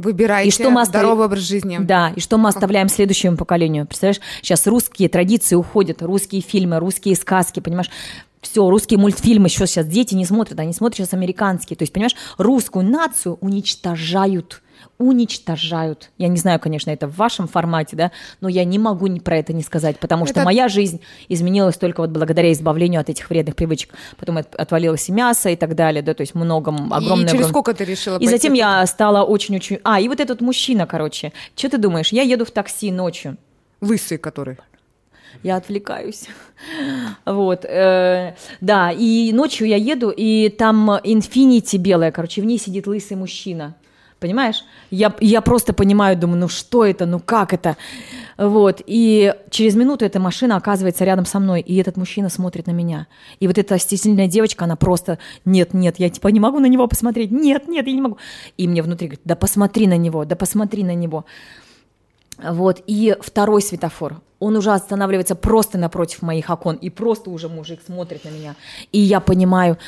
Выбирайте 0.00 0.48
И 0.48 0.52
что 0.52 0.70
мы 0.70 0.82
оставим- 0.82 1.06
здоровый 1.06 1.26
образ 1.26 1.40
жизни. 1.40 1.78
Да, 1.80 2.12
и 2.14 2.20
что 2.20 2.36
мы 2.38 2.48
оставляем 2.50 2.88
следующему 2.88 3.36
поколению? 3.36 3.86
Представляешь, 3.86 4.20
сейчас 4.42 4.66
русские 4.66 5.08
традиции 5.08 5.54
уходят, 5.54 6.02
русские 6.02 6.42
фильмы, 6.42 6.78
русские 6.78 7.16
сказки, 7.16 7.60
понимаешь? 7.60 7.90
Все, 8.50 8.70
русские 8.70 8.98
мультфильмы 9.00 9.48
еще 9.48 9.66
сейчас 9.66 9.86
дети 9.86 10.14
не 10.14 10.24
смотрят, 10.24 10.60
они 10.60 10.72
смотрят 10.72 10.98
сейчас 10.98 11.14
американские. 11.14 11.76
То 11.76 11.82
есть, 11.82 11.92
понимаешь, 11.92 12.14
русскую 12.38 12.84
нацию 12.88 13.36
уничтожают 13.40 14.62
уничтожают. 14.98 16.10
Я 16.18 16.28
не 16.28 16.36
знаю, 16.36 16.60
конечно, 16.60 16.90
это 16.90 17.06
в 17.06 17.16
вашем 17.16 17.48
формате, 17.48 17.96
да, 17.96 18.12
но 18.40 18.48
я 18.48 18.64
не 18.64 18.78
могу 18.78 19.06
ни 19.08 19.18
про 19.18 19.38
это 19.38 19.52
не 19.52 19.62
сказать, 19.62 19.98
потому 19.98 20.26
что 20.26 20.40
Это- 20.40 20.44
моя 20.44 20.68
жизнь 20.68 21.00
изменилась 21.28 21.76
только 21.76 22.00
вот 22.00 22.10
благодаря 22.10 22.52
избавлению 22.52 23.00
от 23.00 23.08
этих 23.08 23.28
вредных 23.28 23.56
привычек. 23.56 23.90
Потом 24.18 24.36
от- 24.38 24.54
отвалилось 24.54 25.08
и 25.08 25.12
мясо 25.12 25.48
и 25.50 25.56
так 25.56 25.74
далее, 25.74 26.02
да, 26.02 26.14
то 26.14 26.20
есть 26.22 26.34
много, 26.34 26.70
огромное... 26.70 27.00
И 27.00 27.00
через 27.02 27.28
огромное- 27.30 27.48
сколько 27.48 27.74
ты 27.74 27.84
решила 27.84 28.16
и 28.16 28.18
пойти 28.20 28.30
затем 28.30 28.52
я 28.52 28.86
стала 28.86 29.22
очень-очень... 29.22 29.80
А, 29.82 30.00
и 30.00 30.08
вот 30.08 30.20
этот 30.20 30.40
мужчина, 30.40 30.86
короче. 30.86 31.32
Что 31.56 31.70
ты 31.70 31.78
думаешь? 31.78 32.12
Я 32.12 32.22
еду 32.22 32.44
в 32.44 32.50
такси 32.50 32.90
ночью. 32.92 33.36
Лысый 33.80 34.18
который. 34.18 34.58
Я 35.42 35.56
отвлекаюсь. 35.56 36.28
Вот. 37.24 37.64
э, 37.64 38.34
да, 38.60 38.90
и 38.90 39.32
ночью 39.32 39.66
я 39.68 39.76
еду, 39.76 40.10
и 40.10 40.48
там 40.48 40.90
инфинити 41.04 41.76
белая, 41.76 42.10
короче, 42.12 42.40
в 42.40 42.44
ней 42.44 42.58
сидит 42.58 42.86
лысый 42.86 43.16
мужчина. 43.16 43.74
Понимаешь? 44.18 44.64
Я, 44.90 45.14
я 45.20 45.42
просто 45.42 45.74
понимаю, 45.74 46.16
думаю, 46.16 46.40
ну 46.40 46.48
что 46.48 46.86
это, 46.86 47.04
ну 47.04 47.20
как 47.20 47.52
это? 47.52 47.76
Вот. 48.38 48.80
И 48.86 49.34
через 49.50 49.74
минуту 49.74 50.06
эта 50.06 50.18
машина 50.18 50.56
оказывается 50.56 51.04
рядом 51.04 51.26
со 51.26 51.38
мной, 51.38 51.60
и 51.60 51.76
этот 51.76 51.98
мужчина 51.98 52.30
смотрит 52.30 52.66
на 52.66 52.70
меня. 52.70 53.08
И 53.40 53.46
вот 53.46 53.58
эта 53.58 53.78
стеснительная 53.78 54.26
девочка, 54.26 54.64
она 54.64 54.76
просто, 54.76 55.18
нет, 55.44 55.74
нет, 55.74 55.96
я 55.98 56.08
типа 56.08 56.28
не 56.28 56.40
могу 56.40 56.60
на 56.60 56.66
него 56.66 56.88
посмотреть, 56.88 57.30
нет, 57.30 57.68
нет, 57.68 57.86
я 57.86 57.92
не 57.92 58.00
могу. 58.00 58.16
И 58.56 58.66
мне 58.66 58.82
внутри 58.82 59.08
говорит, 59.08 59.22
да 59.24 59.36
посмотри 59.36 59.86
на 59.86 59.98
него, 59.98 60.24
да 60.24 60.34
посмотри 60.34 60.82
на 60.82 60.94
него. 60.94 61.26
Вот, 62.42 62.82
и 62.86 63.16
второй 63.20 63.60
светофор. 63.60 64.22
Он 64.38 64.56
уже 64.56 64.72
останавливается 64.72 65.34
просто 65.34 65.78
напротив 65.78 66.22
моих 66.22 66.50
окон, 66.50 66.76
и 66.76 66.90
просто 66.90 67.30
уже 67.30 67.48
мужик 67.48 67.80
смотрит 67.86 68.24
на 68.24 68.28
меня. 68.28 68.54
И 68.92 68.98
я 68.98 69.20
понимаю, 69.20 69.78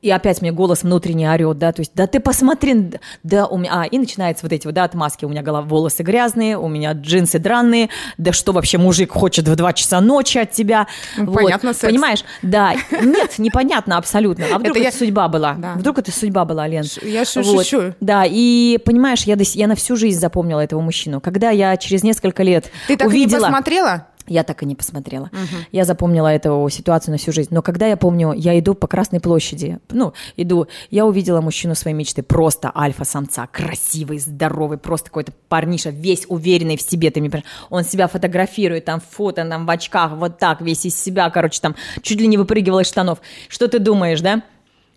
и 0.00 0.10
опять 0.10 0.40
мне 0.42 0.52
голос 0.52 0.82
внутренний 0.82 1.28
орет, 1.28 1.58
да, 1.58 1.72
то 1.72 1.80
есть, 1.80 1.92
да 1.94 2.06
ты 2.06 2.20
посмотри, 2.20 2.90
да, 3.22 3.46
у 3.46 3.58
меня, 3.58 3.82
а, 3.82 3.84
и 3.84 3.98
начинаются 3.98 4.44
вот 4.44 4.52
эти 4.52 4.66
вот, 4.66 4.74
да, 4.74 4.84
отмазки, 4.84 5.24
у 5.24 5.28
меня 5.28 5.42
голова, 5.42 5.66
волосы 5.66 6.02
грязные, 6.02 6.56
у 6.56 6.68
меня 6.68 6.92
джинсы 6.92 7.38
дранные, 7.38 7.88
да 8.16 8.32
что 8.32 8.52
вообще 8.52 8.78
мужик 8.78 9.12
хочет 9.12 9.48
в 9.48 9.56
2 9.56 9.72
часа 9.72 10.00
ночи 10.00 10.38
от 10.38 10.52
тебя, 10.52 10.86
Ну, 11.16 11.26
Вот, 11.26 11.34
понятно, 11.42 11.72
секс. 11.72 11.90
понимаешь, 11.92 12.24
да, 12.42 12.74
нет, 13.02 13.38
непонятно 13.38 13.96
абсолютно, 13.96 14.44
а 14.52 14.58
вдруг 14.58 14.76
Это 14.76 14.86
это, 14.86 14.94
я- 14.94 14.98
судьба 14.98 15.28
была, 15.28 15.54
Да. 15.58 15.74
вдруг 15.74 15.98
это 15.98 16.12
судьба 16.12 16.44
была, 16.44 16.66
Лен. 16.68 16.84
Ш- 16.84 17.00
я 17.04 17.24
шу- 17.24 17.42
Вот. 17.42 17.64
шучу. 17.66 17.94
Да, 18.00 18.24
и 18.26 18.78
понимаешь, 18.84 19.24
я, 19.24 19.36
до 19.36 19.44
я 19.44 19.66
на 19.66 19.74
всю 19.74 19.96
жизнь 19.96 20.20
запомнила 20.20 20.60
этого 20.60 20.80
мужчину. 20.80 21.20
Когда 21.20 21.50
я 21.50 21.76
через 21.76 22.02
несколько 22.02 22.42
лет 22.42 22.70
Ты 22.86 22.96
так 22.96 23.08
увидела... 23.08 23.40
не 23.40 23.44
посмотрела? 23.46 24.06
Я 24.28 24.44
так 24.44 24.62
и 24.62 24.66
не 24.66 24.74
посмотрела. 24.74 25.30
Я 25.72 25.84
запомнила 25.84 26.28
эту 26.28 26.68
ситуацию 26.70 27.12
на 27.12 27.18
всю 27.18 27.32
жизнь. 27.32 27.48
Но 27.50 27.62
когда 27.62 27.86
я 27.86 27.96
помню, 27.96 28.32
я 28.32 28.58
иду 28.58 28.74
по 28.74 28.86
Красной 28.86 29.20
площади, 29.20 29.78
ну, 29.90 30.12
иду, 30.36 30.66
я 30.90 31.06
увидела 31.06 31.40
мужчину 31.40 31.74
своей 31.74 31.96
мечты, 31.96 32.22
просто 32.22 32.70
альфа-самца, 32.74 33.46
красивый, 33.46 34.18
здоровый, 34.18 34.78
просто 34.78 35.06
какой-то 35.06 35.32
парниша, 35.48 35.90
весь 35.90 36.26
уверенный 36.28 36.76
в 36.76 36.82
себе, 36.82 37.10
ты 37.10 37.20
мне 37.20 37.28
он 37.70 37.84
себя 37.84 38.08
фотографирует, 38.08 38.84
там, 38.84 39.00
фото, 39.00 39.44
там, 39.44 39.66
в 39.66 39.70
очках, 39.70 40.12
вот 40.12 40.38
так, 40.38 40.60
весь 40.60 40.84
из 40.86 41.00
себя, 41.00 41.28
короче, 41.30 41.60
там, 41.60 41.74
чуть 42.02 42.20
ли 42.20 42.26
не 42.26 42.36
выпрыгивал 42.36 42.80
из 42.80 42.88
штанов. 42.88 43.20
Что 43.48 43.68
ты 43.68 43.78
думаешь, 43.78 44.20
да? 44.20 44.42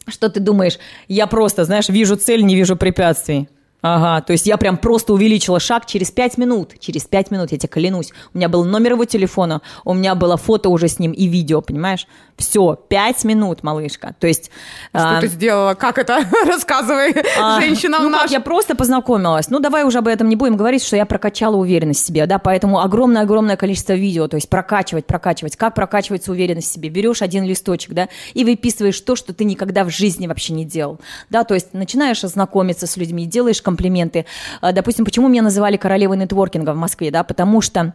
Что 0.08 0.30
ты 0.30 0.40
думаешь? 0.40 0.80
Я 1.08 1.28
просто, 1.28 1.66
знаешь, 1.66 1.90
вижу 1.90 2.16
цель, 2.16 2.44
не 2.44 2.56
вижу 2.56 2.76
препятствий. 2.76 3.50
Ага, 3.82 4.22
то 4.22 4.32
есть 4.32 4.46
я 4.46 4.58
прям 4.58 4.78
просто 4.78 5.14
увеличила 5.14 5.60
шаг 5.60 5.86
через 5.86 6.12
пять 6.12 6.38
минут. 6.38 6.74
Через 6.80 7.04
пять 7.04 7.32
минут, 7.32 7.52
я 7.52 7.58
тебе 7.58 7.70
клянусь. 7.70 8.12
У 8.34 8.38
меня 8.38 8.48
был 8.48 8.64
номер 8.64 8.94
его 8.94 9.06
телефона, 9.06 9.62
у 9.86 9.94
меня 9.94 10.14
было 10.14 10.38
фото 10.38 10.70
уже 10.70 10.88
с 10.88 11.00
ним 11.00 11.12
и 11.12 11.28
видео, 11.28 11.62
понимаешь? 11.62 12.08
Все, 12.38 12.78
пять 12.88 13.24
минут, 13.24 13.64
малышка. 13.64 14.16
То 14.20 14.28
есть... 14.28 14.52
Что 14.90 15.18
а, 15.18 15.22
ты 15.22 15.28
сделала? 15.28 15.74
Как 15.74 15.98
это? 15.98 16.24
Рассказывай 16.46 17.16
а, 17.40 17.60
женщинам 17.60 18.04
ну 18.04 18.10
как, 18.12 18.22
нашим. 18.24 18.34
я 18.34 18.40
просто 18.40 18.76
познакомилась. 18.76 19.50
Ну, 19.50 19.60
давай 19.60 19.84
уже 19.84 20.00
об 20.00 20.08
этом 20.08 20.30
не 20.30 20.36
будем 20.36 20.58
говорить, 20.58 20.84
что 20.84 20.96
я 20.96 21.06
прокачала 21.06 21.56
уверенность 21.56 22.04
в 22.04 22.06
себе, 22.06 22.26
да, 22.26 22.40
поэтому 22.40 22.82
огромное-огромное 22.82 23.58
количество 23.58 23.94
видео, 23.94 24.28
то 24.28 24.36
есть 24.36 24.50
прокачивать, 24.50 25.06
прокачивать. 25.06 25.56
Как 25.56 25.76
прокачивается 25.76 26.32
уверенность 26.32 26.70
в 26.70 26.74
себе? 26.74 26.90
Берешь 26.90 27.22
один 27.22 27.46
листочек, 27.46 27.94
да, 27.94 28.10
и 28.34 28.44
выписываешь 28.44 29.00
то, 29.02 29.16
что 29.16 29.34
ты 29.34 29.44
никогда 29.44 29.84
в 29.84 29.90
жизни 29.90 30.28
вообще 30.28 30.54
не 30.54 30.66
делал, 30.66 31.00
да, 31.30 31.44
то 31.44 31.54
есть 31.54 31.74
начинаешь 31.74 32.22
знакомиться 32.22 32.88
с 32.88 32.98
людьми, 32.98 33.26
делаешь 33.26 33.62
комплименты. 33.72 34.26
А, 34.62 34.72
Допустим, 34.72 35.06
почему 35.06 35.28
меня 35.28 35.42
называли 35.42 35.78
королевой 35.78 36.18
нетворкинга 36.18 36.74
в 36.74 36.78
Москве, 36.78 37.12
да, 37.12 37.24
потому 37.24 37.62
что 37.62 37.94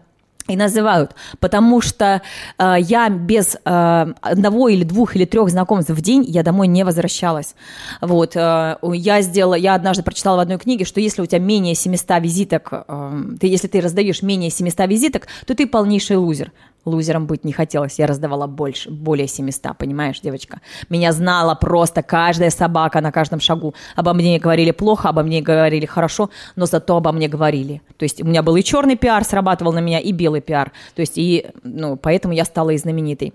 и 0.48 0.56
называют, 0.56 1.16
потому 1.40 1.80
что 1.80 2.22
э, 2.58 2.74
я 2.78 3.08
без 3.08 3.56
э, 3.56 4.06
одного 4.20 4.68
или 4.68 4.84
двух 4.84 5.16
или 5.16 5.24
трех 5.24 5.50
знакомств 5.50 5.90
в 5.90 6.00
день 6.00 6.24
я 6.24 6.44
домой 6.44 6.68
не 6.68 6.84
возвращалась. 6.84 7.56
Вот, 8.00 8.36
э, 8.36 8.76
я 8.80 9.22
сделала, 9.22 9.56
я 9.56 9.74
однажды 9.74 10.05
прочитала 10.05 10.36
в 10.36 10.40
одной 10.40 10.59
книге, 10.59 10.84
что 10.84 11.01
если 11.01 11.22
у 11.22 11.26
тебя 11.26 11.40
менее 11.40 11.74
700 11.74 12.22
визиток, 12.22 12.68
э, 12.72 13.22
ты, 13.40 13.48
если 13.48 13.66
ты 13.66 13.80
раздаешь 13.80 14.22
менее 14.22 14.51
700 14.51 14.88
визиток, 14.88 15.26
то 15.46 15.55
ты 15.57 15.66
полнейший 15.66 16.16
лузер. 16.16 16.53
Лузером 16.87 17.26
быть 17.26 17.45
не 17.45 17.53
хотелось, 17.53 17.99
я 17.99 18.07
раздавала 18.07 18.47
больше, 18.47 18.91
более 18.91 19.26
700, 19.26 19.76
понимаешь, 19.76 20.20
девочка? 20.20 20.61
Меня 20.89 21.12
знала 21.12 21.55
просто 21.55 22.03
каждая 22.03 22.51
собака 22.51 23.01
на 23.01 23.12
каждом 23.12 23.41
шагу. 23.41 23.74
Обо 23.97 24.12
мне 24.12 24.39
говорили 24.39 24.70
плохо, 24.70 25.09
обо 25.09 25.22
мне 25.22 25.43
говорили 25.43 25.84
хорошо, 25.87 26.30
но 26.55 26.66
зато 26.66 26.97
обо 26.97 27.12
мне 27.12 27.28
говорили. 27.28 27.82
То 27.97 28.05
есть 28.05 28.22
у 28.22 28.26
меня 28.26 28.43
был 28.43 28.57
и 28.57 28.62
черный 28.62 28.97
пиар, 28.97 29.24
срабатывал 29.24 29.72
на 29.72 29.80
меня, 29.80 29.99
и 29.99 30.12
белый 30.12 30.41
пиар. 30.41 30.72
То 30.95 31.01
есть 31.01 31.18
и, 31.18 31.47
ну, 31.62 31.97
поэтому 31.97 32.34
я 32.34 32.45
стала 32.45 32.70
и 32.70 32.78
знаменитой. 32.78 33.34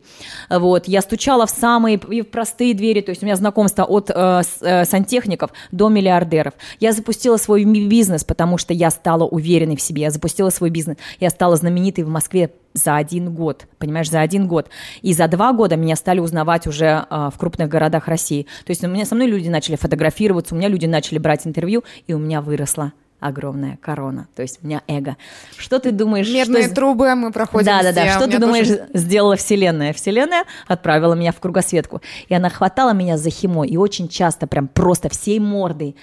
Вот, 0.49 0.87
я 0.87 1.01
стучала 1.01 1.45
в 1.45 1.49
самые 1.49 1.97
и 1.97 2.21
в 2.21 2.29
простые 2.29 2.73
двери, 2.73 3.01
то 3.01 3.09
есть 3.09 3.21
у 3.21 3.25
меня 3.25 3.35
знакомство 3.35 3.83
от 3.83 4.09
э, 4.09 4.41
с- 4.43 4.61
э, 4.61 4.85
сантехников 4.85 5.51
до 5.71 5.89
миллиардеров. 5.89 6.53
Я 6.79 6.93
запустила 6.93 7.37
свой 7.37 7.65
бизнес, 7.65 8.23
потому 8.23 8.57
что 8.57 8.73
я 8.73 8.91
стала 8.91 9.25
уверенной 9.25 9.75
в 9.75 9.81
себе. 9.81 10.03
Я 10.03 10.11
запустила 10.11 10.49
свой 10.49 10.69
бизнес. 10.69 10.97
Я 11.19 11.29
стала 11.29 11.55
знаменитой 11.55 12.03
в 12.03 12.09
Москве 12.09 12.49
за 12.73 12.95
один 12.95 13.33
год, 13.33 13.67
понимаешь, 13.77 14.09
за 14.09 14.21
один 14.21 14.47
год. 14.47 14.69
И 15.01 15.13
за 15.13 15.27
два 15.27 15.53
года 15.53 15.75
меня 15.75 15.95
стали 15.95 16.19
узнавать 16.19 16.67
уже 16.67 17.05
а, 17.09 17.29
в 17.29 17.37
крупных 17.37 17.69
городах 17.69 18.07
России. 18.07 18.47
То 18.65 18.71
есть 18.71 18.83
у 18.83 18.87
меня 18.87 19.05
со 19.05 19.15
мной 19.15 19.27
люди 19.27 19.49
начали 19.49 19.75
фотографироваться, 19.75 20.55
у 20.55 20.57
меня 20.57 20.67
люди 20.67 20.85
начали 20.85 21.17
брать 21.17 21.45
интервью, 21.45 21.83
и 22.07 22.13
у 22.13 22.19
меня 22.19 22.41
выросла 22.41 22.93
огромная 23.21 23.77
корона. 23.81 24.27
То 24.35 24.41
есть 24.41 24.59
у 24.61 24.65
меня 24.67 24.81
эго. 24.87 25.15
Что 25.55 25.79
ты 25.79 25.91
думаешь? 25.91 26.27
Медные 26.27 26.65
что... 26.65 26.75
трубы 26.75 27.13
мы 27.15 27.31
проходим 27.31 27.67
Да, 27.67 27.83
да, 27.83 27.93
да. 27.93 28.05
все. 28.05 28.19
Что 28.19 28.27
ты 28.27 28.39
думаешь, 28.39 28.67
тоже- 28.67 28.87
сделала 28.93 29.35
Вселенная? 29.35 29.93
Вселенная 29.93 30.43
отправила 30.67 31.13
меня 31.13 31.31
в 31.31 31.39
кругосветку. 31.39 32.01
И 32.27 32.33
она 32.33 32.49
хватала 32.49 32.93
меня 32.93 33.17
за 33.17 33.29
химо 33.29 33.63
и 33.63 33.77
очень 33.77 34.09
часто, 34.09 34.47
прям 34.47 34.67
просто 34.67 35.07
всей 35.07 35.39
мордой 35.39 35.95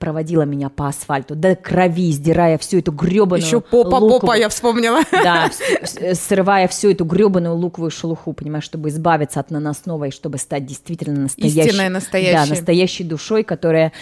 проводила 0.00 0.42
меня 0.42 0.70
по 0.70 0.88
асфальту 0.88 1.36
до 1.36 1.54
крови, 1.54 2.10
сдирая 2.10 2.58
всю 2.58 2.78
эту 2.78 2.90
гребаную 2.90 3.46
Еще 3.46 3.60
попа, 3.60 3.90
попа, 3.90 4.02
луковую- 4.02 4.38
я 4.40 4.48
вспомнила. 4.48 5.00
да, 5.12 5.50
срывая 6.14 6.66
всю 6.68 6.90
эту 6.90 7.04
гребаную 7.04 7.54
луковую 7.54 7.90
шелуху, 7.90 8.32
понимаешь, 8.32 8.64
чтобы 8.64 8.88
избавиться 8.88 9.38
от 9.40 9.50
наносного 9.50 10.06
и 10.06 10.10
чтобы 10.10 10.38
стать 10.38 10.64
действительно 10.66 11.20
настоящей. 11.20 11.60
Истинной, 11.68 11.88
настоящей. 11.90 12.32
Да, 12.32 12.46
настоящей 12.46 13.04
душой, 13.04 13.44
которая, 13.44 13.92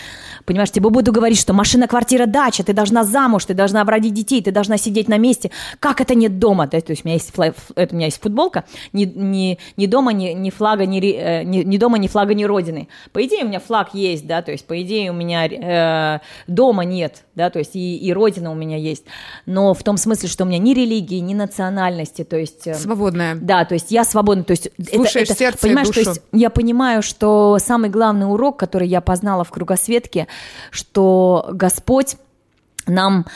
понимаешь, 0.47 0.71
тебе 0.71 0.89
буду 0.89 1.13
говорить, 1.13 1.39
что 1.39 1.53
машина, 1.53 1.89
квартира, 1.89 2.27
дача, 2.27 2.63
ты 2.63 2.73
должна 2.73 3.05
замуж, 3.05 3.45
ты 3.45 3.55
должна 3.55 3.83
родить 3.85 4.15
детей, 4.15 4.41
ты 4.41 4.53
должна 4.53 4.79
сидеть 4.79 5.09
на 5.09 5.19
месте. 5.19 5.51
Как 5.81 6.01
это 6.01 6.15
нет 6.15 6.39
дома? 6.39 6.69
Есть, 6.73 6.87
то 6.87 6.93
есть 6.93 7.05
у 7.05 7.09
меня 7.09 7.15
есть, 7.17 7.33
фла- 7.35 7.49
ф- 7.49 7.73
это, 7.75 7.95
у 7.95 7.97
меня 7.97 8.07
есть 8.07 8.21
футболка, 8.23 8.65
ни, 8.93 9.05
ни, 9.05 9.59
ни 9.77 9.87
дома, 9.87 10.13
ни, 10.13 10.29
ни 10.29 10.51
флага, 10.51 10.87
ни, 10.87 11.01
э, 11.13 11.43
ни, 11.43 11.59
ни 11.65 11.77
дома, 11.77 11.99
ни 11.99 12.07
флага, 12.07 12.35
ни 12.35 12.45
родины. 12.45 12.87
По 13.13 13.25
идее, 13.27 13.45
у 13.45 13.49
меня 13.49 13.59
флаг 13.59 13.95
есть, 13.95 14.27
да, 14.29 14.43
то 14.43 14.53
есть, 14.53 14.65
по 14.65 14.81
идее, 14.81 15.11
у 15.11 15.15
меня 15.15 15.47
э, 15.47 15.88
дома 16.47 16.85
нет, 16.85 17.25
да, 17.35 17.51
то 17.51 17.59
есть, 17.59 17.75
и, 17.77 17.97
и 17.97 18.13
родина 18.13 18.51
у 18.51 18.55
меня 18.55 18.77
есть. 18.77 19.05
Но 19.47 19.75
в 19.75 19.83
том 19.83 19.97
смысле, 19.97 20.29
что 20.29 20.45
у 20.45 20.47
меня 20.47 20.59
ни 20.59 20.75
религии, 20.75 21.19
ни 21.19 21.35
национальности, 21.35 22.25
то 22.25 22.37
есть... 22.37 22.67
э, 22.67 22.75
Свободная. 22.75 23.35
да, 23.37 23.65
то 23.65 23.75
есть 23.75 23.91
я 23.91 24.05
свободна, 24.05 24.45
то 24.45 24.53
есть 24.53 24.67
это- 24.79 24.95
Слушаешь 24.97 25.29
это, 25.31 25.39
сердце 25.39 25.59
и 25.59 25.69
понимаешь, 25.69 25.89
то 25.89 25.95
душу. 25.95 26.11
есть 26.11 26.23
я 26.33 26.51
понимаю, 26.51 27.03
что 27.03 27.59
самый 27.59 27.91
главный 27.91 28.31
урок, 28.31 28.59
который 28.59 28.89
я 28.89 29.01
познала 29.01 29.45
в 29.45 29.51
кругосветке, 29.51 30.27
что 30.71 31.49
Господь 31.53 32.17
нам 32.87 33.27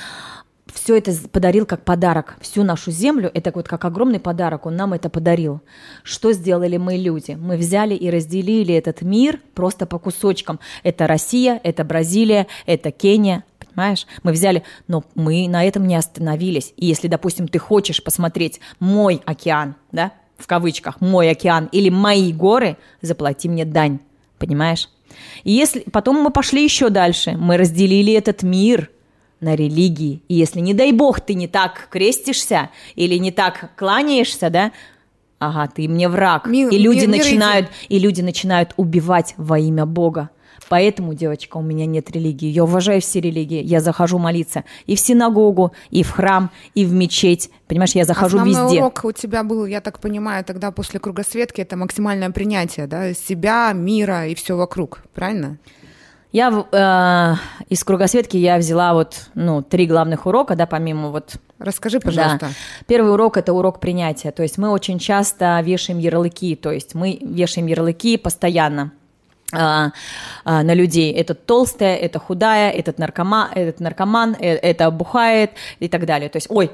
все 0.72 0.96
это 0.96 1.12
подарил 1.30 1.66
как 1.66 1.84
подарок. 1.84 2.36
Всю 2.40 2.62
нашу 2.64 2.90
землю, 2.90 3.30
это 3.32 3.52
вот 3.54 3.68
как 3.68 3.84
огромный 3.84 4.20
подарок, 4.20 4.66
Он 4.66 4.76
нам 4.76 4.92
это 4.92 5.10
подарил. 5.10 5.60
Что 6.02 6.32
сделали 6.32 6.76
мы, 6.76 6.96
люди? 6.96 7.32
Мы 7.32 7.56
взяли 7.56 7.94
и 7.94 8.10
разделили 8.10 8.74
этот 8.74 9.02
мир 9.02 9.40
просто 9.54 9.86
по 9.86 9.98
кусочкам. 9.98 10.60
Это 10.82 11.06
Россия, 11.06 11.60
это 11.62 11.84
Бразилия, 11.84 12.46
это 12.66 12.90
Кения, 12.90 13.44
Понимаешь? 13.74 14.06
Мы 14.22 14.32
взяли, 14.32 14.64
но 14.86 15.02
мы 15.14 15.48
на 15.48 15.64
этом 15.64 15.86
не 15.86 15.96
остановились. 15.96 16.74
И 16.76 16.84
если, 16.84 17.08
допустим, 17.08 17.48
ты 17.48 17.58
хочешь 17.58 18.02
посмотреть 18.02 18.60
мой 18.80 19.22
океан, 19.24 19.76
да, 19.92 20.12
в 20.36 20.46
кавычках, 20.46 21.00
мой 21.00 21.30
океан 21.30 21.68
или 21.72 21.88
мои 21.88 22.32
горы, 22.32 22.76
заплати 23.00 23.48
мне 23.48 23.64
дань. 23.64 24.00
Понимаешь? 24.38 24.90
И 25.44 25.52
если 25.52 25.80
потом 25.90 26.20
мы 26.20 26.30
пошли 26.30 26.62
еще 26.64 26.90
дальше, 26.90 27.32
мы 27.38 27.56
разделили 27.56 28.12
этот 28.12 28.42
мир 28.42 28.90
на 29.42 29.54
религии. 29.54 30.22
И 30.28 30.34
если, 30.34 30.60
не 30.60 30.72
дай 30.74 30.92
бог, 30.92 31.20
ты 31.20 31.34
не 31.34 31.48
так 31.48 31.88
крестишься 31.90 32.70
или 32.94 33.16
не 33.18 33.30
так 33.32 33.70
кланяешься, 33.76 34.48
да, 34.50 34.72
ага, 35.38 35.68
ты 35.74 35.88
мне 35.88 36.08
враг. 36.08 36.46
Ми- 36.46 36.68
и 36.70 36.78
люди 36.78 37.06
ми- 37.06 37.18
начинают, 37.18 37.68
и 37.88 37.98
люди 37.98 38.22
начинают 38.22 38.72
убивать 38.76 39.34
во 39.36 39.58
имя 39.58 39.84
Бога. 39.84 40.30
Поэтому, 40.68 41.12
девочка, 41.12 41.58
у 41.58 41.62
меня 41.62 41.84
нет 41.84 42.10
религии. 42.10 42.46
Я 42.48 42.64
уважаю 42.64 43.00
все 43.02 43.20
религии. 43.20 43.62
Я 43.62 43.80
захожу 43.80 44.18
молиться 44.18 44.64
и 44.86 44.94
в 44.94 45.00
синагогу, 45.00 45.72
и 45.90 46.02
в 46.02 46.10
храм, 46.12 46.50
и 46.74 46.86
в 46.86 46.92
мечеть. 46.92 47.50
Понимаешь, 47.66 47.94
я 47.94 48.04
захожу 48.04 48.38
Основной 48.38 48.62
везде. 48.68 48.78
урок 48.80 49.00
у 49.04 49.12
тебя 49.12 49.42
был, 49.42 49.66
я 49.66 49.80
так 49.82 49.98
понимаю, 50.00 50.44
тогда 50.44 50.70
после 50.70 50.98
кругосветки, 51.00 51.60
это 51.60 51.76
максимальное 51.76 52.30
принятие, 52.30 52.86
да, 52.86 53.12
себя, 53.12 53.72
мира 53.74 54.26
и 54.28 54.34
все 54.34 54.56
вокруг, 54.56 55.02
правильно? 55.14 55.58
Я 56.32 56.66
э, 56.72 57.34
из 57.68 57.84
кругосветки 57.84 58.38
я 58.38 58.56
взяла 58.56 58.94
вот 58.94 59.26
ну 59.34 59.62
три 59.62 59.86
главных 59.86 60.26
урока, 60.26 60.56
да, 60.56 60.66
помимо 60.66 61.10
вот 61.10 61.36
Расскажи, 61.58 62.00
пожалуйста. 62.00 62.46
Да. 62.46 62.48
Первый 62.86 63.12
урок 63.12 63.36
это 63.36 63.52
урок 63.52 63.78
принятия. 63.78 64.32
То 64.32 64.42
есть 64.42 64.58
мы 64.58 64.70
очень 64.70 64.98
часто 64.98 65.60
вешаем 65.60 66.00
ярлыки, 66.00 66.56
то 66.56 66.72
есть 66.72 66.94
мы 66.94 67.18
вешаем 67.20 67.66
ярлыки 67.66 68.16
постоянно 68.16 68.90
а, 69.52 69.92
а, 70.44 70.62
на 70.62 70.74
людей. 70.74 71.12
Этот 71.12 71.46
толстая, 71.46 71.96
это 71.96 72.18
худая, 72.18 72.70
этот 72.70 72.98
наркоман, 72.98 73.50
этот 73.54 73.78
наркоман, 73.80 74.34
э, 74.40 74.56
это 74.56 74.90
бухает 74.90 75.52
и 75.78 75.88
так 75.88 76.04
далее. 76.04 76.28
То 76.30 76.36
есть, 76.36 76.48
ой, 76.50 76.72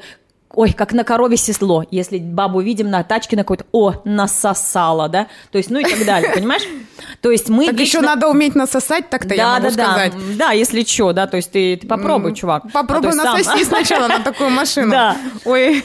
ой, 0.54 0.72
как 0.72 0.92
на 0.92 1.04
корове 1.04 1.36
седло. 1.36 1.84
Если 1.90 2.18
бабу 2.18 2.60
видим 2.60 2.90
на 2.90 3.02
тачке 3.02 3.36
на 3.36 3.42
какой-то, 3.42 3.64
о, 3.72 3.94
насосала, 4.04 5.08
да? 5.08 5.26
То 5.52 5.58
есть, 5.58 5.70
ну 5.70 5.78
и 5.78 5.84
так 5.84 6.04
далее, 6.04 6.32
понимаешь? 6.34 6.62
То 7.20 7.30
есть 7.30 7.48
мы 7.48 7.66
Так 7.66 7.74
еще 7.74 7.98
вечно- 7.98 8.02
надо 8.14 8.28
уметь 8.28 8.54
насосать, 8.54 9.08
так-то 9.10 9.34
я 9.34 9.54
могу 9.54 9.66
да, 9.66 9.70
сказать. 9.70 10.12
Да, 10.36 10.46
да, 10.48 10.52
если 10.52 10.82
что, 10.84 11.12
да, 11.12 11.26
то 11.26 11.36
есть 11.36 11.50
ты, 11.52 11.76
ты 11.76 11.86
попробуй, 11.86 12.34
чувак. 12.34 12.64
Попробуй 12.72 13.10
А 13.10 13.36
есть 13.38 13.48
сам. 13.48 13.64
сначала 13.64 14.08
на 14.08 14.20
такую 14.20 14.50
машину. 14.50 14.90
Да. 14.90 15.16
Ой, 15.44 15.84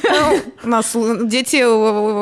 у 0.63 0.67
нас 0.67 0.95
дети, 1.25 1.63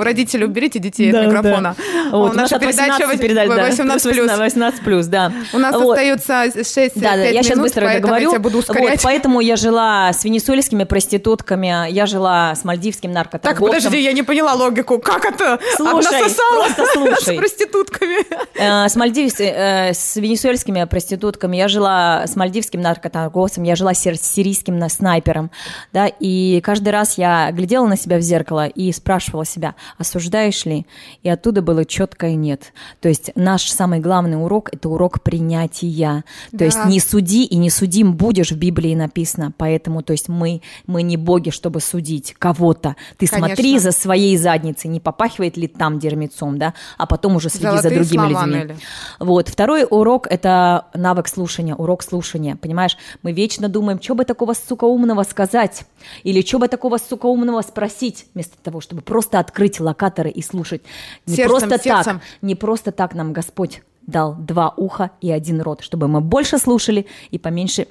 родители, 0.04 0.44
уберите 0.46 0.80
детей 0.80 1.12
Да, 1.12 1.22
от 1.22 1.28
микрофона. 1.28 1.76
да. 1.78 2.18
Вот, 2.18 2.34
у 2.34 2.36
нас 2.36 2.52
18 2.52 3.00
передача 3.00 3.18
передали, 3.18 3.48
да, 3.50 3.66
18 3.66 4.12
плюс. 4.14 4.32
18 4.38 4.82
плюс, 4.84 5.06
да. 5.08 5.32
У 5.54 5.58
нас 5.60 5.76
Вот. 5.76 5.92
остается 5.92 6.44
6 6.64 7.00
Да, 7.00 7.16
да, 7.16 7.24
я 7.24 7.44
сейчас 7.44 7.60
быстро 7.60 7.88
договорю. 7.88 8.34
я 8.34 8.40
буду 8.40 8.58
Вот, 8.58 8.70
ускорять. 8.70 9.02
поэтому 9.04 9.40
я 9.42 9.56
жила 9.56 10.12
с 10.12 10.24
венесуэльскими 10.26 10.84
проститутками, 10.84 11.90
я 11.92 12.06
жила 12.06 12.31
с 12.56 12.64
мальдивским 12.64 13.12
Так, 13.14 13.16
наркоторговцем. 13.34 13.68
подожди, 13.78 14.04
я 14.04 14.14
не 14.14 14.24
поняла 14.24 14.54
логику. 14.54 15.00
Как 15.00 15.26
это? 15.26 15.60
Слушай, 15.76 16.20
просто 16.20 16.86
слушай. 16.94 17.36
с 17.36 17.38
проститутками. 17.38 18.18
Э, 18.56 18.88
С, 18.90 18.96
мальдив... 18.96 19.34
э, 19.40 19.94
с 19.94 20.16
венесуэльскими 20.16 20.84
проститутками, 20.86 21.58
я 21.58 21.68
жила 21.68 22.24
с 22.28 22.36
мальдивским 22.36 22.82
наркоторговцем, 22.82 23.64
я 23.64 23.76
жила 23.76 23.94
с 23.94 24.00
сир- 24.00 24.18
сирийским 24.18 24.78
на- 24.78 24.90
снайпером, 24.90 25.52
да, 25.94 26.08
и 26.08 26.62
каждый 26.62 26.90
раз 26.90 27.18
я 27.18 27.52
глядела 27.52 27.88
на 27.88 27.98
себя 27.98 28.18
в 28.18 28.22
зеркало 28.22 28.68
и 28.68 28.92
спрашивала 28.92 29.46
себя, 29.46 29.76
осуждаешь 29.98 30.66
ли? 30.66 30.86
И 31.24 31.30
оттуда 31.30 31.62
было 31.62 31.86
четкое 31.86 32.36
нет. 32.36 32.74
То 33.00 33.10
есть 33.10 33.32
наш 33.36 33.70
самый 33.72 34.00
главный 34.00 34.42
урок– 34.44 34.70
это 34.74 34.90
урок 34.90 35.22
принятия. 35.22 36.24
То 36.52 36.58
Да. 36.58 36.66
есть 36.66 36.86
не 36.86 37.00
суди 37.00 37.44
и 37.46 37.56
не 37.58 37.70
судим 37.70 38.14
будешь, 38.16 38.52
в 38.52 38.58
Библии 38.58 38.96
написано, 38.96 39.52
поэтому, 39.58 40.04
то 40.04 40.14
есть 40.14 40.30
мы, 40.30 40.62
мы 40.88 41.02
не 41.04 41.18
боги, 41.18 41.50
чтобы 41.50 41.82
судить. 41.82 42.21
Любить 42.22 42.36
кого-то, 42.38 42.96
ты 43.18 43.28
смотри 43.28 43.56
Конечно. 43.56 43.92
за 43.92 43.98
своей 43.98 44.38
задницей, 44.38 44.90
не 44.90 45.00
попахивает 45.00 45.58
ли 45.58 45.68
там 45.68 46.00
дермицом, 46.00 46.58
да, 46.58 46.74
а 46.98 47.06
потом 47.06 47.36
уже 47.36 47.50
следи 47.50 47.66
за 47.78 47.82
Золотые 47.82 48.00
другими 48.00 48.32
слова, 48.32 48.46
людьми. 48.46 48.60
Нелли. 48.60 48.78
Вот. 49.20 49.50
Второй 49.50 49.86
урок– 49.90 50.28
это 50.30 50.86
навык 50.94 51.28
слушания, 51.28 51.76
урок 51.76 52.04
слушания. 52.04 52.56
Понимаешь, 52.56 52.98
мы 53.24 53.32
вечно 53.32 53.70
думаем, 53.70 54.02
что 54.02 54.16
бы 54.16 54.26
такого, 54.26 54.54
сука, 54.54 54.86
умного 54.86 55.24
сказать, 55.24 55.84
или 56.24 56.42
что 56.42 56.60
бы 56.60 56.68
такого, 56.68 56.98
сука, 56.98 57.26
умного 57.26 57.62
спросить, 57.62 58.26
вместо 58.34 58.58
того, 58.62 58.82
чтобы 58.82 59.02
просто 59.02 59.40
открыть 59.40 59.80
локаторы 59.80 60.30
и 60.30 60.42
слушать. 60.42 60.82
Не 61.26 61.36
Сердцем, 61.36 61.50
просто 61.50 61.84
сердцем. 61.84 62.20
так, 62.20 62.22
не 62.42 62.56
просто 62.56 62.92
так 62.92 63.16
нам 63.16 63.34
Господь 63.34 63.82
дал 64.08 64.36
два 64.36 64.74
уха 64.78 65.12
и 65.22 65.32
один 65.32 65.62
рот, 65.62 65.82
чтобы 65.82 66.08
мы 66.08 66.22
больше 66.22 66.58
слушали 66.58 67.06
и 67.30 67.38
поменьше 67.38 67.88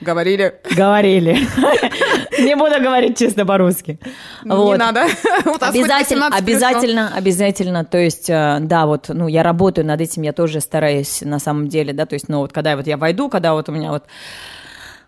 Говорили. 0.00 0.54
говорили. 0.76 1.32
Не 2.38 2.54
буду 2.54 2.80
говорить 2.80 3.18
чисто 3.18 3.44
по-русски. 3.44 3.98
Не 4.44 4.76
надо. 4.76 5.02
Обязательно, 5.60 5.70
18 5.70 6.04
плюс, 6.04 6.20
но- 6.20 6.36
обязательно, 6.36 7.12
обязательно. 7.14 7.84
То 7.84 7.98
есть, 7.98 8.30
э, 8.30 8.58
да, 8.60 8.86
вот, 8.86 9.06
ну, 9.08 9.26
я 9.26 9.42
работаю 9.42 9.86
над 9.86 10.00
этим, 10.00 10.22
я 10.22 10.32
тоже 10.32 10.60
стараюсь 10.60 11.22
на 11.22 11.40
самом 11.40 11.68
деле, 11.68 11.92
да, 11.92 12.06
то 12.06 12.14
есть, 12.14 12.28
ну, 12.28 12.38
вот 12.38 12.52
когда 12.52 12.76
вот 12.76 12.86
я 12.86 12.96
войду, 12.96 13.28
когда 13.28 13.54
вот 13.54 13.68
у 13.68 13.72
меня 13.72 13.90
вот 13.90 14.04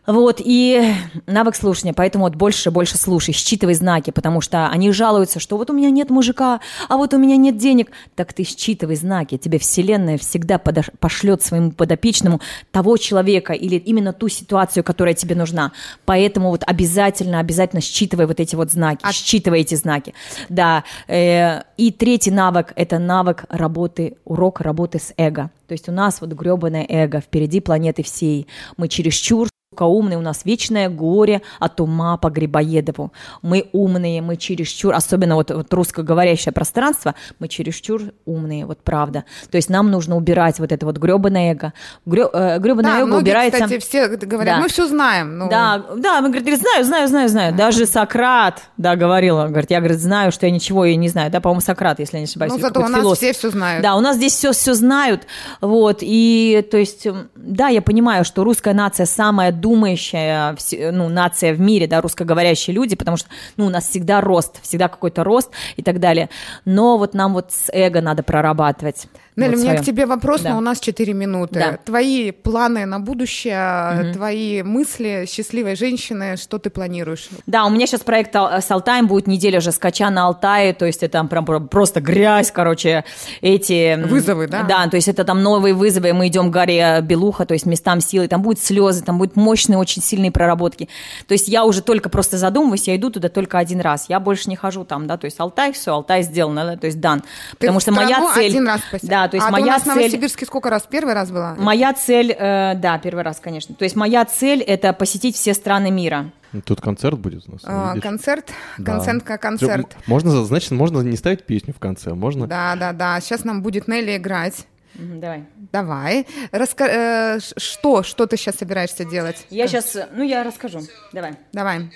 вот, 0.06 0.40
и 0.42 0.94
навык 1.26 1.54
слушания, 1.54 1.92
поэтому 1.92 2.24
вот 2.24 2.34
больше, 2.34 2.70
больше 2.70 2.96
слушай, 2.96 3.32
считывай 3.32 3.74
знаки, 3.74 4.10
потому 4.10 4.40
что 4.40 4.68
они 4.68 4.90
жалуются, 4.92 5.40
что 5.40 5.56
вот 5.56 5.70
у 5.70 5.72
меня 5.72 5.90
нет 5.90 6.10
мужика, 6.10 6.60
а 6.88 6.96
вот 6.96 7.14
у 7.14 7.18
меня 7.18 7.36
нет 7.36 7.56
денег. 7.56 7.90
Так 8.14 8.32
ты 8.32 8.44
считывай 8.44 8.96
знаки, 8.96 9.36
тебе 9.36 9.58
вселенная 9.58 10.18
всегда 10.18 10.56
подош- 10.56 10.92
пошлет 10.98 11.42
своему 11.42 11.72
подопечному 11.72 12.40
того 12.70 12.96
человека 12.96 13.52
или 13.52 13.76
именно 13.76 14.12
ту 14.12 14.28
ситуацию, 14.28 14.84
которая 14.84 15.14
тебе 15.14 15.34
нужна. 15.34 15.72
Поэтому 16.04 16.50
вот 16.50 16.62
обязательно, 16.66 17.38
обязательно 17.38 17.80
считывай 17.80 18.26
вот 18.26 18.40
эти 18.40 18.56
вот 18.56 18.70
знаки, 18.72 19.04
считывай 19.12 19.60
эти 19.60 19.74
знаки. 19.74 20.14
Да, 20.48 20.84
э, 21.08 21.62
и 21.76 21.92
третий 21.92 22.30
навык– 22.30 22.72
это 22.76 22.98
навык 22.98 23.44
работы, 23.48 24.16
урок 24.24 24.60
работы 24.60 24.98
с 24.98 25.12
эго. 25.16 25.50
То 25.68 25.72
есть 25.72 25.88
у 25.88 25.92
нас 25.92 26.20
вот 26.20 26.30
гребаное 26.30 26.84
эго 26.88 27.20
впереди 27.20 27.60
планеты 27.60 28.02
всей. 28.02 28.48
Мы 28.76 28.88
чересчур 28.88 29.48
сука, 29.72 29.84
умные, 29.84 30.18
у 30.18 30.20
нас 30.20 30.44
вечное 30.44 30.88
горе 30.88 31.42
от 31.60 31.80
ума 31.80 32.16
по 32.16 32.28
Грибоедову. 32.28 33.12
Мы 33.40 33.68
умные, 33.72 34.20
мы 34.20 34.36
чересчур, 34.36 34.92
особенно 34.92 35.36
вот, 35.36 35.52
вот 35.52 35.72
русскоговорящее 35.72 36.52
пространство, 36.52 37.14
мы 37.38 37.46
чересчур 37.46 38.02
умные, 38.24 38.66
вот 38.66 38.82
правда. 38.82 39.24
То 39.48 39.58
есть 39.58 39.70
нам 39.70 39.92
нужно 39.92 40.16
убирать 40.16 40.58
вот 40.58 40.72
это 40.72 40.84
вот 40.84 40.96
гребаное 40.96 41.52
эго. 41.52 41.72
Грё, 42.04 42.28
э, 42.32 42.58
гребаное 42.58 42.90
Да, 42.94 42.98
эго 42.98 43.06
многие, 43.06 43.22
убирается... 43.22 43.60
кстати, 43.60 43.78
все 43.78 44.08
говорят, 44.08 44.56
Да. 44.56 44.60
мы 44.60 44.68
все 44.68 44.88
знаем. 44.88 45.38
ну, 45.38 45.48
Да, 45.48 45.84
да, 45.96 46.20
мы 46.20 46.30
говорит, 46.30 46.58
знаю, 46.58 46.84
знаю, 46.84 47.06
знаю, 47.06 47.28
знаю. 47.28 47.54
Даже 47.54 47.86
Сократ, 47.86 48.62
да, 48.76 48.96
говорила, 48.96 49.46
говорит, 49.46 49.70
я, 49.70 49.78
говорит, 49.78 50.00
знаю, 50.00 50.32
что 50.32 50.46
я 50.46 50.52
ничего 50.52 50.84
и 50.84 50.96
не 50.96 51.08
знаю. 51.08 51.30
Да, 51.30 51.40
по-моему, 51.40 51.60
Сократ, 51.60 52.00
если 52.00 52.16
я 52.16 52.22
не 52.22 52.26
ошибаюсь. 52.26 52.52
Ну, 52.54 52.58
зато 52.58 52.80
у 52.80 52.88
нас 52.88 53.02
философ. 53.02 53.18
все 53.18 53.32
все 53.34 53.50
знают. 53.50 53.84
Да, 53.84 53.94
у 53.94 54.00
нас 54.00 54.16
здесь 54.16 54.32
все 54.32 54.50
все 54.50 54.74
знают, 54.74 55.28
вот, 55.60 55.98
и, 56.00 56.66
то 56.68 56.76
есть, 56.76 57.06
да, 57.36 57.68
я 57.68 57.82
понимаю, 57.82 58.24
что 58.24 58.42
русская 58.42 58.74
нация 58.74 59.06
самая 59.06 59.59
думающая, 59.60 60.52
вс- 60.54 60.90
ну, 60.90 61.08
нация 61.08 61.52
в 61.54 61.60
мире, 61.60 61.86
да, 61.86 62.00
русскоговорящие 62.00 62.74
люди, 62.74 62.96
потому 62.96 63.16
что, 63.16 63.28
ну, 63.56 63.66
у 63.66 63.70
нас 63.70 63.88
всегда 63.88 64.20
рост, 64.20 64.62
всегда 64.62 64.88
какой-то 64.88 65.24
рост 65.24 65.50
и 65.76 65.82
так 65.82 66.00
далее, 66.00 66.28
но 66.64 66.98
вот 66.98 67.14
нам 67.14 67.34
вот 67.34 67.52
с 67.52 67.70
эго 67.72 68.00
надо 68.00 68.22
прорабатывать. 68.22 69.06
Нелли, 69.40 69.50
вот 69.54 69.58
у 69.58 69.62
меня 69.62 69.70
своё. 69.72 69.82
к 69.82 69.86
тебе 69.86 70.06
вопрос, 70.06 70.40
Да. 70.42 70.50
но 70.50 70.58
у 70.58 70.60
нас 70.60 70.80
4 70.80 71.12
минуты. 71.12 71.54
Да. 71.54 71.78
Твои 71.84 72.30
планы 72.30 72.86
на 72.86 72.98
будущее, 73.00 74.12
твои 74.12 74.62
мысли 74.62 75.26
счастливой 75.28 75.76
женщины, 75.76 76.36
что 76.36 76.58
ты 76.58 76.70
планируешь? 76.70 77.28
Да, 77.46 77.64
у 77.66 77.70
меня 77.70 77.86
сейчас 77.86 78.00
проект 78.00 78.34
Ал- 78.36 78.60
с 78.60 78.70
Алтаем 78.70 79.06
будет 79.06 79.26
неделя 79.26 79.58
уже 79.58 79.72
скача 79.72 80.10
на 80.10 80.26
Алтае, 80.26 80.72
то 80.74 80.86
есть 80.86 81.02
это 81.02 81.12
там 81.12 81.28
прям 81.28 81.44
про- 81.44 81.60
просто 81.60 82.00
грязь, 82.00 82.50
короче, 82.50 83.04
эти... 83.40 83.96
Вызовы, 84.04 84.46
да? 84.48 84.62
Да, 84.64 84.86
то 84.88 84.96
есть 84.96 85.08
это 85.08 85.24
там 85.24 85.42
новые 85.42 85.74
вызовы, 85.74 86.12
мы 86.12 86.28
идем 86.28 86.50
к 86.50 86.54
горе 86.54 87.00
Белуха, 87.02 87.46
то 87.46 87.54
есть 87.54 87.66
местам 87.66 88.00
силы, 88.00 88.28
там 88.28 88.42
будут 88.42 88.62
слезы, 88.62 89.02
там 89.04 89.18
будут 89.18 89.36
мощные, 89.36 89.78
очень 89.78 90.02
сильные 90.02 90.30
проработки. 90.30 90.88
То 91.26 91.32
есть 91.32 91.48
я 91.48 91.64
уже 91.64 91.82
только 91.82 92.08
просто 92.08 92.36
задумываюсь, 92.38 92.88
я 92.88 92.96
иду 92.96 93.10
туда 93.10 93.28
только 93.28 93.58
один 93.58 93.80
раз, 93.80 94.06
я 94.08 94.20
больше 94.20 94.48
не 94.50 94.56
хожу 94.56 94.84
там, 94.84 95.06
да, 95.06 95.16
то 95.16 95.24
есть 95.26 95.38
Алтай, 95.40 95.72
все, 95.72 95.92
Алтай 95.94 96.22
сделано, 96.22 96.64
да, 96.64 96.76
то 96.76 96.86
есть 96.86 97.00
дан. 97.00 97.20
Ты 97.52 97.66
Потому 97.66 97.80
что 97.80 97.92
моя 97.92 98.32
цель... 98.34 98.46
один 98.50 98.66
раз 98.66 98.80
посетила. 98.90 99.10
Да, 99.10 99.28
то 99.30 99.36
есть 99.36 99.46
а 99.46 99.50
моя 99.50 99.64
у 99.64 99.68
нас 99.68 99.82
цель... 99.82 99.94
Новосибирске 99.94 100.46
сколько 100.46 100.70
раз? 100.70 100.82
Первый 100.88 101.14
раз 101.14 101.30
была? 101.30 101.54
Моя 101.56 101.92
цель, 101.94 102.32
э, 102.32 102.74
да, 102.74 102.98
первый 102.98 103.24
раз, 103.24 103.40
конечно. 103.40 103.74
То 103.74 103.84
есть 103.84 103.96
моя 103.96 104.24
цель 104.24 104.60
это 104.62 104.92
посетить 104.92 105.36
все 105.36 105.54
страны 105.54 105.90
мира. 105.90 106.30
Тут 106.64 106.80
концерт 106.80 107.18
будет 107.18 107.48
у 107.48 107.52
нас. 107.52 107.60
А, 107.64 107.90
видишь? 107.94 108.02
концерт, 108.02 108.50
Да. 108.78 108.92
концерт, 108.94 109.40
концерт. 109.40 109.96
Можно, 110.06 110.44
значит, 110.44 110.72
можно 110.72 111.00
не 111.00 111.16
ставить 111.16 111.44
песню 111.44 111.72
в 111.72 111.78
конце, 111.78 112.12
можно... 112.14 112.46
Да, 112.46 112.74
да, 112.76 112.92
да. 112.92 113.20
Сейчас 113.20 113.44
нам 113.44 113.62
будет 113.62 113.86
Нелли 113.86 114.16
играть. 114.16 114.66
Давай. 114.94 115.44
Давай. 115.72 116.26
Раска- 116.50 117.36
э, 117.36 117.38
что, 117.56 118.02
что 118.02 118.26
ты 118.26 118.36
сейчас 118.36 118.56
собираешься 118.56 119.04
делать? 119.04 119.46
Я 119.48 119.68
сейчас, 119.68 119.96
ну 120.12 120.22
я 120.24 120.42
расскажу. 120.42 120.80
Давай. 121.12 121.34
Давай. 121.52 121.90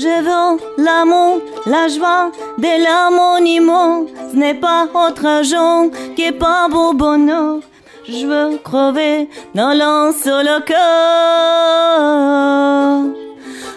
Je 0.00 0.22
veux 0.22 0.58
l'amour, 0.84 1.40
la 1.66 1.88
joie 1.88 2.30
de 2.56 2.84
la 2.84 3.10
monument. 3.10 4.06
Ce 4.30 4.36
n'est 4.36 4.54
pas 4.54 4.86
autre 4.94 5.42
qui 6.14 6.22
est 6.22 6.30
pas 6.30 6.68
beau 6.68 6.92
bonheur. 6.92 7.58
Je 8.06 8.24
veux 8.24 8.58
crever 8.58 9.28
dans 9.56 9.72
cœur. 10.60 10.78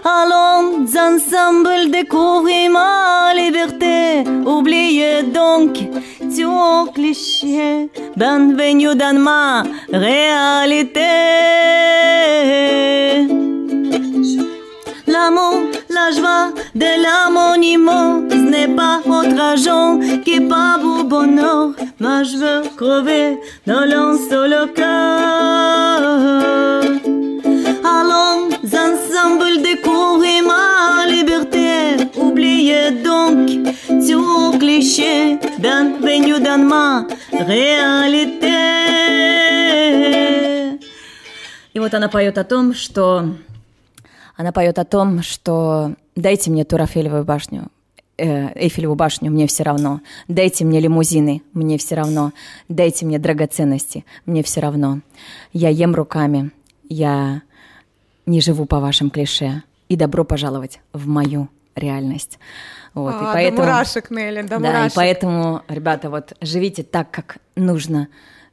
Allons 0.06 0.86
ensemble 0.86 1.90
découvrir 1.90 2.70
ma 2.70 3.34
liberté. 3.34 4.24
Oubliez 4.46 5.24
donc 5.24 5.80
tout 6.36 6.92
cliché. 6.94 7.90
Bienvenue 8.16 8.96
dans 8.96 9.18
ma 9.20 9.64
réalité. 9.92 11.02
L'amour, 15.08 15.71
la 16.01 16.11
joie 16.11 16.53
de 16.75 16.91
la 17.07 17.31
monument, 17.31 18.23
ce 18.31 18.37
n'est 18.37 18.69
pas 18.69 19.01
autre 19.05 19.41
argent 19.41 19.99
qui 20.25 20.35
est 20.35 20.49
pas 20.49 20.79
beau 20.83 21.05
bonheur. 21.05 21.71
Moi 22.01 22.23
je 22.23 22.37
veux 22.37 22.63
crever 22.77 23.39
dans 23.67 23.85
l'un 23.85 24.17
seul 24.29 24.53
cœur. 24.75 26.01
Allons 27.85 28.49
ensemble 28.87 29.63
découvrir 29.63 30.45
ma 30.45 31.07
liberté. 31.11 31.97
Oubliez 32.17 32.91
donc 32.91 33.49
tout 34.07 34.59
cliché. 34.59 35.39
Bienvenue 35.59 36.41
dans 36.41 36.63
ma 36.63 37.07
réalité. 37.33 38.57
И 41.75 41.79
вот 41.79 41.93
она 41.93 42.09
поет 42.09 42.39
о 42.39 42.45
том, 42.45 42.73
что 42.73 43.23
она 44.42 44.52
поет 44.52 44.80
о 44.80 44.86
том, 44.86 45.22
что 45.22 45.94
дайте 46.16 46.50
мне 46.50 46.64
ту 46.66 46.76
Рафаэлевую 46.78 47.24
башню, 47.24 47.68
э, 48.18 48.48
Эйфелеву 48.56 48.96
башню, 48.96 49.30
мне 49.32 49.46
все 49.46 49.62
равно. 49.64 50.02
Дайте 50.28 50.66
мне 50.66 50.80
лимузины, 50.80 51.44
мне 51.54 51.78
все 51.78 51.94
равно. 51.96 52.34
Дайте 52.68 53.06
мне 53.06 53.20
драгоценности, 53.20 54.04
мне 54.26 54.42
все 54.42 54.62
равно. 54.62 55.02
Я 55.54 55.70
ем 55.70 55.94
руками, 55.94 56.50
я 56.90 57.44
не 58.26 58.42
живу 58.42 58.66
по 58.66 58.80
вашим 58.80 59.12
клише. 59.12 59.62
И 59.90 59.96
добро 59.96 60.24
пожаловать 60.24 60.80
в 60.92 61.08
мою 61.08 61.48
реальность. 61.76 62.40
Вот, 62.96 63.14
А, 63.14 63.18
и 63.18 63.20
До 63.20 63.32
поэтому... 63.34 63.62
мурашек, 63.62 64.10
Нелли, 64.10 64.42
до 64.42 64.48
Да, 64.50 64.56
и 64.56 64.60
мурашек. 64.60 64.96
поэтому, 64.96 65.62
ребята, 65.68 66.10
вот 66.10 66.34
живите 66.42 66.82
так, 66.84 67.12
как 67.12 67.38
нужно 67.56 68.08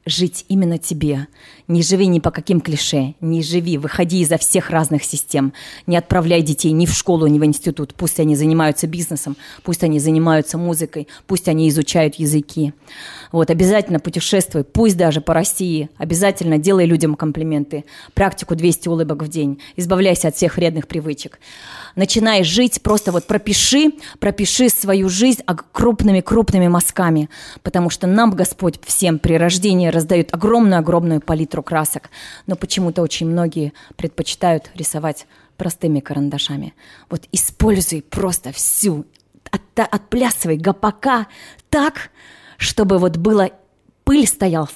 жить 0.04 0.44
именно 0.48 0.76
тебе. 0.78 1.28
Не 1.68 1.82
живи 1.82 2.06
ни 2.06 2.18
по 2.18 2.30
каким 2.30 2.62
клише, 2.62 3.14
не 3.20 3.42
живи, 3.42 3.76
выходи 3.76 4.22
изо 4.22 4.38
всех 4.38 4.70
разных 4.70 5.04
систем. 5.04 5.52
Не 5.86 5.98
отправляй 5.98 6.40
детей 6.40 6.72
ни 6.72 6.86
в 6.86 6.94
школу, 6.94 7.26
ни 7.26 7.38
в 7.38 7.44
институт. 7.44 7.92
Пусть 7.94 8.18
они 8.20 8.36
занимаются 8.36 8.86
бизнесом, 8.86 9.36
пусть 9.62 9.84
они 9.84 9.98
занимаются 10.00 10.56
музыкой, 10.56 11.08
пусть 11.26 11.46
они 11.46 11.68
изучают 11.68 12.14
языки. 12.14 12.72
Вот, 13.32 13.50
обязательно 13.50 14.00
путешествуй, 14.00 14.64
пусть 14.64 14.96
даже 14.96 15.20
по 15.20 15.34
России. 15.34 15.90
Обязательно 15.98 16.56
делай 16.56 16.86
людям 16.86 17.14
комплименты. 17.14 17.84
Практику 18.14 18.56
200 18.56 18.88
улыбок 18.88 19.22
в 19.22 19.28
день. 19.28 19.60
Избавляйся 19.76 20.28
от 20.28 20.36
всех 20.36 20.56
вредных 20.56 20.88
привычек. 20.88 21.38
Начинай 21.96 22.44
жить, 22.44 22.80
просто 22.80 23.12
вот 23.12 23.26
пропиши, 23.26 23.90
пропиши 24.20 24.70
свою 24.70 25.10
жизнь 25.10 25.42
крупными-крупными 25.72 26.68
мазками, 26.68 27.28
потому 27.62 27.90
что 27.90 28.06
нам 28.06 28.30
Господь 28.30 28.80
всем 28.86 29.18
при 29.18 29.34
рождении 29.34 29.88
раздает 29.88 30.32
огромную-огромную 30.32 31.20
палитру 31.20 31.57
красок, 31.62 32.10
но 32.46 32.56
почему-то 32.56 33.02
очень 33.02 33.26
многие 33.28 33.72
предпочитают 33.96 34.70
рисовать 34.74 35.26
простыми 35.56 36.00
карандашами. 36.00 36.74
Вот 37.10 37.24
используй 37.32 38.02
просто 38.02 38.52
всю, 38.52 39.04
от, 39.50 39.62
отплясывай 39.78 40.56
гопака 40.56 41.26
так, 41.68 42.10
чтобы 42.58 42.98
вот 42.98 43.16
было 43.16 43.50
пыль 44.08 44.26
стоял 44.26 44.66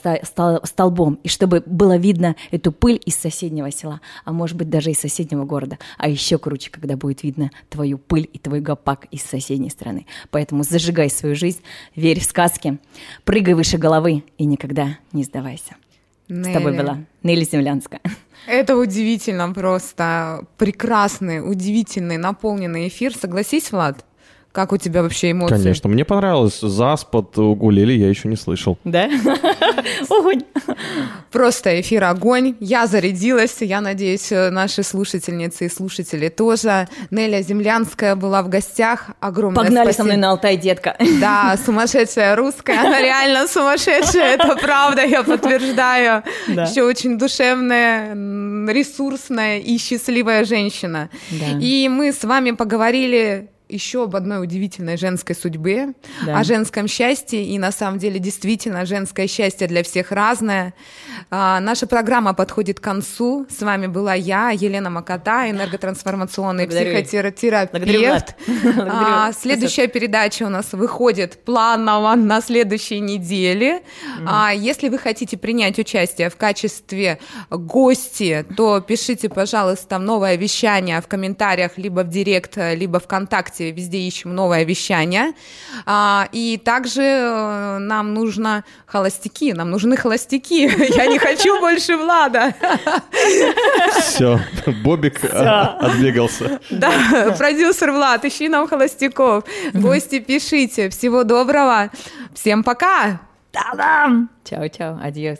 столбом, 0.64 1.18
и 1.22 1.28
чтобы 1.28 1.62
было 1.64 1.96
видно 1.96 2.36
эту 2.50 2.70
пыль 2.70 3.00
из 3.06 3.16
соседнего 3.16 3.70
села, 3.70 4.02
а 4.26 4.32
может 4.32 4.58
быть 4.58 4.68
даже 4.68 4.90
из 4.90 4.98
соседнего 4.98 5.46
города. 5.46 5.78
А 5.96 6.06
еще 6.06 6.36
круче, 6.36 6.70
когда 6.70 6.98
будет 6.98 7.22
видно 7.22 7.50
твою 7.70 7.96
пыль 7.96 8.28
и 8.30 8.38
твой 8.38 8.60
гопак 8.60 9.06
из 9.10 9.22
соседней 9.22 9.70
страны. 9.70 10.06
Поэтому 10.30 10.64
зажигай 10.64 11.08
свою 11.08 11.34
жизнь, 11.34 11.62
верь 11.96 12.20
в 12.20 12.24
сказки, 12.24 12.76
прыгай 13.24 13.54
выше 13.54 13.78
головы 13.78 14.22
и 14.36 14.44
никогда 14.44 14.98
не 15.12 15.24
сдавайся. 15.24 15.76
С 16.32 16.52
тобой 16.52 16.72
Нелли. 16.72 16.82
была 16.82 16.98
Нелли 17.22 17.44
Землянская. 17.44 18.00
Это 18.46 18.76
удивительно 18.76 19.52
просто. 19.52 20.44
Прекрасный, 20.56 21.38
удивительный, 21.48 22.16
наполненный 22.16 22.88
эфир. 22.88 23.14
Согласись, 23.14 23.70
Влад? 23.70 24.04
Как 24.52 24.72
у 24.72 24.76
тебя 24.76 25.02
вообще 25.02 25.30
эмоции? 25.30 25.54
Конечно, 25.54 25.88
мне 25.88 26.04
понравилось. 26.04 26.60
Заспад 26.60 27.36
угулели 27.38 27.94
я 27.94 28.08
еще 28.08 28.28
не 28.28 28.36
слышал. 28.36 28.78
Да? 28.84 29.10
Огонь. 30.10 30.42
Просто 31.30 31.80
эфир 31.80 32.04
огонь. 32.04 32.56
Я 32.60 32.86
зарядилась. 32.86 33.56
Я 33.60 33.80
надеюсь, 33.80 34.30
наши 34.30 34.82
слушательницы 34.82 35.64
и 35.66 35.68
слушатели 35.70 36.28
тоже. 36.28 36.86
Неля 37.10 37.40
Землянская 37.40 38.14
была 38.14 38.42
в 38.42 38.50
гостях. 38.50 39.10
Огромное 39.20 39.64
Погнали 39.64 39.92
со 39.92 40.04
мной 40.04 40.16
на 40.16 40.30
Алтай, 40.30 40.58
детка. 40.58 40.96
Да, 41.20 41.58
сумасшедшая 41.64 42.36
русская, 42.36 42.78
она 42.78 43.00
реально 43.00 43.48
сумасшедшая, 43.48 44.34
это 44.34 44.56
правда, 44.56 45.02
я 45.02 45.22
подтверждаю. 45.22 46.22
Да. 46.48 46.64
Еще 46.64 46.82
очень 46.82 47.16
душевная, 47.16 48.14
ресурсная 48.70 49.60
и 49.60 49.78
счастливая 49.78 50.44
женщина. 50.44 51.08
Да. 51.30 51.58
И 51.58 51.88
мы 51.88 52.12
с 52.12 52.22
вами 52.22 52.50
поговорили 52.50 53.48
еще 53.72 54.04
об 54.04 54.14
одной 54.16 54.42
удивительной 54.42 54.96
женской 54.96 55.34
судьбе, 55.34 55.94
Да. 56.26 56.38
о 56.38 56.44
женском 56.44 56.88
счастье, 56.88 57.44
и 57.44 57.58
на 57.58 57.72
самом 57.72 57.98
деле 57.98 58.18
действительно 58.18 58.84
женское 58.86 59.26
счастье 59.26 59.66
для 59.66 59.82
всех 59.82 60.12
разное. 60.12 60.74
А, 61.30 61.60
наша 61.60 61.86
программа 61.86 62.34
подходит 62.34 62.80
к 62.80 62.82
концу. 62.82 63.46
С 63.48 63.62
вами 63.62 63.86
была 63.86 64.14
я, 64.14 64.50
Елена 64.50 64.90
Макота, 64.90 65.50
энерготрансформационный 65.50 66.66
Благодарю. 66.66 67.02
психотерапевт. 67.02 67.72
Благодарю. 67.72 68.14
А, 68.90 69.32
следующая 69.40 69.86
передача 69.88 70.44
у 70.44 70.48
нас 70.48 70.72
выходит 70.72 71.44
планово 71.44 72.14
на 72.14 72.40
следующей 72.40 73.00
неделе. 73.00 73.82
А, 74.26 74.52
если 74.52 74.88
вы 74.88 74.98
хотите 74.98 75.36
принять 75.36 75.78
участие 75.78 76.28
в 76.30 76.36
качестве 76.36 77.18
гости, 77.50 78.44
то 78.56 78.80
пишите, 78.80 79.28
пожалуйста, 79.28 79.98
новое 79.98 80.36
вещание 80.36 81.00
в 81.00 81.06
комментариях, 81.06 81.78
либо 81.78 82.00
в 82.00 82.08
директ, 82.08 82.56
либо 82.56 83.00
ВКонтакте, 83.00 83.61
везде 83.70 83.98
ищем 83.98 84.34
новое 84.34 84.64
вещание. 84.64 85.32
А, 85.86 86.28
и 86.32 86.60
также 86.62 87.02
э, 87.02 87.78
нам 87.78 88.14
нужно 88.14 88.64
холостяки, 88.86 89.52
нам 89.52 89.70
нужны 89.70 89.96
холостяки. 89.96 90.70
Я 90.96 91.06
не 91.06 91.18
хочу 91.18 91.60
больше 91.60 91.96
Влада. 91.96 92.54
Все, 94.00 94.40
Бобик 94.82 95.20
а, 95.32 95.78
отбегался. 95.80 96.60
Да, 96.70 97.34
продюсер 97.38 97.92
Влад, 97.92 98.24
ищи 98.24 98.48
нам 98.48 98.66
холостяков. 98.66 99.44
Гости, 99.72 100.18
пишите. 100.18 100.88
Всего 100.88 101.24
доброго. 101.24 101.90
Всем 102.34 102.62
пока. 102.64 103.20
Та-дам! 103.52 104.30
Чао-чао, 104.44 104.98
адьос. 105.02 105.38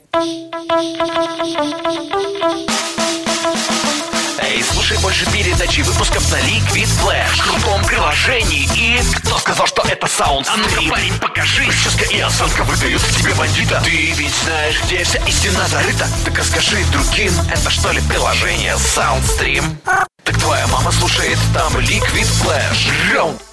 Эй, 4.38 4.62
слушай 4.62 4.98
больше 4.98 5.26
передач 5.30 5.78
и 5.78 5.82
выпусков 5.82 6.30
на 6.30 6.36
Liquid 6.36 6.88
Flash 7.02 7.36
в 7.36 7.42
крутом 7.42 7.84
приложении. 7.84 8.68
И 8.76 9.00
кто 9.16 9.38
сказал, 9.38 9.66
что 9.66 9.82
это 9.82 10.06
саунд? 10.06 10.48
А 10.48 10.56
ну 10.56 10.90
парень, 10.90 11.12
покажи. 11.18 11.64
Прическа 11.64 12.04
и 12.04 12.20
осанка 12.20 12.64
выдают 12.64 13.02
тебе 13.18 13.34
бандита. 13.34 13.82
Ты 13.84 14.12
ведь 14.12 14.34
знаешь, 14.44 14.80
где 14.84 15.04
вся 15.04 15.18
истина 15.26 15.66
зарыта. 15.68 16.08
Так 16.24 16.38
расскажи 16.38 16.84
другим, 16.92 17.32
это 17.50 17.70
что 17.70 17.92
ли 17.92 18.00
приложение 18.08 18.74
Soundstream? 18.74 19.76
Так 20.24 20.38
твоя 20.38 20.66
мама 20.68 20.90
слушает 20.92 21.38
там 21.52 21.76
Liquid 21.76 22.28
Flash. 22.42 23.14
Раунд. 23.14 23.51